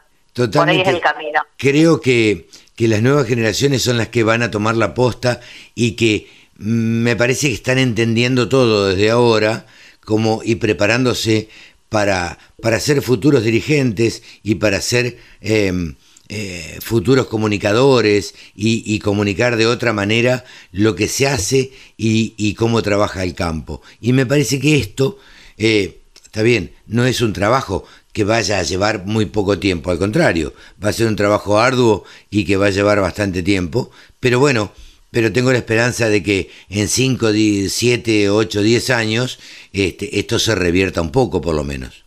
[0.52, 1.42] por ahí es el camino.
[1.56, 5.40] Creo que, que las nuevas generaciones son las que van a tomar la posta
[5.74, 9.66] y que mm, me parece que están entendiendo todo desde ahora
[10.04, 11.48] como y preparándose
[11.94, 15.94] para, para ser futuros dirigentes y para ser em,
[16.28, 23.22] eh, futuros comunicadores y, comunicar de otra manera lo que se hace y, cómo trabaja
[23.22, 23.80] el campo.
[24.00, 25.20] Y me parece que esto,
[25.56, 29.98] eh, está bien, no es un trabajo que vaya a llevar muy poco tiempo, al
[30.00, 30.52] contrario,
[30.84, 34.72] va a ser un trabajo arduo y que va a llevar bastante tiempo, pero bueno,
[35.14, 37.28] pero tengo la esperanza de que en 5,
[37.68, 39.38] 7, 8, 10 años
[39.72, 42.04] este, esto se revierta un poco por lo menos.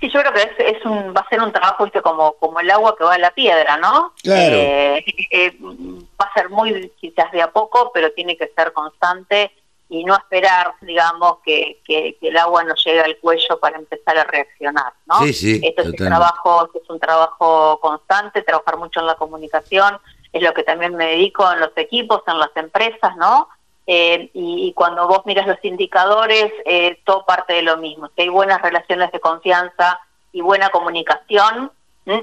[0.00, 2.94] Sí, yo creo que es, un, va a ser un trabajo como, como el agua
[2.96, 4.14] que va a la piedra, ¿no?
[4.22, 4.56] Claro.
[4.56, 9.50] Eh, eh, va a ser muy quizás de a poco, pero tiene que ser constante
[9.88, 14.24] y no esperar, digamos, que, que, el agua nos llegue al cuello para empezar a
[14.24, 15.20] reaccionar, ¿no?
[15.20, 19.98] Sí, sí, Esto es un trabajo, es un trabajo constante, trabajar mucho en la comunicación,
[20.32, 23.48] es lo que también me dedico en los equipos, en las empresas, ¿no?
[23.86, 28.10] Eh, y, cuando vos miras los indicadores, eh, todo parte de lo mismo.
[28.14, 29.98] Si hay buenas relaciones de confianza
[30.30, 31.72] y buena comunicación,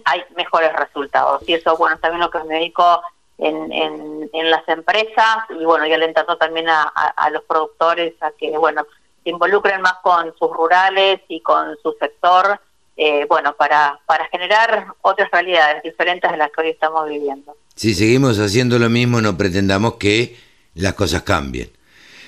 [0.05, 1.41] hay mejores resultados.
[1.47, 3.01] Y eso, bueno, también lo que me dedico
[3.39, 8.55] en, en, las empresas y, bueno, y alentando también a, a, los productores a que,
[8.57, 8.85] bueno,
[9.23, 12.59] se involucren más con sus rurales y con su sector
[12.97, 17.57] eh, bueno, para, para generar otras realidades diferentes de las que hoy estamos viviendo.
[17.75, 20.37] Si seguimos haciendo lo mismo, no pretendamos que
[20.75, 21.69] las cosas cambien.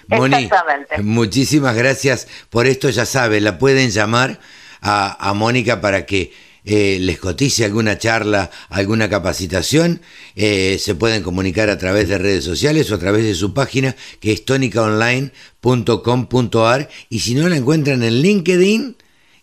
[0.08, 0.50] Moni,
[1.02, 4.40] muchísimas gracias por esto, ya sabe, la pueden llamar
[4.82, 6.32] a, Mónica para que
[6.64, 10.00] eh, les cotice alguna charla, alguna capacitación,
[10.36, 13.98] eh, se pueden comunicar a través de redes sociales o a través de su página
[14.22, 18.96] que es tonicaonline.com.ar y si no la encuentran en LinkedIn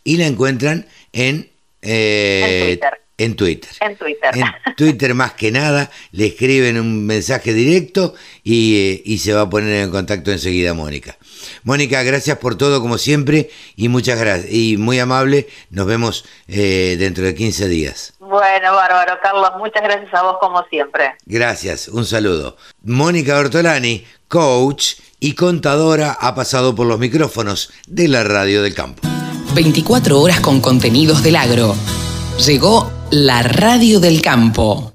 [0.04, 1.50] y la encuentran en,
[1.82, 2.78] eh,
[3.16, 3.70] en Twitter.
[3.80, 4.32] En Twitter.
[4.34, 9.50] En Twitter más que nada, le escriben un mensaje directo y, eh, se va a
[9.50, 11.16] poner en contacto enseguida Mónica.
[11.62, 14.52] Mónica, gracias por todo como siempre y muchas gracias.
[14.52, 18.14] Y muy amable, nos vemos eh, dentro de 15 días.
[18.18, 21.12] Bueno, bárbaro, Carlos, muchas gracias a vos como siempre.
[21.24, 22.56] Gracias, un saludo.
[22.82, 29.13] Mónica Ortolani, coach y contadora, ha pasado por los micrófonos de la Radio del Campo.
[29.54, 31.74] 24 horas con contenidos del agro
[32.44, 34.92] Llegó la radio del campo.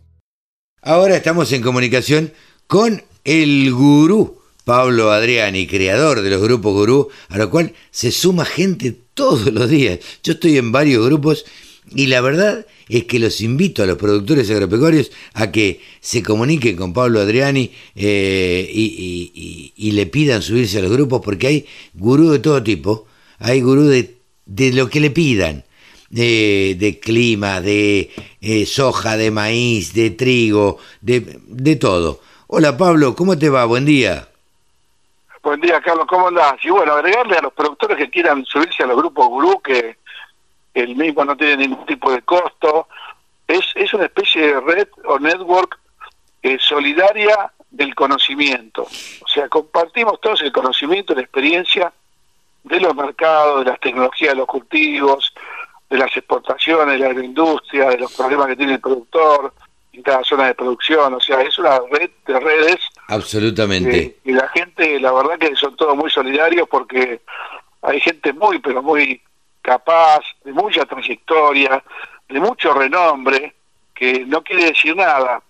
[0.82, 2.34] Ahora estamos en comunicación
[2.68, 8.43] con el gurú Pablo Adriani, creador de los grupos gurú, a lo cual se suma
[8.43, 9.99] gente todos los días.
[10.22, 11.45] Yo estoy en varios grupos
[11.95, 16.76] y la verdad es que los invito a los productores agropecuarios a que se comuniquen
[16.76, 22.39] con Pablo Adriani eh, y, le pidan subirse a los grupos porque hay gurú de
[22.39, 23.07] todo tipo,
[23.39, 24.18] hay gurú de,
[24.49, 25.63] de lo que le pidan.
[26.09, 28.09] De, clima, de
[28.41, 32.19] eh, soja, de maíz, de trigo, de, de todo.
[32.47, 33.65] Hola Pablo, ¿cómo te va?
[33.65, 34.27] Buen día.
[35.43, 36.55] Buen día, Carlos, ¿cómo andás?
[36.63, 39.97] Y bueno, agregarle a los productores que quieran subirse a los grupos gurú que
[40.73, 42.87] el mismo no tiene ningún tipo de costo.
[43.47, 45.79] Es, es una especie de red o network
[46.41, 48.81] eh, solidaria del conocimiento.
[49.21, 51.93] O sea, compartimos todos el conocimiento la experiencia
[52.64, 55.34] de los mercados, de las tecnologías de los cultivos,
[55.89, 59.53] de las exportaciones, de la agroindustria, de los problemas que tiene el productor
[59.93, 61.14] en cada zona de producción.
[61.14, 62.80] O sea, es una red de redes.
[63.07, 64.18] Absolutamente.
[64.24, 67.22] y la gente, la verdad que son todos muy solidarios porque
[67.82, 69.22] hay gente muy, pero muy
[69.62, 71.84] capaz, de mucha trayectoria,
[72.28, 73.55] de mucho renombre,
[73.93, 75.41] que no quiere decir nada,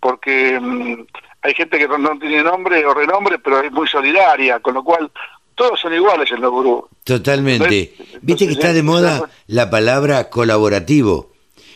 [0.00, 1.04] porque mm,
[1.42, 5.10] hay gente que no, tiene nombre o renombre, pero es muy solidaria, con lo cual
[5.56, 6.90] todos son iguales en los grupos.
[7.02, 7.94] Totalmente.
[8.22, 11.32] Viste que está de moda la palabra colaborativo.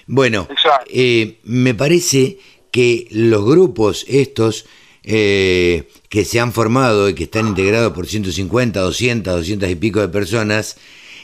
[0.07, 0.47] Bueno,
[0.87, 2.39] eh, me parece
[2.71, 4.67] que los grupos estos
[5.03, 10.01] eh, que se han formado y que están integrados por 150, 200, 200 y pico
[10.01, 10.77] de personas,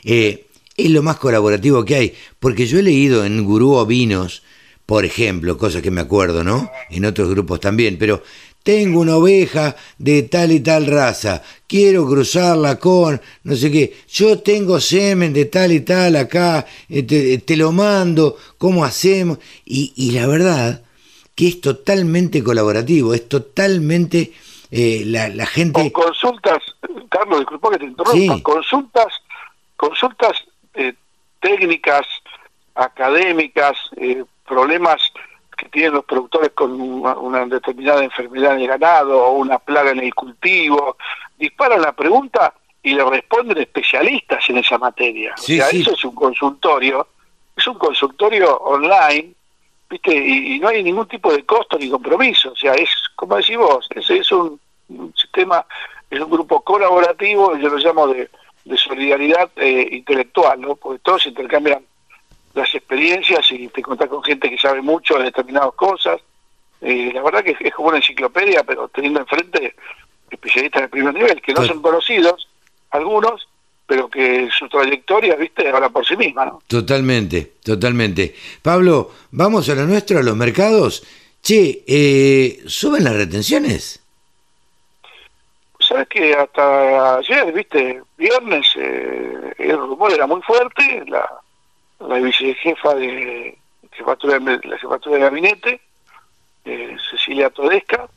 [0.05, 0.47] eh,
[0.77, 4.43] es lo más colaborativo que hay, porque yo he leído en Gurú Ovinos,
[4.87, 6.71] por ejemplo, cosas que me acuerdo, ¿no?
[6.91, 8.23] En otros grupos también, pero
[8.67, 14.41] tengo una oveja de tal y tal raza, quiero cruzarla con no sé qué, yo
[14.41, 17.05] tengo semen de tal y tal acá, eh,
[17.39, 19.39] te, lo mando, ¿cómo hacemos?
[19.65, 20.83] Y, la verdad
[21.37, 24.33] que es totalmente colaborativo, es totalmente
[24.73, 25.73] eh, la, gente...
[25.73, 26.59] Con consultas,
[27.09, 29.15] Carlos, disculpa que te interrumpa, consultas,
[29.77, 30.45] consultas
[30.75, 30.93] eh,
[31.39, 32.05] técnicas,
[32.75, 35.01] académicas, eh, problemas
[35.57, 40.01] que tienen los productores con una, determinada enfermedad en el ganado o una plaga en
[40.01, 40.97] el cultivo,
[41.39, 45.35] disparan la pregunta y le responden especialistas en esa materia.
[45.37, 47.09] o sea, eso es un consultorio,
[47.57, 49.33] es un consultorio online,
[49.89, 50.15] ¿viste?
[50.15, 52.53] Y, no hay ningún tipo de costo ni compromiso.
[52.53, 55.65] O sea, es, como decís vos, es, es un, un sistema,
[56.11, 58.31] es un grupo colaborativo, yo lo llamo de
[58.67, 60.75] de solidaridad eh, intelectual, ¿no?
[60.75, 61.85] Porque todos intercambian
[62.57, 66.21] las experiencias y te contás con gente que sabe mucho de determinadas cosas.
[66.81, 69.75] Eh, la verdad que es como una enciclopedia, pero teniendo enfrente
[70.31, 72.49] especialistas de primer nivel, que no son conocidos,
[72.91, 73.47] algunos,
[73.87, 76.63] pero que su trayectoria, viste, habla por sí misma, ¿no?
[76.67, 78.35] Totalmente, totalmente.
[78.63, 81.07] Pablo, vamos a lo nuestro, a los mercados.
[81.43, 84.03] Che, eh, ¿suben las retenciones?
[85.87, 91.25] sabes que hasta ayer, viste, viernes, eh, el rumor era muy fuerte, la,
[92.01, 93.57] la vicejefa de
[93.99, 95.81] la jefatura de gabinete,
[96.65, 98.09] eh, Cecilia Todesca,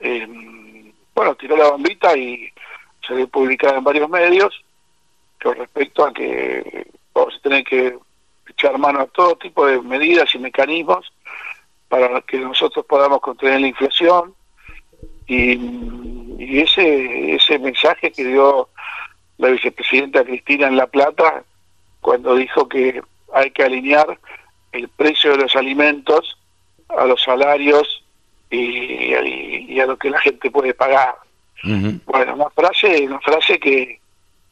[0.00, 2.52] eh, bueno, tiró la bombita y
[3.08, 4.62] ve publicada en varios medios
[5.42, 7.96] con respecto a que vamos a tener que
[8.48, 11.10] echar mano a todo tipo de medidas y mecanismos
[11.88, 14.34] para que nosotros podamos contener la inflación.
[15.26, 15.56] Y
[16.38, 18.68] y ese, ese mensaje que dio
[19.38, 21.42] la vicepresidenta Cristina en La Plata
[22.00, 24.18] cuando dijo que hay que alinear
[24.72, 26.38] el precio de los alimentos
[26.88, 28.04] a los salarios
[28.50, 31.14] y, a lo que la gente puede pagar.
[31.62, 34.00] Bueno, una frase, una frase que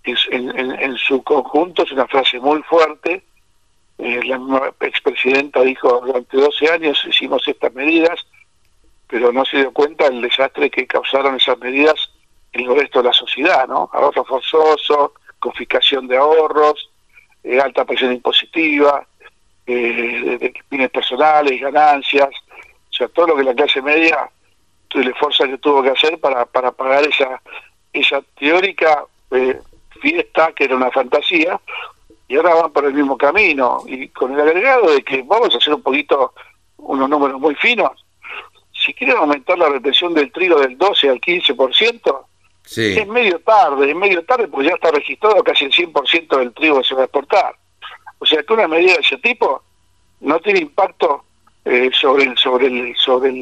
[0.05, 3.23] en, en, su conjunto es una frase muy fuerte.
[3.99, 8.27] Eh, la expresidenta dijo, durante 12 años hicimos estas medidas,
[9.09, 12.11] pero no se dio cuenta del desastre que causaron esas medidas
[12.53, 13.89] en el resto de la sociedad, ¿no?
[13.93, 16.91] Ahorro forzoso, confiscación de ahorros,
[17.47, 19.07] eh, alta presión impositiva,
[19.67, 24.29] eh, bienes personales, ganancias, o sea, todo lo que la clase media,
[24.91, 27.41] el esfuerzo que tuvo que hacer para, para pagar esa,
[27.93, 29.61] esa teórica eh,
[30.01, 31.61] fiesta que era una fantasía,
[32.29, 35.59] y ahora van por el mismo camino, y con el agregado de que vamos a
[35.59, 36.35] hacer un poquito
[36.79, 38.05] unos números muy finos,
[38.73, 42.25] si quieren aumentar la retención del trigo del 12 al 15%,
[42.75, 46.79] es medio tarde, es medio tarde porque ya está registrado casi el 100% del trigo
[46.79, 47.55] que se va a exportar.
[48.19, 49.63] O sea que una medida de ese tipo
[50.21, 51.25] no tiene impacto
[51.65, 53.33] eh, sobre el, sobre el, sobre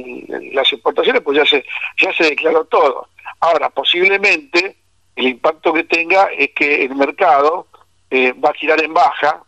[0.53, 1.65] las exportaciones, pues ya se
[1.99, 3.09] ya se declaró todo.
[3.41, 4.77] Ahora, posiblemente
[5.17, 7.67] el impacto que tenga es que el mercado
[8.11, 9.43] eh, va a girar en baja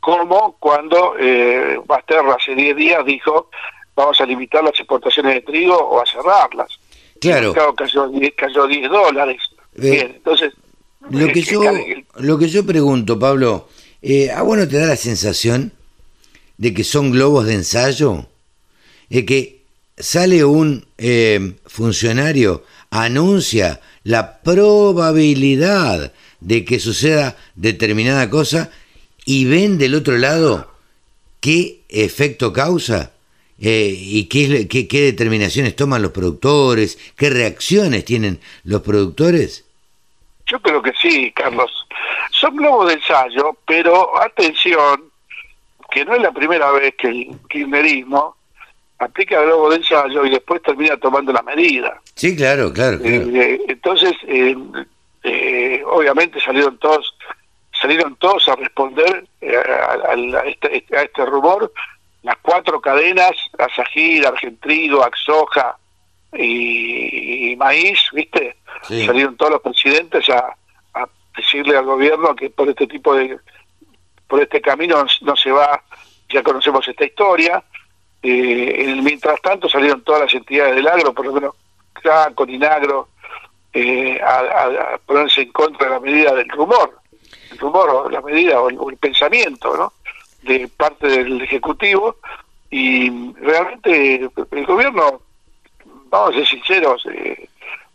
[0.00, 3.48] como cuando eh, Basterra hace 10 días dijo
[3.94, 6.78] vamos a limitar las exportaciones de trigo o a cerrarlas.
[7.30, 7.48] Claro.
[7.48, 9.42] El mercado cayó, 10 cayó 10 dólares.
[9.76, 10.52] Eh, Bien, entonces...
[11.10, 11.62] Lo eh, que yo,
[12.16, 13.68] lo que yo pregunto, Pablo,
[14.00, 15.72] eh, ¿a vos no te da la sensación
[16.56, 18.26] de que son globos de ensayo?
[19.10, 19.62] De que
[19.98, 28.70] sale un eh, funcionario, anuncia la probabilidad de que suceda determinada cosa
[29.24, 30.70] y ven del otro lado
[31.40, 33.13] qué efecto causa
[33.60, 39.64] eh, y qué, qué- qué determinaciones toman los productores, qué reacciones tienen los productores.
[40.46, 41.70] Yo creo que sí, Carlos.
[42.30, 45.04] Son globos de ensayo, pero atención,
[45.90, 48.36] que no es la primera vez que el kirchnerismo
[48.98, 52.00] aplica el globo de ensayo y después termina tomando la medida.
[52.14, 53.16] Sí, claro, claro, claro.
[53.32, 54.56] Eh, entonces, eh,
[55.22, 57.14] eh, obviamente salieron todos
[57.80, 61.72] salieron todos a responder eh, a, a- a este, a este rumor.
[62.24, 65.76] Las cuatro cadenas, Asajir, Argentrigo, Axoja
[66.32, 68.56] y, y Maíz, ¿viste?
[68.82, 69.06] Sí.
[69.06, 70.56] Salieron todos los presidentes a,
[70.94, 73.38] a decirle al gobierno que por este tipo de
[74.26, 75.82] por este camino no se va,
[76.30, 77.62] ya conocemos esta historia.
[78.22, 81.54] Eh, en el mientras tanto salieron todas las entidades del agro, por lo menos
[81.92, 83.08] CRA, Coninagro,
[83.72, 86.98] eh, a, a- a ponerse en contra de la medida del rumor,
[87.52, 89.92] el rumor o la medida o el, o el pensamiento, ¿no?
[90.44, 92.16] De parte del Ejecutivo
[92.70, 95.20] y realmente el gobierno,
[96.10, 97.48] vamos a ser sinceros, eh,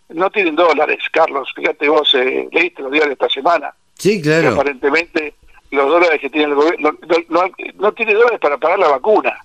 [0.09, 1.51] no tienen dólares, Carlos.
[1.55, 4.53] Fíjate vos, eh, leíste los diarios esta semana Sí, que claro.
[4.53, 5.33] aparentemente
[5.71, 9.37] los dólares que tiene el gobierno no, no, no tiene dólares para pagar la vacuna.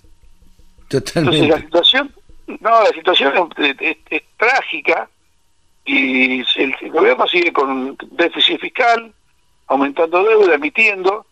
[0.84, 1.60] Entonces la Totalmente.
[1.66, 2.14] situación,
[2.60, 5.08] no, la situación es, es- es trágica
[5.84, 9.12] y el, el gobierno sigue con déficit fiscal,
[9.66, 11.26] aumentando deuda, emitiendo,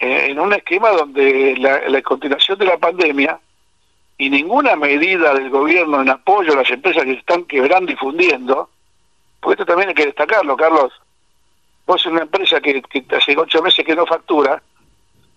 [0.00, 3.38] en un esquema donde la, la continuación de la pandemia
[4.16, 7.96] y ninguna medida del gobierno en apoyo a las empresas que se están quebrando y
[7.96, 8.70] fundiendo,
[9.40, 10.92] porque esto también hay que destacarlo, Carlos,
[11.86, 14.62] vos en una empresa que, que hace ocho meses que no factura,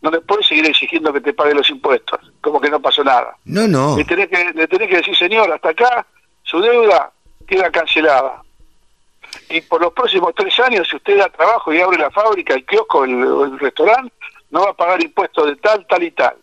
[0.03, 3.37] no le puedes seguir exigiendo que te pague los impuestos, como que no pasó nada.
[3.45, 3.97] No, no.
[3.97, 6.05] Le tenés, que, le tenés que decir, señor, hasta acá
[6.43, 7.09] su deuda
[7.47, 8.42] queda cancelada.
[9.53, 12.65] Y por los próximos tres años, si usted da trabajo y abre la fábrica, el
[12.65, 14.11] kiosco, el, restaurante,
[14.49, 16.33] no va a pagar impuestos de tal, tal y tal.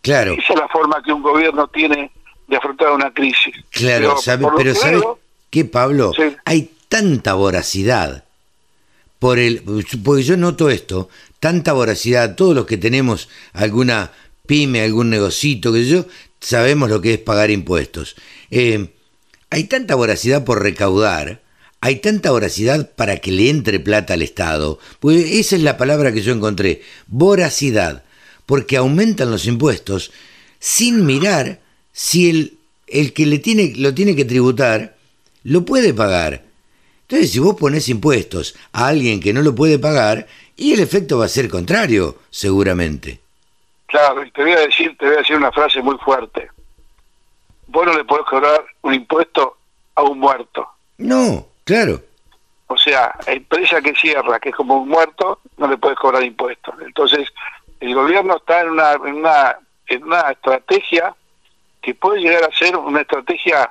[0.00, 2.12] Claro, Esa es la forma que un gobierno tiene
[2.46, 3.54] de afrontar una crisis.
[3.70, 4.10] claro.
[4.10, 5.02] Pero, sabe- pero ¿sabes
[5.50, 6.12] qué, Pablo?
[6.14, 6.36] Sí.
[6.44, 8.24] Hay tanta voracidad.
[9.18, 9.62] Por el,
[10.04, 11.08] porque yo noto esto,
[11.40, 14.12] tanta voracidad, todos los que tenemos alguna
[14.46, 16.04] pyme, algún negocito, que yo,
[16.40, 18.14] sabemos lo que es pagar impuestos.
[18.50, 18.88] Eh,
[19.50, 21.40] hay tanta voracidad por recaudar,
[21.84, 26.12] hay tanta voracidad para que le entre plata al Estado, pues esa es la palabra
[26.12, 28.04] que yo encontré, voracidad,
[28.46, 30.12] porque aumentan los impuestos
[30.60, 31.58] sin mirar
[31.92, 34.94] si el, el que le tiene, lo tiene que tributar
[35.42, 36.44] lo puede pagar.
[37.08, 41.18] Entonces, si vos pones impuestos a alguien que no lo puede pagar, y el efecto
[41.18, 43.18] va a ser contrario, seguramente.
[43.86, 46.48] Claro, y te voy a decir, te voy a decir una frase muy fuerte.
[47.66, 49.56] Vos no le podés cobrar un impuesto
[49.96, 50.68] a un muerto.
[50.98, 52.00] No, claro.
[52.66, 56.74] O sea, empresa que cierra, que es como un muerto, no le puedes cobrar impuestos.
[56.80, 57.28] Entonces,
[57.80, 61.14] el gobierno está en una, en una, en una estrategia
[61.82, 63.70] que puede llegar a ser una estrategia,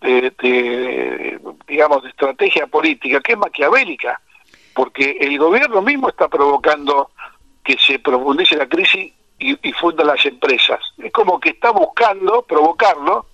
[0.00, 1.38] de, de,
[1.68, 4.20] digamos, de estrategia política, que es maquiavélica,
[4.74, 7.10] porque el gobierno mismo está provocando
[7.62, 10.80] que se profundice la crisis y, y funda las empresas.
[10.96, 13.26] Es como que está buscando provocarlo.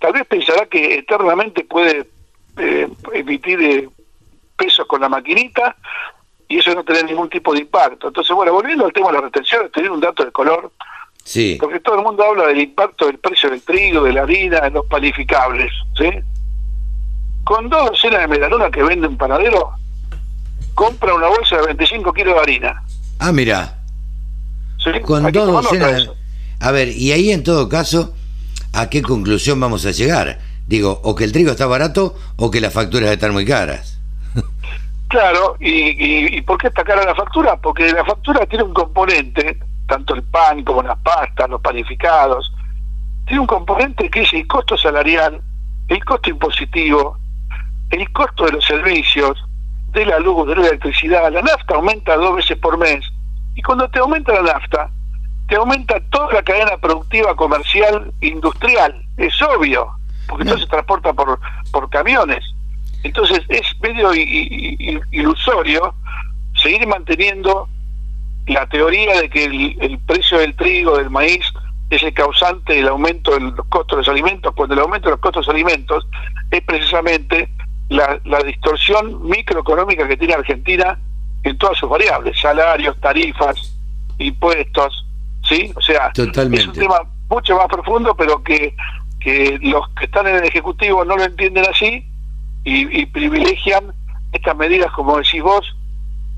[0.00, 2.08] Tal vez pensará que eternamente puede
[2.56, 3.88] eh, emitir eh,
[4.56, 5.76] pesos con la maquinita
[6.48, 8.08] y eso no tener ningún tipo de impacto.
[8.08, 10.70] Entonces, bueno, volviendo al tema de la retención, tener un dato de color,
[11.24, 14.60] Sí, porque todo el mundo habla del impacto del precio del trigo, de la harina,
[14.60, 16.10] de los panificables, ¿sí?
[17.44, 19.70] Con dos docenas de medalona que vende un panadero,
[20.74, 22.82] compra una bolsa de 25 kilos de harina.
[23.20, 23.78] Ah, mira,
[24.82, 25.00] ¿sí?
[25.02, 26.02] con dos de docenas.
[26.02, 26.16] eso.
[26.58, 28.14] A ver, y ahí en todo caso,
[28.72, 30.40] ¿a qué conclusión vamos a llegar?
[30.72, 34.00] Digo, o que el trigo está barato o que las facturas están muy caras.
[35.08, 37.56] Claro, y, y, y por qué está cara la factura?
[37.56, 42.50] Porque la factura tiene un componente, tanto el pan como las pastas, los panificados,
[43.26, 45.42] tiene un componente que es el costo salarial,
[45.88, 47.18] el costo impositivo,
[47.90, 49.44] el costo de los servicios,
[49.92, 51.30] de la luz, de la electricidad.
[51.30, 53.04] La nafta aumenta dos veces por mes.
[53.54, 54.88] Y cuando te aumenta la nafta,
[55.48, 59.04] te aumenta toda la cadena productiva, comercial, industrial.
[59.18, 59.92] Es obvio,
[60.32, 61.38] porque todo se transporta por,
[61.70, 62.42] por camiones.
[63.02, 65.94] Entonces es medio ilusorio
[66.54, 67.68] seguir manteniendo
[68.46, 71.44] la teoría de que el, precio del trigo, del maíz,
[71.90, 75.10] es el causante del aumento de los costos de los alimentos, cuando el aumento de
[75.12, 76.06] los costos de los alimentos
[76.50, 77.50] es precisamente
[77.90, 80.98] la, distorsión microeconómica que tiene Argentina
[81.42, 83.76] en todas sus variables, salarios, tarifas,
[84.16, 85.06] impuestos,
[85.46, 85.70] ¿sí?
[85.76, 88.74] O sea, es un tema mucho más profundo, pero que,
[89.22, 92.06] que los que están en el Ejecutivo no lo entienden así
[92.64, 93.92] y, privilegian
[94.32, 95.76] estas medidas, como decís vos,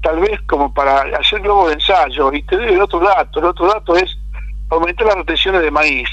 [0.03, 2.33] tal vez como para hacer nuevos de ensayo.
[2.33, 4.17] Y te doy el otro dato, el otro dato es
[4.71, 6.09] aumentar las retenciones de maíz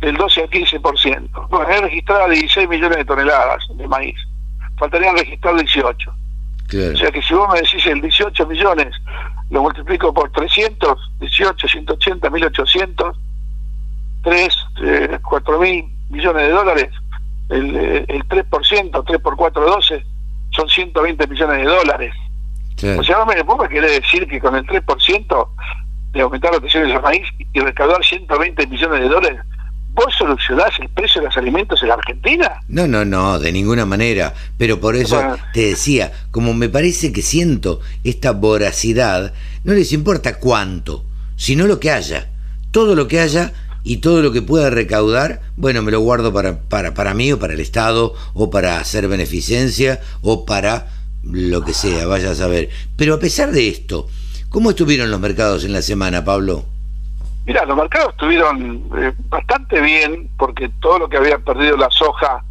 [0.00, 1.48] del 12 al 15%.
[1.48, 4.16] Bueno, hay registradas 16 millones de toneladas de maíz.
[4.78, 6.14] Faltarían registrar 18.
[6.94, 8.94] O sea que si vos me decís el 18 millones,
[9.50, 13.16] lo multiplico por 300, 18, 180, 1800,
[14.22, 14.48] 3,
[15.22, 16.90] 4 mil millones de dólares,
[17.48, 20.04] el, el 3%, 3 por 4, 12,
[20.50, 22.14] son 120 millones de dólares.
[22.98, 25.48] O sea, me, vos me querés decir que con el 3%
[26.12, 29.40] de aumentar las pensiones de maíz y recaudar 120 millones de dólares,
[29.92, 32.62] ¿Vos solucionás el precio de los alimentos en la Argentina?
[32.68, 34.32] No, no, no, de ninguna manera.
[34.56, 35.20] Pero por eso
[35.52, 41.04] te decía, como me parece que siento esta voracidad, no les importa cuánto,
[41.36, 42.28] sino lo que haya.
[42.70, 43.52] Todo lo que haya
[43.82, 47.38] y todo lo que pueda recaudar, bueno, me lo guardo para, para, para mí o
[47.38, 50.88] para el Estado o para hacer beneficencia o para
[51.22, 52.70] lo que sea, vaya a saber.
[52.96, 54.08] Pero a pesar de esto,
[54.48, 56.64] ¿cómo estuvieron los mercados en la semana, Pablo?
[57.46, 62.44] Mira, los mercados estuvieron eh, bastante bien porque todo lo que había perdido la soja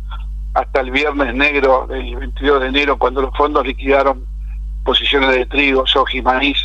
[0.53, 4.25] hasta el viernes negro del 22 de enero, cuando los fondos liquidaron
[4.84, 6.57] posiciones de trigo, soja y maíz,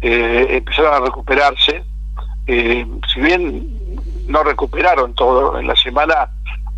[0.00, 1.84] eh, empezaron a recuperarse.
[2.46, 6.30] Eh, si bien no recuperaron todo, en la semana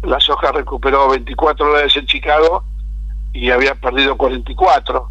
[0.03, 2.65] la soja recuperó 24 dólares en Chicago
[3.33, 5.11] y había perdido 44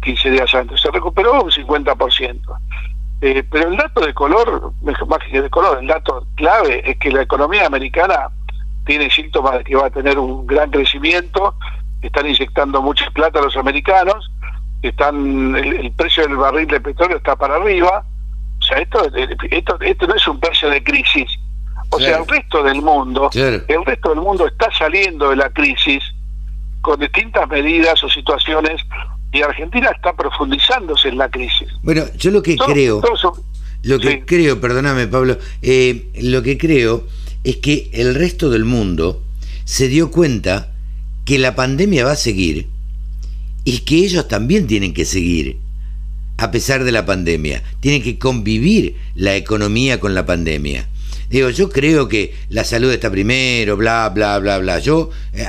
[0.00, 0.80] 15 días antes.
[0.80, 2.40] Se recuperó un 50%.
[3.20, 7.10] Eh, pero el dato de color, más que de color, el dato clave es que
[7.10, 8.28] la economía americana
[8.86, 11.54] tiene síntomas de que va a tener un gran crecimiento,
[12.00, 14.30] están inyectando mucha plata a los americanos,
[14.82, 18.04] están el, precio del barril de petróleo está para arriba,
[18.68, 19.10] sea, esto,
[19.50, 21.30] esto, esto no es un precio de crisis,
[21.90, 26.02] o sea, el resto del mundo, el resto del mundo está saliendo de la crisis
[26.80, 28.82] con distintas medidas o situaciones
[29.32, 31.68] y Argentina está profundizándose en la crisis.
[31.82, 33.02] Bueno, yo lo que creo,
[33.82, 37.04] lo que creo, perdóname Pablo, eh, lo que creo
[37.44, 39.22] es que el resto del mundo
[39.64, 40.72] se dio cuenta
[41.24, 42.68] que la pandemia va a seguir
[43.64, 45.58] y que ellos también tienen que seguir
[46.38, 47.62] a pesar de la pandemia.
[47.80, 50.88] Tienen que convivir la economía con la pandemia.
[51.28, 54.78] Digo, yo creo que la salud está primero, bla, bla, bla, bla.
[54.78, 55.46] Yo eh,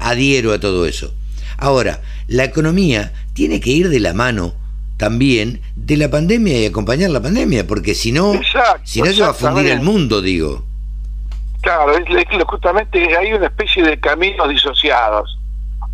[0.00, 1.14] adhiero a todo eso.
[1.58, 4.54] Ahora, la economía tiene que ir de la mano
[4.96, 8.32] también de la pandemia y acompañar la pandemia, porque si no,
[8.84, 10.64] si no se va a fundir el mundo, digo.
[11.60, 12.04] Claro, es,
[12.46, 15.38] justamente hay una especie de caminos disociados.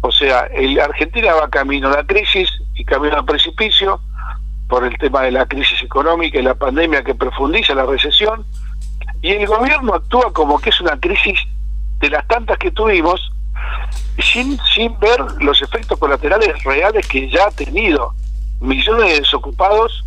[0.01, 4.01] O sea, el Argentina va camino a la crisis y camino al precipicio
[4.69, 8.45] por el tema de la crisis económica y la pandemia que profundiza la recesión,
[9.23, 11.41] y el gobierno actúa como que es una crisis
[11.99, 13.33] de las tantas que tuvimos
[14.23, 18.15] sin, sin ver los efectos colaterales reales que ya ha tenido.
[18.61, 20.05] Millones de desocupados,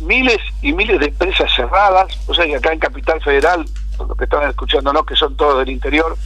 [0.00, 3.64] miles y miles de empresas cerradas, o sea que acá en Capital Federal,
[3.98, 6.16] los que están escuchándonos, que son todos del interior,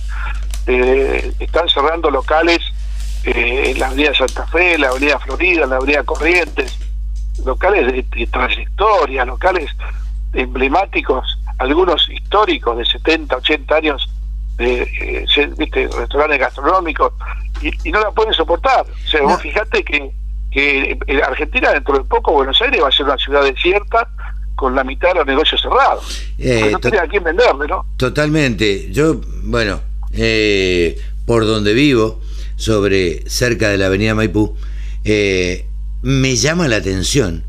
[0.67, 2.61] eh, están cerrando locales
[3.25, 6.79] eh, en la Avenida Santa Fe, en la Avenida Florida, en la Avenida Corrientes,
[7.45, 9.71] locales de, trayectoria, locales
[10.33, 14.11] emblemáticos, algunos históricos de 70, 80 años
[14.59, 15.89] de eh, ¿viste?
[15.89, 17.13] restaurantes gastronómicos
[17.61, 18.87] y, no la pueden soportar.
[18.87, 20.13] O sea, vos fijate que,
[20.51, 24.09] que Argentina dentro de poco, Buenos Aires va a ser una ciudad desierta
[24.57, 26.23] con la mitad de los negocios cerrados.
[26.39, 27.87] Eh, no tiene a quién venderle, ¿no?
[27.97, 28.91] Totalmente.
[28.91, 29.81] Yo, bueno,
[30.13, 32.21] eh, por donde vivo,
[32.57, 34.57] sobre cerca de la avenida Maipú,
[35.05, 35.67] eh,
[36.03, 37.45] me llama la atención,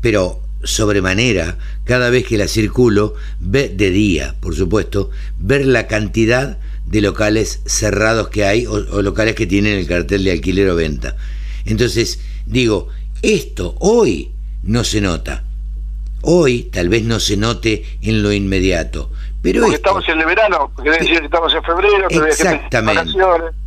[0.00, 6.58] pero sobremanera cada vez que la circulo, ve de día, por supuesto, ver la cantidad
[6.86, 11.16] de locales cerrados que hay o, locales que tienen el cartel de alquiler o venta.
[11.64, 12.88] Entonces, digo,
[13.22, 14.30] esto hoy
[14.62, 15.44] no se nota.
[16.22, 19.10] Hoy tal vez no se note en lo inmediato.
[19.42, 23.12] Pero Porque estamos en el verano, porque decir que estamos en febrero, exactamente.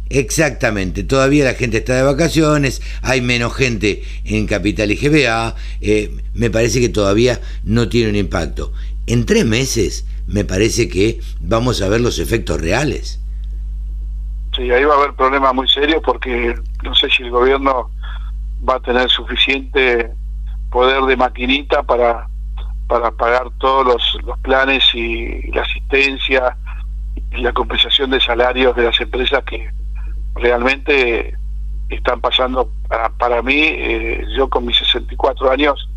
[0.10, 6.11] Exactamente, todavía la gente está de vacaciones, hay menos gente en Capital y GBA, eh,
[6.34, 8.73] me parece que todavía no tiene un impacto.
[9.06, 13.23] En tres meses me parece que vamos a ver los efectos reales.
[14.56, 17.91] Sí, ahí va a haber problemas muy serios porque no sé si el gobierno
[18.68, 20.10] va a tener suficiente
[20.72, 22.27] poder de maquinita para
[22.88, 26.57] para pagar todos los, los planes y la asistencia
[27.31, 29.69] y la compensación de salarios de las empresas que
[30.40, 31.36] realmente
[31.90, 35.90] están pasando para, para mí, eh, yo con mis 64 años,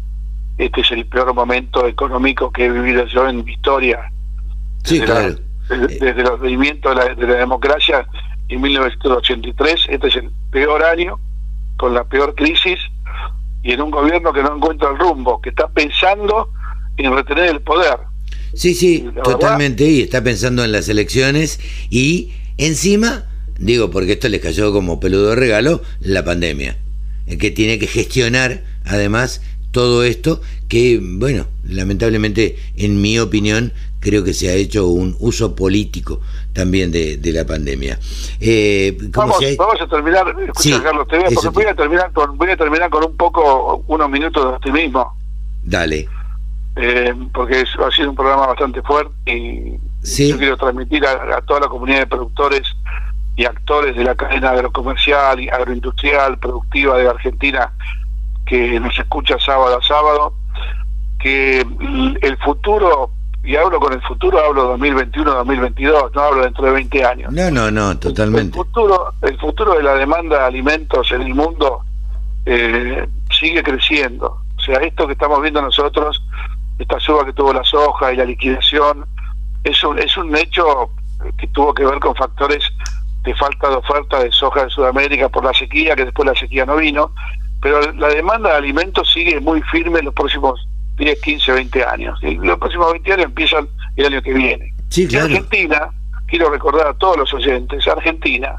[0.59, 4.01] este es el peor momento económico que he vivido yo en mi historia.
[4.85, 5.35] Sí, desde, claro.
[5.69, 8.06] la, desde, desde el advenimiento de la, de la democracia
[8.48, 11.19] en 1983, este es el peor año,
[11.77, 12.78] con la peor crisis,
[13.62, 16.51] y en un gobierno que no encuentra el rumbo, que está pensando
[16.97, 17.98] en retener el poder.
[18.55, 19.85] Sí, sí, totalmente.
[19.85, 21.60] Y está pensando en las elecciones
[21.90, 23.24] y encima,
[23.62, 26.76] digo, porque esto les cayó como peludo de regalo, la pandemia.
[27.26, 29.40] eh, Que tiene que gestionar, además,
[29.70, 35.55] todo esto que, bueno, lamentablemente, en mi opinión, creo que se ha hecho un uso
[35.55, 36.20] político
[36.52, 37.98] también de, de la pandemia.
[38.40, 41.64] Eh, Vamos, si hay- vamos a terminar, escucha Sí, Carlos, te voy a- porque voy
[41.64, 45.14] a terminar con voy a terminar con un poco unos minutos de optimismo,
[45.62, 46.09] Dale.
[46.76, 50.28] eh, porque es- ha sido un programa bastante fuerte y Sí.
[50.28, 52.62] yo quiero transmitir a, a toda la comunidad de productores
[53.37, 57.73] y actores de la cadena agrocomercial y agroindustrial productiva de Argentina
[58.45, 60.35] que nos escucha sábado a sábado
[61.19, 61.61] que
[62.21, 63.11] el futuro
[63.45, 67.71] y hablo con el futuro hablo 2021-2022 no hablo dentro de 20 años No, no,
[67.71, 68.59] no, totalmente.
[68.59, 71.83] el futuro, el futuro de la demanda de alimentos en el mundo
[72.45, 74.39] eh, sigue creciendo.
[74.57, 76.23] O sea, esto que estamos viendo nosotros,
[76.79, 79.07] esta suba que tuvo la soja y la liquidación,
[79.65, 80.91] es un, es un hecho
[81.39, 82.65] que tuvo que ver con factores
[83.23, 86.66] de falta de oferta de soja de Sudamérica por la sequía, que después la sequía
[86.66, 87.12] no vino,
[87.61, 90.66] pero la demanda de alimentos sigue muy firme en los próximos
[90.97, 92.19] 10, 15, 20 años.
[92.23, 94.73] Y los próximos 20 años empiezan el año que viene.
[94.89, 95.27] Sí, Y claro.
[95.27, 95.90] Argentina,
[96.27, 98.57] quiero recordar a todos los oyentes, Argentina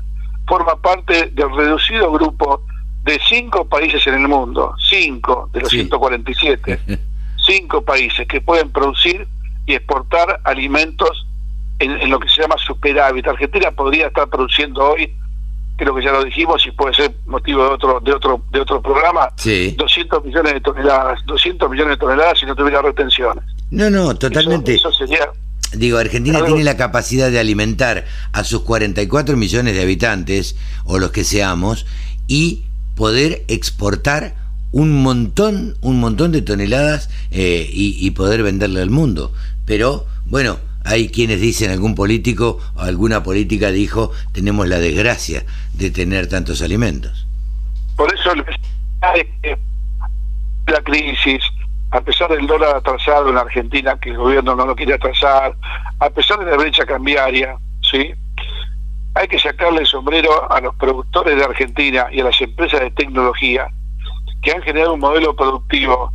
[0.48, 2.62] forma parte del reducido grupo
[3.04, 5.78] de cinco países en el mundo, cinco de los Sí.
[5.80, 6.80] 147,
[7.46, 9.28] cinco países que pueden producir
[9.66, 11.23] y exportar alimentos
[11.84, 13.28] en, en lo que se llama superávit.
[13.28, 15.14] Argentina podría estar produciendo hoy,
[15.78, 18.82] creo que ya lo dijimos y puede ser motivo de otro de otro de otro
[18.82, 19.76] programa, Sí.
[19.78, 23.44] 200 millones de toneladas, 200 millones de toneladas si no tuviera retenciones.
[23.72, 24.76] No, no, totalmente.
[24.76, 25.30] Eso, eso sería
[25.74, 30.56] Digo, Argentina tiene la capacidad de alimentar a sus 44 millones de habitantes,
[30.86, 31.88] o los que seamos,
[32.28, 32.64] y
[32.96, 34.36] poder exportar
[34.72, 39.34] un montón, un montón de toneladas eh, y, y poder venderle al mundo.
[39.66, 45.92] Pero, bueno, hay quienes dicen, algún político o alguna política dijo, tenemos la desgracia de
[45.92, 47.28] tener tantos alimentos.
[47.96, 48.32] Por eso
[50.68, 51.44] la crisis,
[51.92, 55.56] a pesar del dólar atrasado en Argentina, que el gobierno no lo quiere atrasar,
[56.00, 57.58] a pesar de la brecha cambiaria,
[57.90, 58.14] ¿sí?
[59.16, 62.92] hay que sacarle el sombrero a los productores de Argentina y a las empresas de
[62.92, 63.68] tecnología
[64.42, 66.12] que han generado un modelo productivo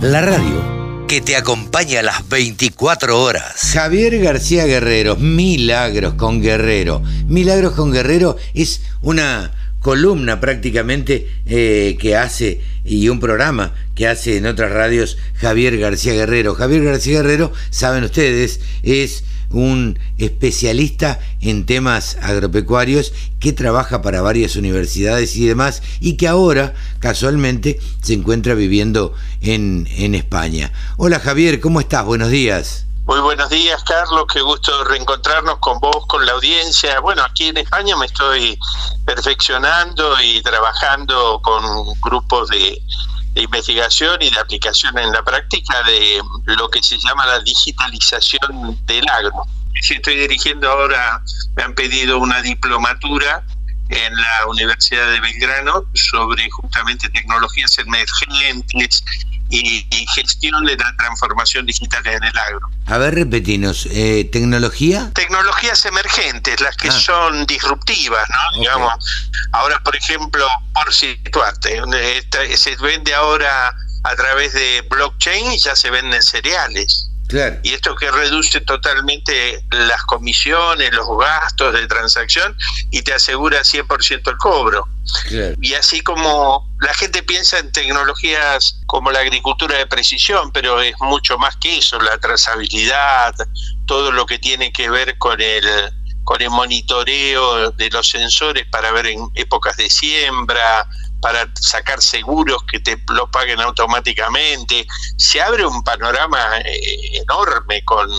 [0.03, 3.70] La radio que te acompaña a las 24 horas.
[3.72, 7.02] Javier García Guerrero, Milagros con Guerrero.
[7.26, 14.39] Milagros con Guerrero es una columna prácticamente eh, que hace y un programa que hace
[14.39, 16.55] en otras radios Javier García Guerrero.
[16.55, 24.57] Javier García Guerrero, saben ustedes, es un especialista en temas agropecuarios que trabaja para varias
[24.57, 30.73] universidades y demás y que ahora casualmente se encuentra viviendo en, en España.
[30.97, 32.05] Hola Javier, ¿cómo estás?
[32.05, 32.87] Buenos días.
[33.07, 34.25] Muy buenos días, Carlos.
[34.33, 37.01] Qué gusto reencontrarnos con vos, con la audiencia.
[37.01, 38.59] Bueno, aquí en España me estoy
[39.05, 41.62] perfeccionando y trabajando con
[42.01, 42.81] grupos de,
[43.43, 49.09] investigación y de aplicación en la práctica de lo que se llama la digitalización del
[49.09, 49.44] agro.
[49.74, 51.20] Estoy dirigiendo ahora,
[51.56, 53.44] me han pedido una diplomatura
[53.90, 59.05] en la Universidad de Belgrano sobre justamente tecnologías emergentes
[59.51, 62.69] y, gestión de la transformación digital en el agro.
[62.87, 65.11] A ver, repetinos, eh, ¿tecnología?
[65.15, 66.93] Tecnologías emergentes, las que ah.
[66.93, 68.61] son disruptivas, ¿no?
[68.61, 68.93] Digamos,
[69.53, 71.83] ahora, por ejemplo, por situarte,
[72.57, 77.09] se vende ahora a través de blockchain y ya se venden cereales.
[77.63, 82.57] Y esto que reduce totalmente las comisiones, los gastos de transacción
[82.91, 84.87] y te asegura 100% el cobro.
[85.61, 90.95] Y así como la gente piensa en tecnologías como la agricultura de precisión, pero es
[91.01, 93.35] mucho más que eso, la trazabilidad,
[93.87, 95.65] todo lo que tiene que ver con el
[96.25, 100.89] con el monitoreo de los sensores para ver en épocas de siembra,
[101.25, 104.87] para sacar seguros que te lo paguen automáticamente.
[105.17, 108.11] Se abre un panorama eh, enorme con,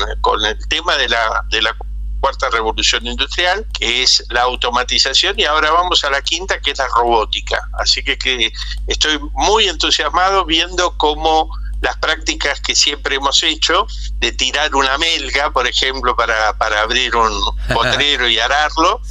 [0.44, 1.78] el tema de la, de la
[2.20, 6.80] cuarta revolución industrial, que es la automatización, y ahora vamos a la quinta, que es
[6.80, 7.70] la robótica.
[7.78, 8.52] Así que, que
[8.88, 11.52] estoy muy entusiasmado viendo cómo
[11.86, 13.86] las prácticas que siempre hemos hecho
[14.20, 17.32] de tirar una melga, por ejemplo, para, para abrir un
[17.74, 19.02] potrero y ararlo,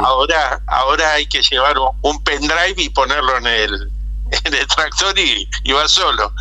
[0.00, 3.92] ahora ahora hay que llevar un pendrive y ponerlo en el
[4.44, 6.32] en el tractor y, y, va solo.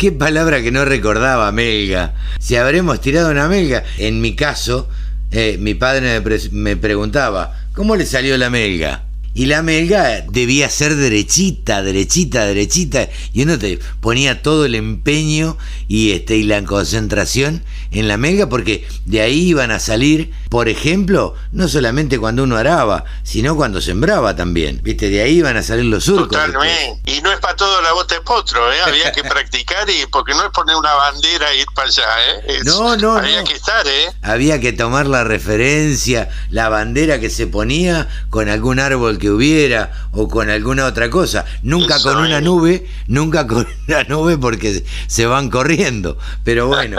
[0.00, 2.14] Qué palabra que no recordaba, melga.
[2.40, 4.88] Si habremos tirado una melga, en mi caso,
[5.30, 9.05] eh, mi padre me, me preguntaba, ¿cómo le salió la melga?
[9.36, 13.10] Y la melga debía ser derechita, derechita, derechita.
[13.34, 15.58] Y uno te ponía todo el empeño
[15.88, 20.70] y, este, y la concentración en la melga porque de ahí iban a salir, por
[20.70, 24.80] ejemplo, no solamente cuando uno araba, sino cuando sembraba también.
[24.82, 25.10] ¿Viste?
[25.10, 26.28] De ahí iban a salir los surcos.
[26.28, 27.02] Totalmente.
[27.04, 28.76] Y no es para todo la bota de potro, ¿eh?
[28.86, 32.04] Había que practicar y porque no es poner una bandera e ir para allá,
[32.48, 32.60] ¿eh?
[32.64, 34.12] no, no, había que estar, ¿eh?
[34.22, 40.08] Había que tomar la referencia, la bandera que se ponía con algún árbol que hubiera
[40.12, 41.44] o con alguna otra cosa.
[41.62, 46.18] Nunca con una nube, nunca con una nube porque se van corriendo.
[46.44, 46.98] Pero bueno,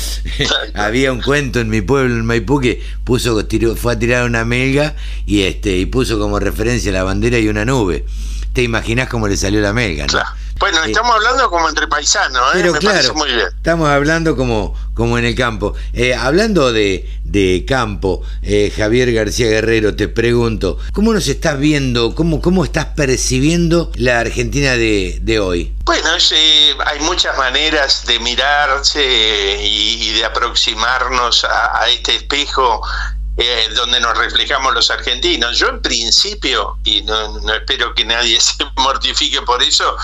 [0.74, 3.46] había un cuento en mi pueblo, en Maipú, que puso,
[3.76, 4.94] fue a tirar una melga
[5.26, 8.04] y, este, y puso como referencia la bandera y una nube.
[8.56, 10.18] Te imaginas cómo le salió la melga, ¿no?
[10.58, 12.60] Bueno, estamos hablando como entre paisanos, ¿eh?
[12.62, 13.48] Pero claro, muy bien.
[13.54, 15.74] Estamos hablando como, como en el campo.
[15.92, 22.14] Eh, hablando de, de campo, eh, Javier García Guerrero, te pregunto, ¿cómo nos estás viendo,
[22.14, 25.74] cómo, cómo estás percibiendo la Argentina de, de hoy?
[25.84, 26.08] Bueno,
[26.86, 32.80] hay muchas maneras de mirarse y, de aproximarnos a, a este espejo
[33.36, 35.58] eh, donde nos reflejamos los argentinos.
[35.58, 39.96] Yo en principio, y no, no, espero que nadie se mortifique por eso,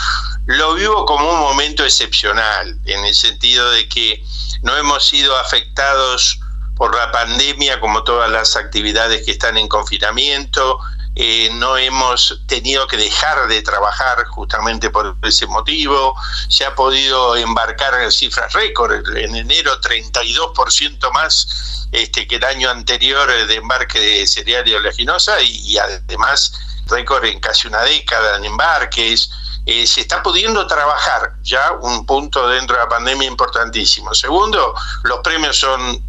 [0.46, 4.22] lo vivo como un momento excepcional, en el sentido de que
[4.62, 6.38] no hemos sido afectados
[6.76, 10.78] por la pandemia como todas las actividades que están en confinamiento,
[11.14, 16.14] eh, no hemos tenido que dejar de trabajar justamente por ese motivo,
[16.48, 22.70] se ha podido embarcar en cifras récord, en enero 32% más este, que el año
[22.70, 26.54] anterior de embarque de cereal y oleaginosa y, además
[26.86, 29.30] récord en casi una década en embarques.
[29.64, 34.12] Eh, se está pudiendo trabajar ya un punto dentro de la pandemia importantísimo.
[34.14, 34.74] Segundo,
[35.04, 36.02] los premios son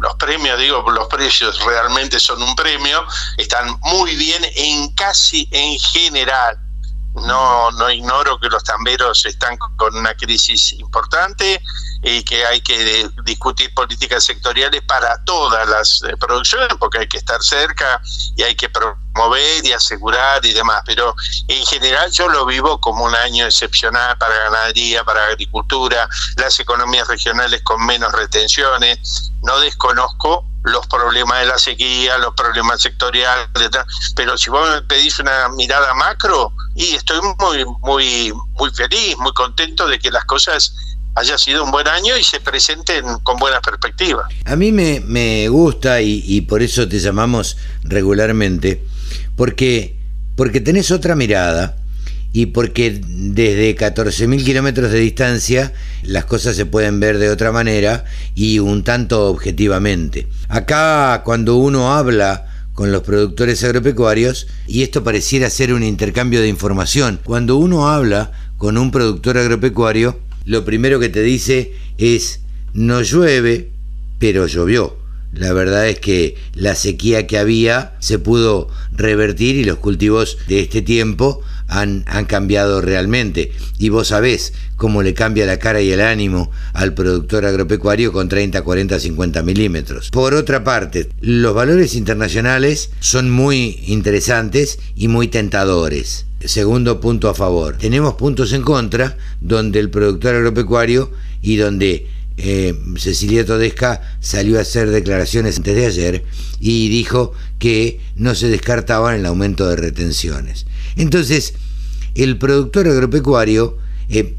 [0.00, 3.04] los premios, digo, los precios realmente son un premio,
[3.36, 6.58] están muy bien en casi en general.
[7.14, 11.60] No, no ignoro que los tamberos están con una crisis importante
[12.02, 17.18] y que hay que discutir políticas sectoriales para todas las eh, producciones, porque hay que
[17.18, 18.00] estar cerca
[18.36, 20.82] y hay que promover y asegurar y demás.
[20.86, 21.14] Pero
[21.48, 27.08] en general yo lo vivo como un año excepcional para ganadería, para agricultura, las economías
[27.08, 29.32] regionales con menos retenciones.
[29.42, 33.48] No desconozco los problemas de la sequía, los problemas sectoriales,
[34.14, 39.32] pero si vos me pedís una mirada macro, y estoy muy, muy, muy feliz, muy
[39.32, 40.74] contento de que las cosas
[41.14, 44.28] haya sido un buen año y se presenten con buena perspectiva.
[44.44, 48.84] A mí me, me gusta y, y, por eso te llamamos regularmente,
[49.36, 49.98] porque,
[50.36, 51.76] porque tenés otra mirada
[52.32, 58.04] y porque desde 14.000 kilómetros de distancia las cosas se pueden ver de otra manera
[58.34, 60.26] y un tanto objetivamente.
[60.48, 66.48] Acá cuando uno habla con los productores agropecuarios, y esto pareciera ser un intercambio de
[66.48, 72.40] información, cuando uno habla con un productor agropecuario, lo primero que te dice es,
[72.72, 73.70] no llueve,
[74.18, 74.96] pero llovió.
[75.32, 80.60] La verdad es que la sequía que había se pudo revertir y los cultivos de
[80.60, 83.52] este tiempo han, cambiado realmente.
[83.78, 88.28] Y vos sabés cómo le cambia la cara y el ánimo al productor agropecuario con
[88.28, 90.10] 30, 40, 50 milímetros.
[90.10, 96.26] Por otra parte, los valores internacionales son muy interesantes y muy tentadores.
[96.44, 97.76] Segundo punto a favor.
[97.76, 101.10] Tenemos puntos en contra donde el productor agropecuario
[101.42, 102.06] y donde
[102.36, 106.24] eh, Cecilia Todesca salió a hacer declaraciones antes de ayer
[106.58, 110.66] y dijo que no se descartaban el aumento de retenciones.
[110.96, 111.54] Entonces,
[112.14, 114.34] el productor agropecuario, eh,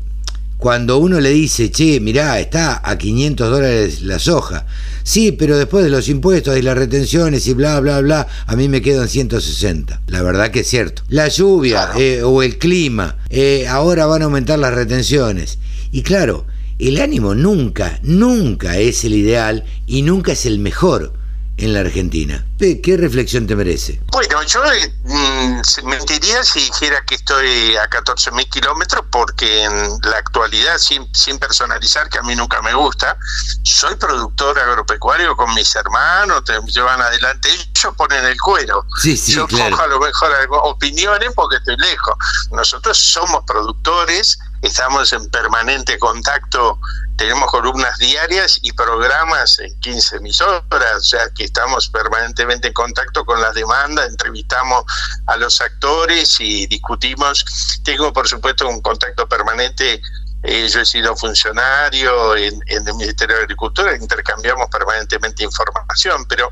[0.58, 4.68] cuando uno le dice, che, mirá, está a 500 dólares la soja,
[5.02, 8.70] sí, pero después de los impuestos y las retenciones y bla, bla, bla, a mí
[8.70, 10.02] me quedan 160.
[10.08, 11.02] La verdad que es cierto.
[11.10, 13.18] La lluvia eh, o el clima,
[13.68, 15.58] ahora van a aumentar las retenciones.
[15.92, 16.46] Y claro,
[16.78, 21.14] el ánimo nunca, nunca es el ideal y nunca es el mejor
[21.62, 22.44] en la Argentina.
[22.58, 24.02] ¿Qué reflexión te merece?
[24.12, 24.62] Bueno, yo
[25.04, 29.74] mm, mentiría si dijera que estoy a 14.000 kilómetros porque en
[30.04, 33.18] la actualidad, sin, sin personalizar, que a mí nunca me gusta,
[33.64, 38.86] soy productor agropecuario con mis hermanos, te llevan adelante, ellos ponen el cuero.
[39.02, 39.72] Sí, sí, yo claro.
[39.72, 40.32] cojo a lo mejor
[40.64, 42.16] opiniones porque estoy lejos.
[42.52, 46.80] Nosotros somos productores estamos en permanente contacto,
[47.18, 53.26] tenemos columnas diarias y programas en 15 emisoras, o sea que estamos permanentemente en contacto
[53.26, 54.84] con la demanda, entrevistamos
[55.28, 57.46] a los actores y discutimos.
[57.84, 60.02] Tengo por supuesto un contacto permanente
[60.44, 66.52] eh, yo he sido funcionario en, en, el Ministerio de Agricultura, intercambiamos permanentemente información, pero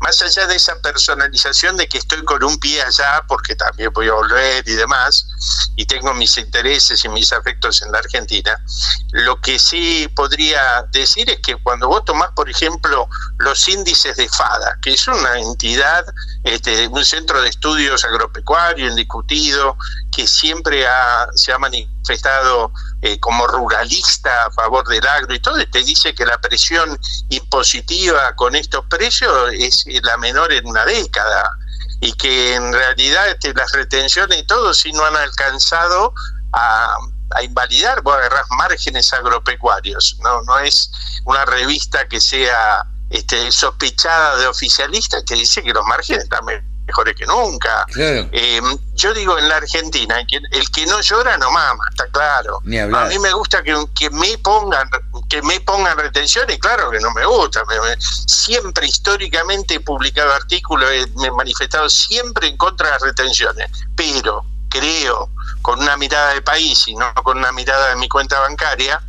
[0.00, 4.08] más allá de esa personalización de que estoy con un pie allá, porque también voy
[4.08, 5.26] a volver y demás,
[5.76, 8.58] y tengo mis intereses y mis afectos en la Argentina,
[9.12, 13.08] lo que sí podría decir es que cuando vos tomás, por ejemplo,
[13.38, 16.04] los índices de FADA, que es una entidad,
[16.44, 19.76] este, un centro de estudios agropecuario indiscutido,
[20.10, 22.72] que siempre ha, se ha manifestado
[23.02, 26.98] eh, como ruralista a favor del agro y todo, te dice que la presión
[27.28, 31.50] impositiva con estos precios es la menor en una década
[32.00, 36.14] y que en realidad este, las retenciones y todo si no han alcanzado
[36.52, 36.96] a,
[37.42, 40.90] invalidar, vos agarrás márgenes agropecuarios, no, no es
[41.24, 46.44] una revista que sea este, sospechada de oficialista que dice que los márgenes están
[46.90, 47.84] mejores que nunca.
[47.92, 48.28] Claro.
[48.32, 48.60] Eh,
[48.94, 52.58] yo digo en la Argentina, el que no llora no mama, está claro.
[52.58, 54.88] A mí me gusta que, que me pongan
[55.28, 57.62] que me pongan retenciones, claro que no me gusta.
[57.66, 62.92] Me, me, siempre históricamente he publicado artículos, he, me he manifestado siempre en contra de
[62.94, 65.30] las retenciones, pero creo
[65.62, 69.00] con una mirada de país y no con una mirada de mi cuenta bancaria,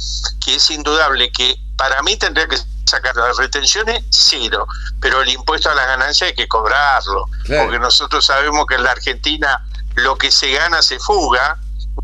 [0.43, 4.67] que es indudable que para mí tendría que sacar las retenciones cero,
[4.99, 7.63] pero el impuesto a la ganancia hay que cobrarlo, claro.
[7.63, 9.63] porque nosotros sabemos que en la Argentina
[9.95, 11.57] lo que se gana se fuga,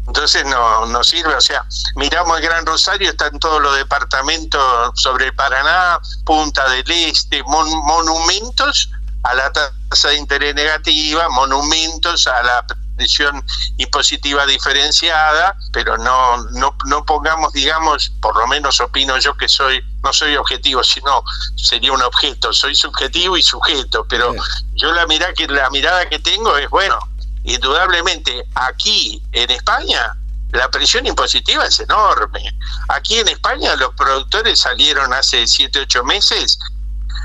[0.08, 5.26] entonces no, no sirve, o sea, miramos el Gran Rosario, están todos los departamentos sobre
[5.26, 8.90] el Paraná, Punta del Este, mon, monumentos
[9.24, 12.66] a la tasa de interés negativa, monumentos a la
[12.98, 13.46] presión
[13.78, 19.82] impositiva diferenciada, pero no, no, no pongamos, digamos, por lo menos opino yo que soy,
[20.04, 21.24] no soy objetivo, sino
[21.56, 24.40] sería un objeto, soy subjetivo y sujeto, pero sí.
[24.76, 26.98] yo la mirada que la mirada que tengo es bueno,
[27.44, 30.18] indudablemente aquí en España
[30.52, 32.42] la presión impositiva es enorme.
[32.88, 36.58] Aquí en España los productores salieron hace 7, 8 meses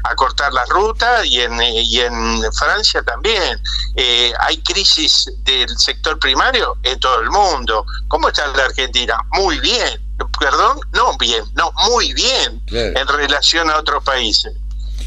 [0.04, 3.62] a cortar la ruta y en, y en Francia también.
[3.96, 7.84] Eh, hay crisis del sector primario en todo el mundo.
[8.08, 9.18] ¿Cómo está la Argentina?
[9.32, 10.00] Muy bien.
[10.38, 12.96] Perdón, no bien, no, muy bien claro.
[12.96, 14.52] en relación a otros países.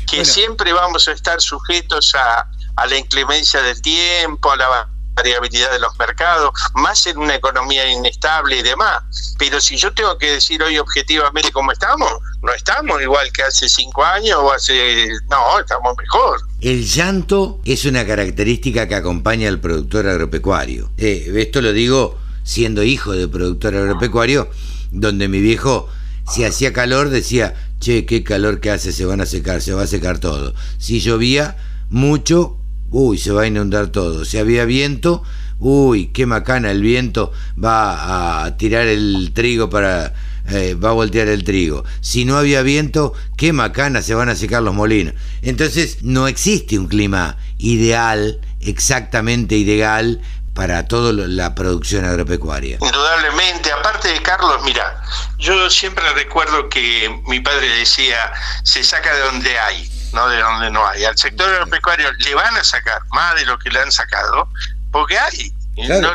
[0.07, 0.25] Que bueno.
[0.25, 5.79] siempre vamos a estar sujetos a, a la inclemencia del tiempo, a la variabilidad de
[5.79, 9.03] los mercados, más en una economía inestable y demás.
[9.37, 12.11] Pero si yo tengo que decir hoy objetivamente cómo estamos,
[12.41, 15.07] no estamos igual que hace cinco años o hace...
[15.29, 16.41] No, estamos mejor.
[16.61, 20.91] El llanto es una característica que acompaña al productor agropecuario.
[20.97, 24.49] Eh, esto lo digo siendo hijo de productor agropecuario,
[24.91, 25.89] donde mi viejo,
[26.29, 29.83] si hacía calor, decía, che, qué calor que hace, se van a secar, se va
[29.83, 30.53] a secar todo.
[30.77, 31.57] Si llovía
[31.89, 32.57] mucho,
[32.91, 34.25] uy, se va a inundar todo.
[34.25, 35.23] Si había viento,
[35.59, 37.31] uy, qué macana el viento
[37.61, 40.13] va a tirar el trigo para...
[40.47, 41.85] Eh, va a voltear el trigo.
[42.01, 45.15] Si no había viento, qué macana se van a secar los molinos.
[45.41, 50.21] Entonces no existe un clima ideal, exactamente ideal
[50.55, 52.77] para toda la producción agropecuaria.
[52.81, 55.01] Indudablemente, aparte de Carlos, mira,
[55.37, 58.31] yo siempre recuerdo que mi padre decía,
[58.63, 61.05] se saca de donde hay, no de donde no hay.
[61.05, 64.49] Al sector agropecuario le van a sacar más de lo que le han sacado,
[64.91, 65.53] porque hay.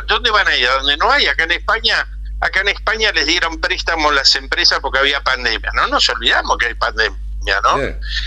[0.07, 0.67] ¿Dónde van a ir?
[0.67, 1.27] ¿A donde no hay?
[1.27, 2.07] Acá en España,
[2.41, 5.69] acá en España les dieron préstamos las empresas porque había pandemia.
[5.75, 7.17] No nos olvidamos que hay pandemia.
[7.63, 7.79] ¿no?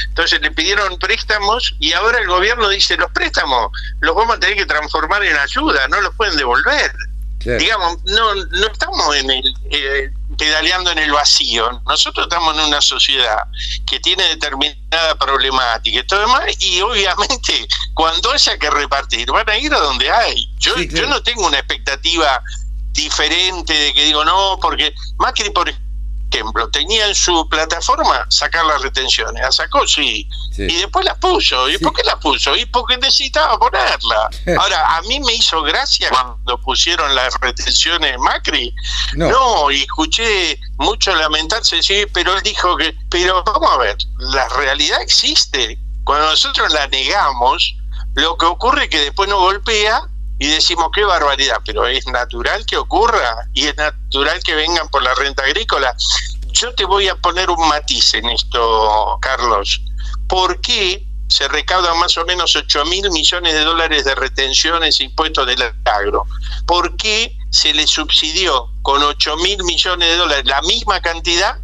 [0.09, 3.71] Entonces le pidieron préstamos y ahora el gobierno dice los préstamos
[4.01, 6.93] los vamos a tener que transformar en ayuda, no los pueden devolver.
[7.39, 11.83] Digamos, no, no estamos en el, eh, pedaleando en el vacío.
[11.87, 13.45] Nosotros estamos en una sociedad
[13.87, 19.59] que tiene determinada problemática y todo demás, y obviamente cuando haya que repartir, van a
[19.59, 20.49] ir a donde hay.
[20.59, 22.43] Yo, yo no tengo una expectativa
[22.93, 25.84] diferente de que digo, no, porque Macri, por ejemplo,
[26.73, 29.43] tenía en su plataforma sacar las retenciones.
[29.43, 29.87] ¿La sacó?
[29.87, 30.29] Sí.
[30.57, 31.69] Y después las puso.
[31.69, 32.57] ¿Y por qué las puso?
[32.57, 34.29] Y porque necesitaba ponerla.
[34.59, 38.75] Ahora, a mí me hizo gracia cuando pusieron las retenciones Macri.
[39.15, 44.49] No, y escuché mucho lamentarse, sí, pero él dijo que, pero vamos a ver, la
[44.49, 45.79] realidad existe.
[46.05, 47.77] Cuando nosotros la negamos,
[48.15, 50.09] lo que ocurre es que después nos golpea
[50.39, 55.03] y decimos qué barbaridad, pero es natural que ocurra y es natural que vengan por
[55.03, 55.95] la renta agrícola.
[56.53, 59.81] Yo te voy a poner un matiz en esto, Carlos.
[60.29, 65.05] ¿Por qué se recaudan más o menos 8 mil millones de dólares de retenciones e
[65.05, 66.27] impuestos del agro?
[66.67, 71.59] ¿Por qué se le subsidió con 8 mil millones de dólares la misma cantidad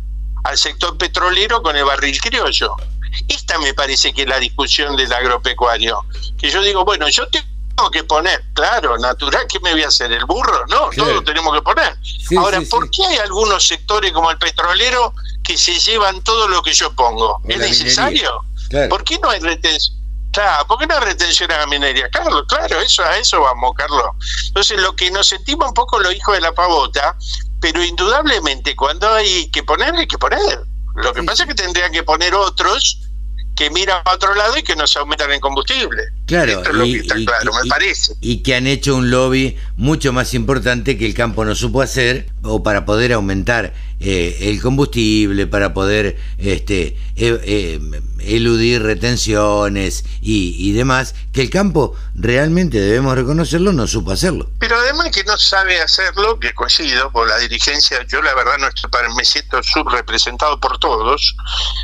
[0.44, 2.74] al sector petrolero con el barril criollo?
[3.28, 6.04] Esta me parece que es la discusión del agropecuario.
[6.38, 7.44] Que yo digo, bueno, yo te
[7.88, 10.10] que poner, claro, natural, que me voy a hacer?
[10.10, 10.66] ¿El burro?
[10.66, 11.96] No, todo lo tenemos que poner.
[12.36, 16.72] Ahora, ¿por qué hay algunos sectores como el petrolero que se llevan todo lo que
[16.72, 17.40] yo pongo?
[17.48, 18.44] ¿Es necesario?
[18.88, 19.98] ¿Por qué no hay retención?
[20.32, 22.08] Claro, ¿por qué no hay retención a la minería?
[22.10, 24.04] Carlos, claro, eso, a eso vamos, Carlos.
[24.48, 27.16] Entonces, lo que nos sentimos un poco los hijos de la pavota,
[27.60, 30.64] pero indudablemente cuando hay que poner, hay que poner.
[30.94, 32.98] Lo que pasa es que tendrían que poner otros
[33.60, 36.02] que miran a otro lado y que no se aumentan en combustible.
[36.24, 38.14] Claro, y, que claro, me parece.
[38.22, 42.30] Y que han hecho un lobby mucho más importante que el campo no supo hacer,
[42.42, 43.72] o para poder aumentar
[44.02, 47.80] eh, el combustible, para poder este, eh, eh,
[48.20, 54.48] eludir retenciones y, demás, que el campo realmente debemos reconocerlo, no supo hacerlo.
[54.58, 58.68] Pero además que no sabe hacerlo, que coincido por la dirigencia, yo la verdad no
[59.14, 61.36] me siento subrepresentado por todos,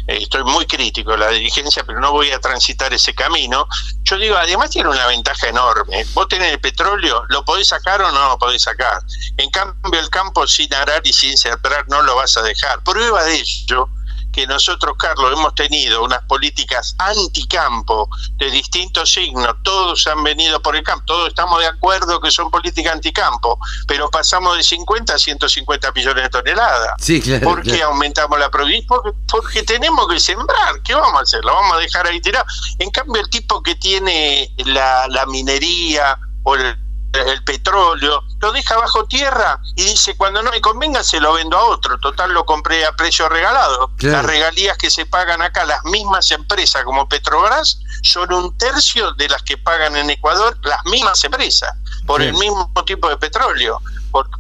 [0.07, 3.69] estoy muy crítico de la dirigencia, pero no voy a transitar ese camino.
[4.05, 6.07] Yo digo, además tiene una ventaja enorme.
[6.15, 9.03] Vos tenés el petróleo, ¿lo podés sacar o no lo podés sacar?
[9.37, 12.83] En cambio, el campo sin arar y sin sembrar no lo vas a dejar.
[12.83, 13.89] Prueba de ello
[14.37, 20.77] que nosotros, Carlos, hemos tenido unas políticas anticampo de distintos signos, todos han venido por
[20.77, 23.59] el campo, todos estamos de acuerdo que son políticas anticampo,
[23.89, 26.97] pero pasamos de 50 a 150 millones de toneladas.
[26.99, 28.85] Sí, claro, ¿Por qué aumentamos la producción?
[29.27, 31.43] Porque, tenemos que sembrar, ¿qué vamos a hacer?
[31.43, 32.45] ¿Lo vamos a dejar ahí tirado?
[32.79, 36.77] En cambio, el tipo que tiene la, la minería o el
[37.21, 41.57] el petróleo, lo deja bajo tierra y dice, cuando no me convenga se lo vendo
[41.57, 43.91] a otro, total lo compré a precio regalado.
[44.01, 49.29] Las regalías que se pagan acá, las mismas empresas como Petrobras, son un tercio de
[49.29, 51.73] las que pagan en Ecuador las mismas empresas,
[52.07, 53.81] por el mismo tipo de petróleo.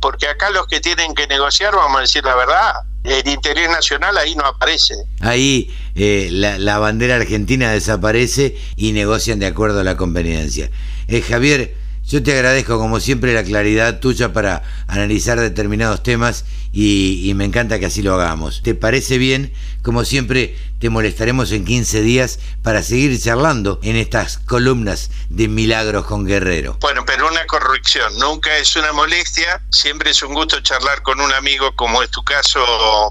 [0.00, 2.74] porque acá los que tienen que negociar, vamos a decir la verdad,
[3.06, 4.94] el interés nacional ahí no aparece.
[5.20, 10.70] Ahí eh, la, bandera argentina desaparece y negocian de acuerdo a la conveniencia.
[11.08, 11.74] Eh, Javier,
[12.08, 17.78] yo te agradezco como siempre la claridad tuya para analizar determinados temas y, me encanta
[17.78, 18.62] que así lo hagamos.
[18.62, 19.52] ¿Te parece bien?
[19.82, 26.06] Como siempre, te molestaremos en 15 días para seguir charlando en estas columnas de Milagros
[26.06, 26.78] con Guerrero.
[26.80, 31.32] Bueno, pero una corrección, nunca es una molestia, siempre es un gusto charlar con un
[31.32, 32.60] amigo como es tu caso,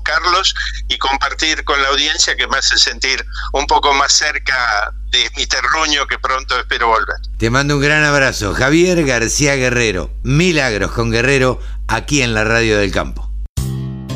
[0.04, 0.54] Carlos,
[0.88, 5.46] y compartir con la audiencia que me hace sentir un poco más cerca de mi
[5.48, 7.16] terruño que pronto espero volver.
[7.38, 8.54] Te mando un gran abrazo.
[8.54, 13.32] Javier García Guerrero, Milagros con Guerrero, aquí en la Radio del Campo.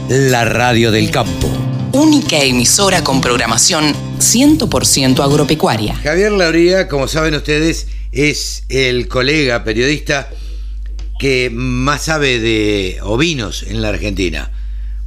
[0.09, 1.68] La Radio del Campo.
[1.91, 5.95] Única emisora con programación 100% agropecuaria.
[5.95, 10.29] Javier Lauría, como saben ustedes, es el colega periodista
[11.19, 14.51] que más sabe de ovinos en la Argentina.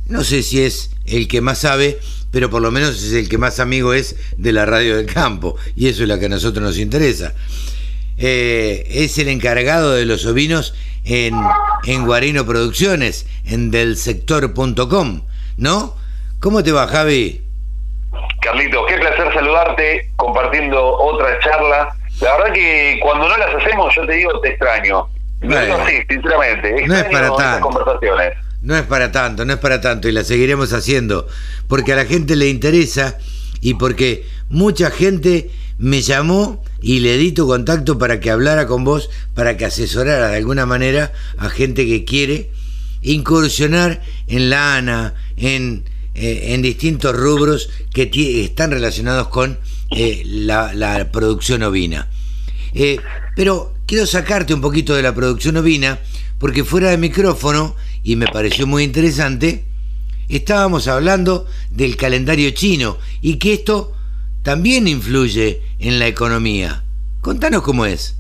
[0.09, 2.01] No sé si es el que más sabe,
[2.33, 5.57] pero por lo menos es el que más amigo es de la radio del campo,
[5.77, 7.33] y eso es lo que a nosotros nos interesa.
[8.19, 11.35] eh, es el encargado de los ovinos en,
[11.87, 15.23] en Guarino Producciones, en delsector.com,
[15.57, 16.02] ¿no?
[16.43, 17.41] ¿Cómo te va, Javi?
[18.41, 21.95] Carlito, qué placer saludarte compartiendo otra charla.
[22.21, 25.07] La verdad que cuando no las hacemos, yo te digo, te extraño.
[25.41, 26.85] No es así, sinceramente.
[26.89, 27.69] No es para tanto.
[27.69, 28.33] conversaciones.
[28.61, 31.29] No es para tanto, no es para tanto y la seguiremos haciendo
[31.69, 33.19] porque a la gente le interesa
[33.61, 35.49] y porque mucha gente
[35.79, 40.31] me llamó y le di tu contacto para que hablara con vos, para que asesorara
[40.31, 42.51] de alguna manera a gente que quiere
[43.01, 48.11] incursionar en la ANA, en, eh, en distintos rubros que
[48.45, 49.59] están relacionados con
[49.97, 52.09] eh, la, producción ovina.
[52.75, 52.99] Eh,
[53.37, 55.99] pero quiero sacarte un poquito de la producción ovina,
[56.39, 59.65] porque fuera de micrófono, y me pareció muy interesante,
[60.29, 63.93] estábamos hablando del calendario chino y que esto
[64.43, 66.83] también influye en la economía.
[67.21, 68.17] Contanos cómo es.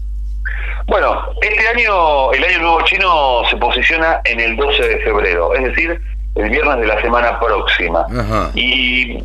[0.86, 5.64] Bueno, este año, el Año Nuevo Chino se posiciona en el 12 de febrero, es
[5.64, 6.00] decir,
[6.34, 8.06] el viernes de la semana próxima.
[8.54, 9.22] Y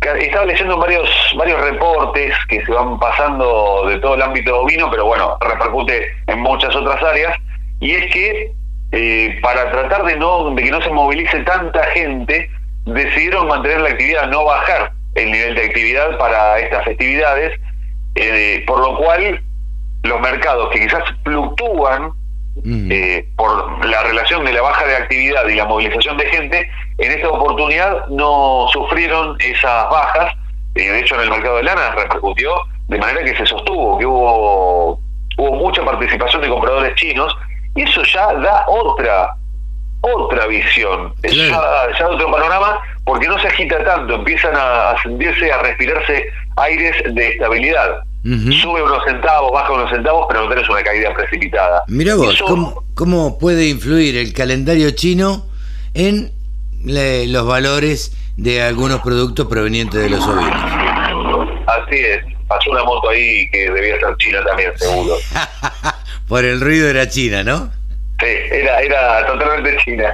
[0.00, 5.06] estaba leyendo varios varios reportes que se van pasando de todo el ámbito ovino, pero
[5.06, 7.36] bueno, repercute en muchas otras áreas,
[7.80, 8.52] y es que
[8.92, 12.48] eh, para tratar de no de que no se movilice tanta gente,
[12.84, 17.58] decidieron mantener la actividad, no bajar el nivel de actividad para estas festividades,
[18.14, 19.42] eh, por lo cual
[20.02, 22.12] los mercados que quizás fluctúan
[22.64, 22.90] mm.
[22.90, 27.12] eh, por la relación de la baja de actividad y la movilización de gente, en
[27.12, 30.34] esta oportunidad no sufrieron esas bajas.
[30.74, 32.52] Eh, de hecho, en el mercado de lana repercutió
[32.88, 35.00] de manera que se sostuvo, que hubo,
[35.38, 37.36] hubo mucha participación de compradores chinos,
[37.74, 39.34] y eso ya da otra
[40.02, 45.50] otra visión, ya, ya otro panorama, porque no se agita tanto, empiezan a, a sentirse,
[45.50, 46.26] a respirarse
[46.56, 48.02] aires de estabilidad.
[48.26, 51.84] Sube unos centavos, baja unos centavos, pero no tenés una caída precipitada.
[51.86, 52.42] Mira vos,
[52.94, 55.46] ¿cómo, puede influir el calendario chino
[55.94, 56.32] en
[56.82, 60.60] los valores de algunos productos provenientes de los ovinos?
[61.68, 65.14] Así es, pasó una moto ahí que debía ser china también, seguro.
[66.28, 67.70] Por el ruido era china, ¿no?
[68.18, 70.12] Sí, era, era totalmente china.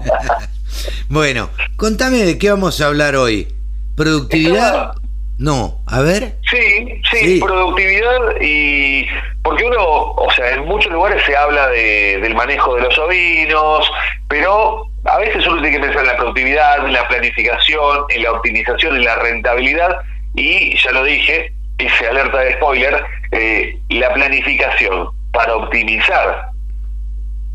[1.08, 3.48] bueno, contame de qué vamos a hablar hoy.
[3.96, 4.92] ¿Productividad?
[5.42, 6.34] No, a ver.
[6.48, 9.08] Sí, sí, productividad y
[9.42, 13.90] porque uno, o sea, en muchos lugares se habla de, del manejo de los ovinos,
[14.28, 18.30] pero a veces uno tiene que pensar en la productividad, en la planificación, en la
[18.30, 19.96] optimización, en la rentabilidad
[20.36, 26.50] y ya lo dije, hice alerta de spoiler, eh, la planificación para optimizar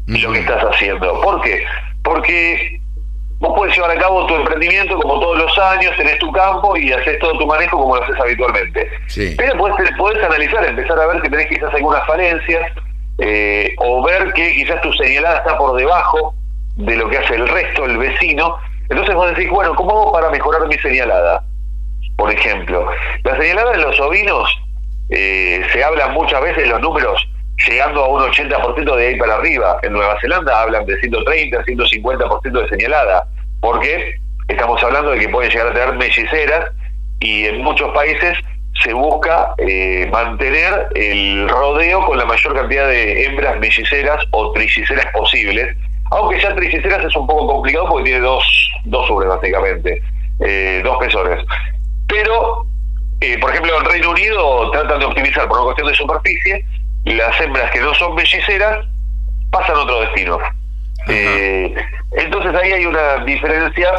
[0.08, 1.22] lo que estás haciendo.
[1.22, 1.64] ¿Por qué?
[2.04, 2.82] Porque
[3.40, 6.92] Vos podés llevar a cabo tu emprendimiento como todos los años, tenés tu campo y
[6.92, 8.90] haces todo tu manejo como lo haces habitualmente.
[9.38, 12.72] Pero podés, analizar, empezar a ver que tenés quizás algunas falencias
[13.20, 16.34] eh, o ver que quizás tu señalada está por debajo
[16.78, 18.58] de lo que hace el resto, el vecino.
[18.90, 21.44] Entonces vos decís, bueno, ¿cómo hago para mejorar mi señalada?
[22.18, 22.90] Por ejemplo,
[23.24, 24.50] la señalada en los ovinos
[25.10, 27.28] eh, se habla muchas veces los números
[27.66, 29.80] llegando a un 80% de ahí para arriba.
[29.82, 33.28] En Nueva Zelanda hablan de 130, 150% de señalada,
[33.62, 34.16] porque
[34.48, 36.72] estamos hablando de que pueden llegar a tener melliceras
[37.20, 38.38] y en muchos países
[38.84, 45.08] se busca eh, mantener el rodeo con la mayor cantidad de hembras melliceras o trilliceras
[45.14, 45.76] posibles,
[46.12, 48.44] aunque ya trilliceras es un poco complicado porque tiene dos,
[48.86, 50.02] dos ubres básicamente,
[50.40, 51.44] eh, dos pesores.
[52.08, 52.68] Pero,
[53.20, 56.66] eh, por ejemplo, en Reino Unido tratan de optimizar por una cuestión de superficie
[57.16, 58.86] las hembras que no son belliceras
[59.52, 60.38] pasan a otro destino.
[61.08, 61.74] Eh,
[62.18, 63.90] entonces ahí hay una diferencia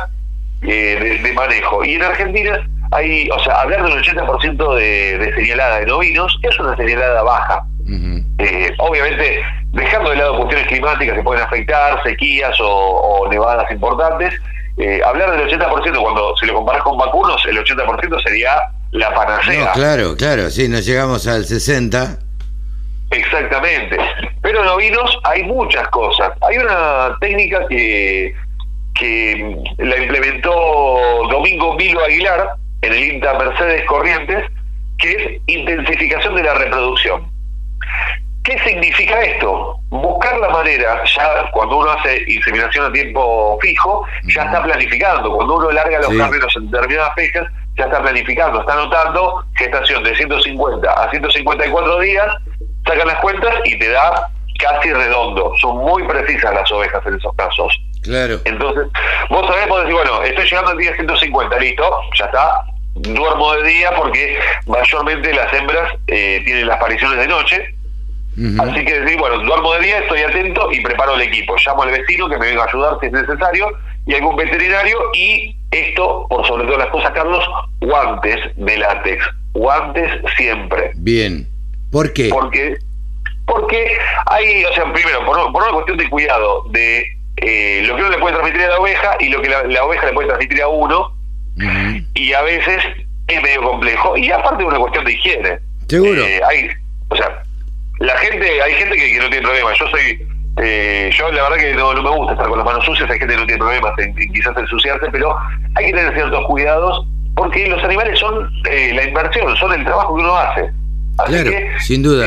[0.62, 1.84] eh, de, manejo.
[1.84, 6.58] Y en Argentina hay, o sea, hablar del 80% de, de señalada en ovinos es
[6.58, 7.64] una señalada baja.
[8.40, 9.40] Eh, obviamente,
[9.72, 14.34] dejando de lado cuestiones climáticas que pueden afectar, sequías o, nevadas importantes,
[15.04, 18.50] hablar del 80% cuando si lo comparas con vacunos, el 80% sería
[18.92, 19.72] la panacea.
[19.72, 22.27] claro, claro, sí, nos llegamos al 60
[23.10, 23.96] Exactamente.
[24.42, 26.30] Pero en ovinos hay muchas cosas.
[26.42, 28.34] Hay una técnica que,
[28.94, 30.50] que la implementó
[31.30, 34.44] Domingo Milo Aguilar en el INTA Mercedes Corrientes,
[34.98, 37.30] que es intensificación de la reproducción.
[38.44, 39.78] ¿Qué significa esto?
[39.90, 45.34] Buscar la manera, ya cuando uno hace inseminación a tiempo fijo, ya está planificando.
[45.34, 46.56] Cuando uno larga los sí.
[46.56, 52.26] en determinadas fechas, ya está planificando, está anotando gestación de 150 a 154 días
[52.88, 55.52] sacan las cuentas y te da casi redondo.
[55.60, 57.80] Son muy precisas las ovejas en esos casos.
[58.02, 58.40] Claro.
[58.44, 58.86] Entonces,
[59.30, 63.68] vos sabés, podés decir, bueno, estoy llegando al día 150, listo, ya está, duermo de
[63.68, 67.74] día porque mayormente las hembras eh, tienen las apariciones de noche.
[68.60, 71.56] Así que decir, bueno, duermo de día, estoy atento y preparo el equipo.
[71.56, 73.66] Llamo al vecino que me venga a ayudar si es necesario
[74.06, 77.44] y algún veterinario y esto, por sobre todas las cosas, Carlos,
[77.80, 79.24] guantes de látex.
[79.54, 80.92] Guantes siempre.
[80.94, 81.48] Bien.
[81.90, 82.28] ¿Por qué?
[82.28, 82.76] Porque,
[83.46, 87.04] porque hay, o sea, primero, por, una cuestión de cuidado de
[87.36, 90.06] eh, lo que uno le puede transmitir a la oveja y lo que la, oveja
[90.06, 91.14] le puede transmitir a uno.
[92.14, 92.84] Y a veces
[93.26, 94.16] es medio complejo.
[94.16, 95.58] Y aparte de una cuestión de higiene.
[95.88, 96.22] Seguro.
[96.22, 96.70] Eh, hay,
[97.08, 97.42] o sea,
[98.00, 99.72] la gente, hay gente que, no tiene problema.
[99.74, 100.26] Yo soy,
[100.62, 103.34] eh, yo la verdad que no, me gusta estar con las manos sucias, hay gente
[103.34, 105.36] que no tiene problemas en, quizás ensuciarse, pero
[105.74, 110.16] hay que tener ciertos cuidados porque los animales son eh, la inversión, son el trabajo
[110.16, 110.70] que uno hace.
[111.26, 111.50] Claro,
[111.80, 112.26] sin duda.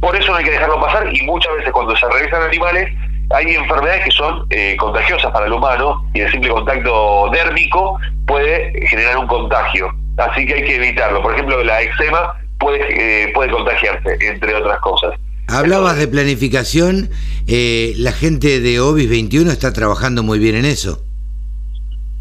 [0.00, 2.92] por eso no hay que dejarlo pasar y muchas veces cuando se revisan animales
[3.30, 4.46] hay enfermedades que son
[4.78, 9.88] contagiosas para el humano y el simple contacto dérmico puede generar un contagio.
[10.16, 11.22] Así que hay que evitarlo.
[11.22, 15.14] Por ejemplo, la eczema puede, eh, puede contagiarse, entre otras cosas.
[15.48, 17.10] Hablabas de planificación,
[17.46, 21.02] eh, la gente de OBIS 21 está trabajando muy bien en eso.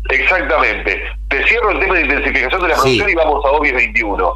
[0.10, 1.02] Exactamente.
[1.30, 4.34] Te cierro el tema de intensificación de la producción y vamos a OBIS 21.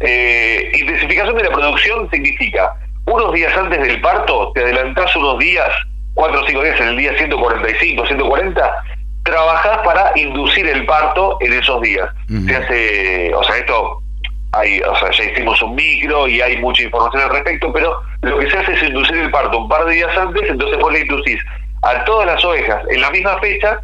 [0.00, 2.74] Eh, intensificación de la producción significa
[3.06, 5.68] unos días antes del parto, te adelantás unos días,
[6.14, 8.84] cuatro o cinco días en el día 145, 140,
[9.24, 12.08] trabajás para inducir el parto en esos días.
[12.46, 14.02] Se hace, o sea, esto
[14.52, 18.38] hay, o sea, ya hicimos un micro y hay mucha información al respecto, pero lo
[18.38, 21.00] que se hace es inducir el parto un par de días antes, entonces vos le
[21.00, 21.40] inducís
[21.82, 23.78] a todas las ovejas en la misma fecha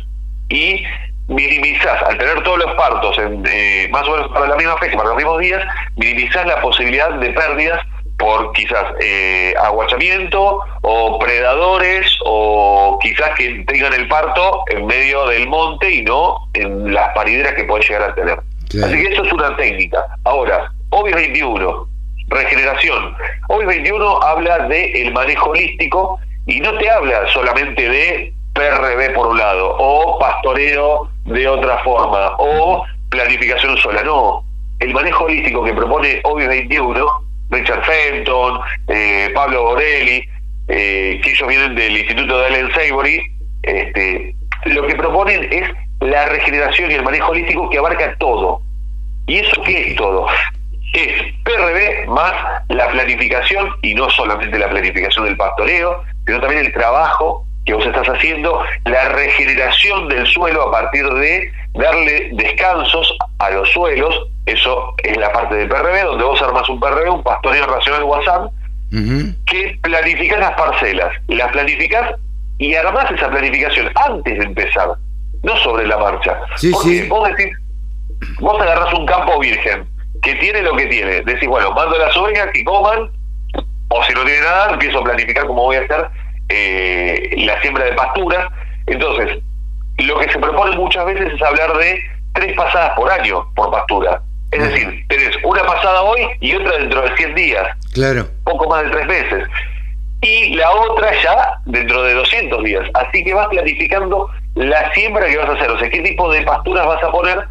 [0.49, 0.83] y
[1.31, 4.97] minimizás, al tener todos los partos en, eh, más o menos para la misma fecha,
[4.97, 5.63] para los mismos días,
[5.97, 7.81] minimizás la posibilidad de pérdidas
[8.19, 15.49] por quizás eh, aguachamiento o predadores o quizás que tengan el parto en medio del
[15.49, 18.39] monte y no en las parideras que puede llegar a tener.
[18.85, 20.05] Así que eso es una técnica.
[20.25, 21.89] Ahora, OBIS 21,
[22.29, 23.17] regeneración.
[23.49, 29.29] OBIS 21 habla de el manejo holístico y no te habla solamente de PRB por
[29.29, 34.03] un lado, o pastoreo de otra forma, o planificación sola.
[34.03, 34.45] No,
[34.81, 37.07] el manejo holístico que propone OBIS 21,
[37.51, 40.25] Richard Fenton, eh, Pablo Borelli,
[40.69, 43.23] eh, que ellos vienen del Instituto de Allen Savory,
[43.63, 44.35] este,
[44.67, 45.69] lo que proponen es
[46.01, 48.63] la regeneración y el manejo holístico que abarca todo.
[49.27, 50.27] ¿Y eso qué es todo?
[50.95, 52.33] Es PRB más
[52.69, 57.87] la planificación, y no solamente la planificación del pastoreo, sino también el trabajo que vos
[57.87, 64.93] estás haciendo, la regeneración del suelo a partir de darle descansos a los suelos, eso
[65.05, 68.51] es la parte del PRB, donde vos armas un PRB, un pastoreo racional WhatsApp,
[69.47, 72.17] que planificas las parcelas, las planificas
[72.59, 74.89] y armás esa planificación antes de empezar
[75.45, 76.41] no sobre la marcha.
[76.73, 77.57] Porque vos decís,
[78.41, 79.89] vos agarrás un campo virgen
[80.23, 83.13] que tiene lo que tiene, decís, bueno, mando a las ovejas que coman,
[83.91, 86.11] o si no tiene nada, empiezo a planificar cómo voy a hacer
[86.51, 88.47] eh, la siembra de pasturas.
[88.87, 89.39] Entonces,
[89.99, 92.01] lo que se propone muchas veces es hablar de
[92.35, 94.21] tres pasadas por año por pastura.
[94.51, 97.69] Es decir, tenés una pasada hoy y otra dentro de 100 días.
[97.95, 98.27] Claro.
[98.45, 99.49] Poco más de tres meses.
[100.23, 102.89] Y la otra ya dentro de 200 días.
[102.95, 106.43] Así que vas planificando la siembra que vas a hacer, o sea, qué tipo de
[106.43, 107.47] pasturas vas a poner,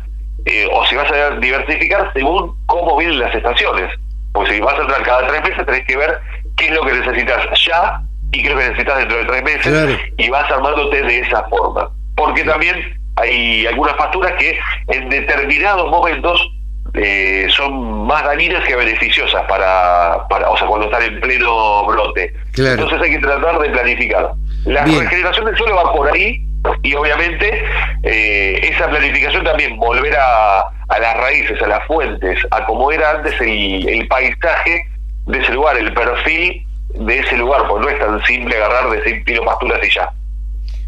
[0.45, 3.91] eh, o si vas a diversificar según cómo vienen las estaciones.
[4.33, 6.19] Pues si vas a entrar cada tres meses, tenés que ver
[6.57, 8.01] qué es lo que necesitas ya
[8.31, 11.89] y lo que necesitas dentro de tres meses, y vas armándote de esa forma.
[12.15, 14.57] Porque también hay algunas pasturas que
[14.87, 16.49] en determinados momentos
[16.93, 22.33] eh, son más dañinas que beneficiosas para, para, o sea, cuando están en pleno brote.
[22.57, 24.31] Entonces hay que tratar de planificar.
[24.65, 26.45] La regeneración del suelo va por ahí,
[26.83, 27.63] y obviamente
[28.03, 33.11] eh, esa planificación también volver a, a, las raíces, a las fuentes, a cómo era
[33.11, 34.83] antes el, paisaje
[35.27, 39.23] de ese lugar, el perfil de ese lugar, pues no es tan simple agarrar, decir
[39.25, 40.11] tiro pasturas y ya.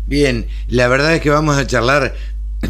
[0.07, 2.13] Bien, la verdad es que vamos a charlar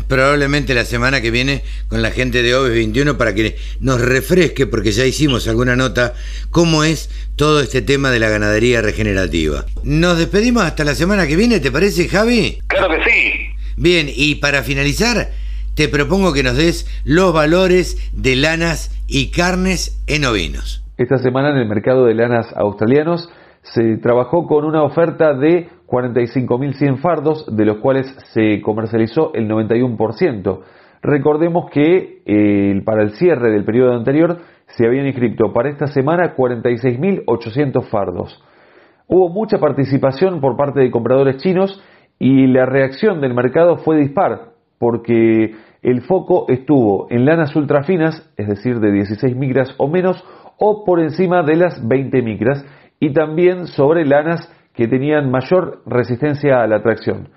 [0.07, 4.67] probablemente la semana que viene con la gente de OVES 21 para que nos refresque,
[4.67, 6.13] porque ya hicimos alguna nota,
[6.49, 9.65] cómo es todo este tema de la ganadería regenerativa.
[9.83, 12.59] Nos despedimos hasta la semana que viene, ¿te parece, Javi?
[12.67, 13.31] Claro que sí.
[13.75, 15.31] Bien, y para finalizar,
[15.75, 20.83] te propongo que nos des los valores de lanas y carnes en ovinos.
[21.01, 23.27] Esta semana en el mercado de lanas australianos
[23.63, 30.59] se trabajó con una oferta de 45.100 fardos, de los cuales se comercializó el 91%.
[31.01, 36.35] Recordemos que eh, para el cierre del periodo anterior se habían inscrito para esta semana
[36.35, 38.39] 46.800 fardos.
[39.07, 41.81] Hubo mucha participación por parte de compradores chinos
[42.19, 48.47] y la reacción del mercado fue dispar, porque el foco estuvo en lanas ultrafinas, es
[48.47, 50.23] decir, de 16 micras o menos,
[50.63, 52.63] o por encima de las 20 micras,
[52.99, 57.29] y también sobre lanas que tenían mayor resistencia a la tracción.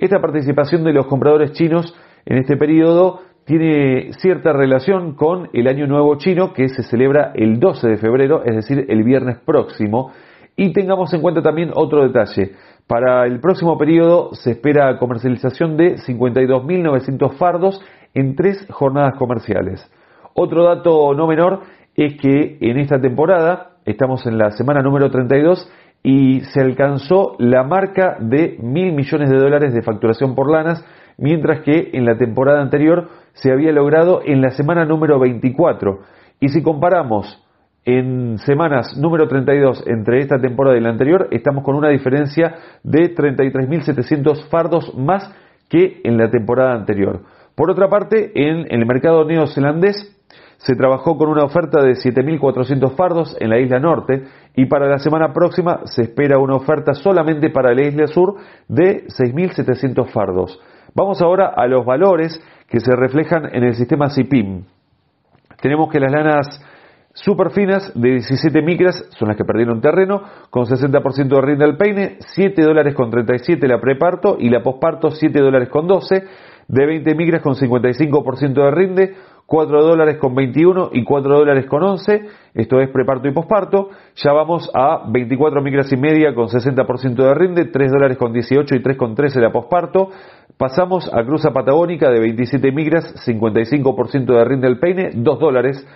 [0.00, 1.96] Esta participación de los compradores chinos
[2.26, 7.60] en este periodo tiene cierta relación con el Año Nuevo Chino que se celebra el
[7.60, 10.10] 12 de febrero, es decir, el viernes próximo.
[10.56, 12.56] Y tengamos en cuenta también otro detalle.
[12.88, 17.80] Para el próximo periodo se espera comercialización de 52.900 fardos
[18.12, 19.88] en tres jornadas comerciales.
[20.34, 21.60] Otro dato no menor
[21.96, 25.70] es que en esta temporada, estamos en la semana número 32,
[26.02, 30.84] y se alcanzó la marca de mil millones de dólares de facturación por lanas,
[31.16, 36.00] mientras que en la temporada anterior se había logrado en la semana número 24.
[36.40, 37.40] Y si comparamos
[37.84, 43.14] en semanas número 32 entre esta temporada y la anterior, estamos con una diferencia de
[43.14, 45.32] 33.700 fardos más
[45.68, 47.22] que en la temporada anterior.
[47.54, 50.18] Por otra parte, en el mercado neozelandés
[50.64, 54.22] se trabajó con una oferta de 7.400 fardos en la isla norte
[54.54, 58.36] y para la semana próxima se espera una oferta solamente para la isla sur
[58.68, 60.60] de 6.700 fardos.
[60.94, 64.64] Vamos ahora a los valores que se reflejan en el sistema CIPIM.
[65.60, 66.64] Tenemos que las lanas
[67.12, 71.76] super finas de 17 micras son las que perdieron terreno, con 60% de rinde al
[71.76, 76.24] peine, 7 dólares con 37 la preparto y la posparto 7 dólares con 12,
[76.68, 79.14] de 20 micras con 55% de rinde,
[79.52, 82.22] 4 dólares con 21 y 4 dólares con 11,
[82.54, 87.34] esto es preparto y posparto, ya vamos a 24 micras y media con 60% de
[87.34, 90.08] rinde, 3 dólares con 18 y 3 con 13 la posparto,
[90.56, 95.86] pasamos a cruza patagónica de 27 micras, 55% de rinde al peine, 2 dólares,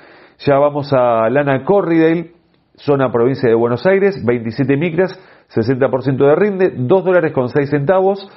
[0.40, 2.32] ya vamos a lana Corridale,
[2.74, 5.18] zona provincia de Buenos Aires, 27 micras,
[5.54, 8.28] 60% de rinde, 2 dólares con 6 centavos,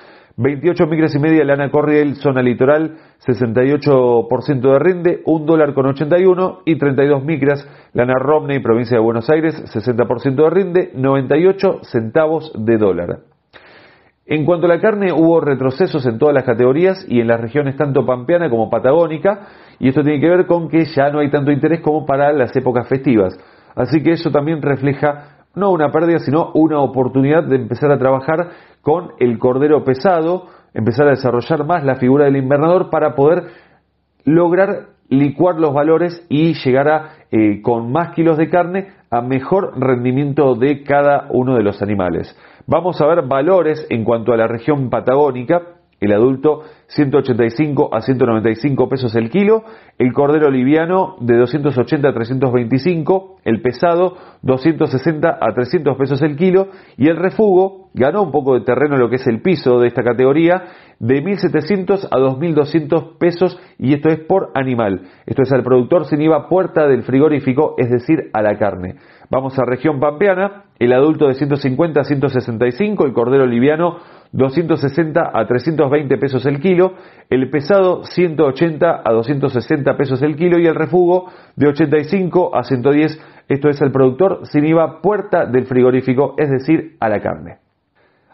[0.41, 2.95] 28 micras y media lana Corriel, zona litoral,
[3.28, 9.30] 68% de rinde, 1 dólar con 81 y 32 micras lana Romney, provincia de Buenos
[9.30, 13.20] Aires, 60% de rinde, 98 centavos de dólar.
[14.28, 17.76] En cuanto a la carne, hubo retrocesos en todas las categorías y en las regiones
[17.76, 19.41] tanto pampeana como patagónica,
[19.78, 22.56] y esto tiene que ver con que ya no hay tanto interés como para las
[22.56, 23.38] épocas festivas.
[23.76, 28.49] Así que eso también refleja no una pérdida, sino una oportunidad de empezar a trabajar
[28.81, 33.47] con el cordero pesado, empezar a desarrollar más la figura del invernador para poder
[34.26, 39.73] lograr licuar los valores y llegar a, eh, con más kilos de carne a mejor
[39.80, 42.38] rendimiento de cada uno de los animales.
[42.67, 48.89] Vamos a ver valores en cuanto a la región patagónica el adulto 185 a 195
[48.89, 49.63] pesos el kilo,
[49.97, 56.69] el cordero liviano de 280 a 325, el pesado 260 a 300 pesos el kilo
[56.97, 59.88] y el refugo ganó un poco de terreno en lo que es el piso de
[59.88, 60.63] esta categoría
[60.99, 65.01] de 1.700 a 2.200 pesos y esto es por animal.
[65.26, 68.95] Esto es al productor sin IVA puerta del frigorífico, es decir, a la carne.
[69.30, 73.97] Vamos a región pampeana, el adulto de 150 a 165, el cordero liviano
[74.31, 76.93] 260 a 320 pesos el kilo,
[77.30, 83.19] el pesado 180 a 260 pesos el kilo y el refugo de 85 a 110,
[83.47, 87.57] esto es el productor sin IVA puerta del frigorífico, es decir, a la carne.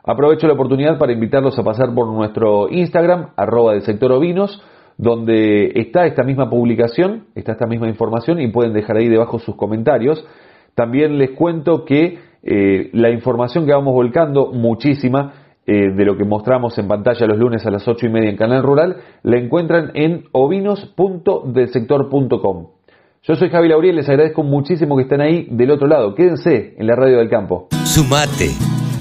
[0.04, 4.62] Aprovecho la oportunidad para invitarlos a pasar por nuestro Instagram, arroba del sector ovinos,
[4.98, 9.56] donde está esta misma publicación, está esta misma información y pueden dejar ahí debajo sus
[9.56, 10.26] comentarios.
[10.76, 16.26] También les cuento que eh, la información que vamos volcando, muchísima, eh, de lo que
[16.26, 19.90] mostramos en pantalla los lunes a las 8 y media en Canal Rural, la encuentran
[19.96, 22.68] en ovinos.delsector.com.
[23.24, 26.14] Yo soy Javi Lauriel, les agradezco muchísimo que estén ahí del otro lado.
[26.14, 27.68] Quédense en la radio del campo.
[27.84, 28.52] Sumate.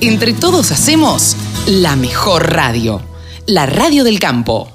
[0.01, 1.37] Entre todos hacemos
[1.83, 3.03] la mejor radio,
[3.47, 4.69] la radio del campo.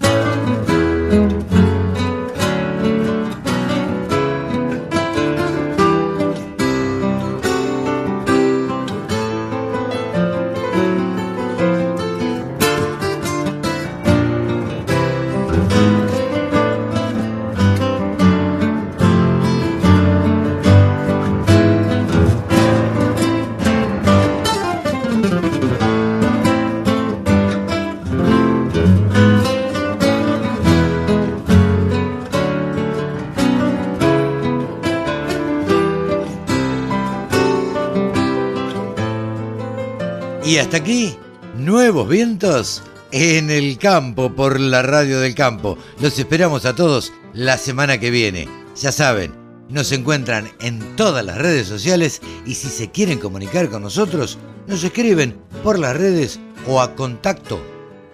[40.60, 41.16] Hasta aquí,
[41.58, 45.78] nuevos vientos en el campo por la radio del campo.
[46.02, 48.48] Los esperamos a todos la semana que viene.
[48.76, 49.34] Ya saben,
[49.70, 54.84] nos encuentran en todas las redes sociales y si se quieren comunicar con nosotros, nos
[54.84, 57.62] escriben por las redes o a contacto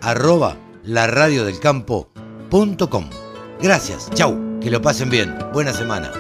[0.01, 3.09] arroba laradiodelcampo.com.
[3.61, 6.11] Gracias, chau, que lo pasen bien, buena semana.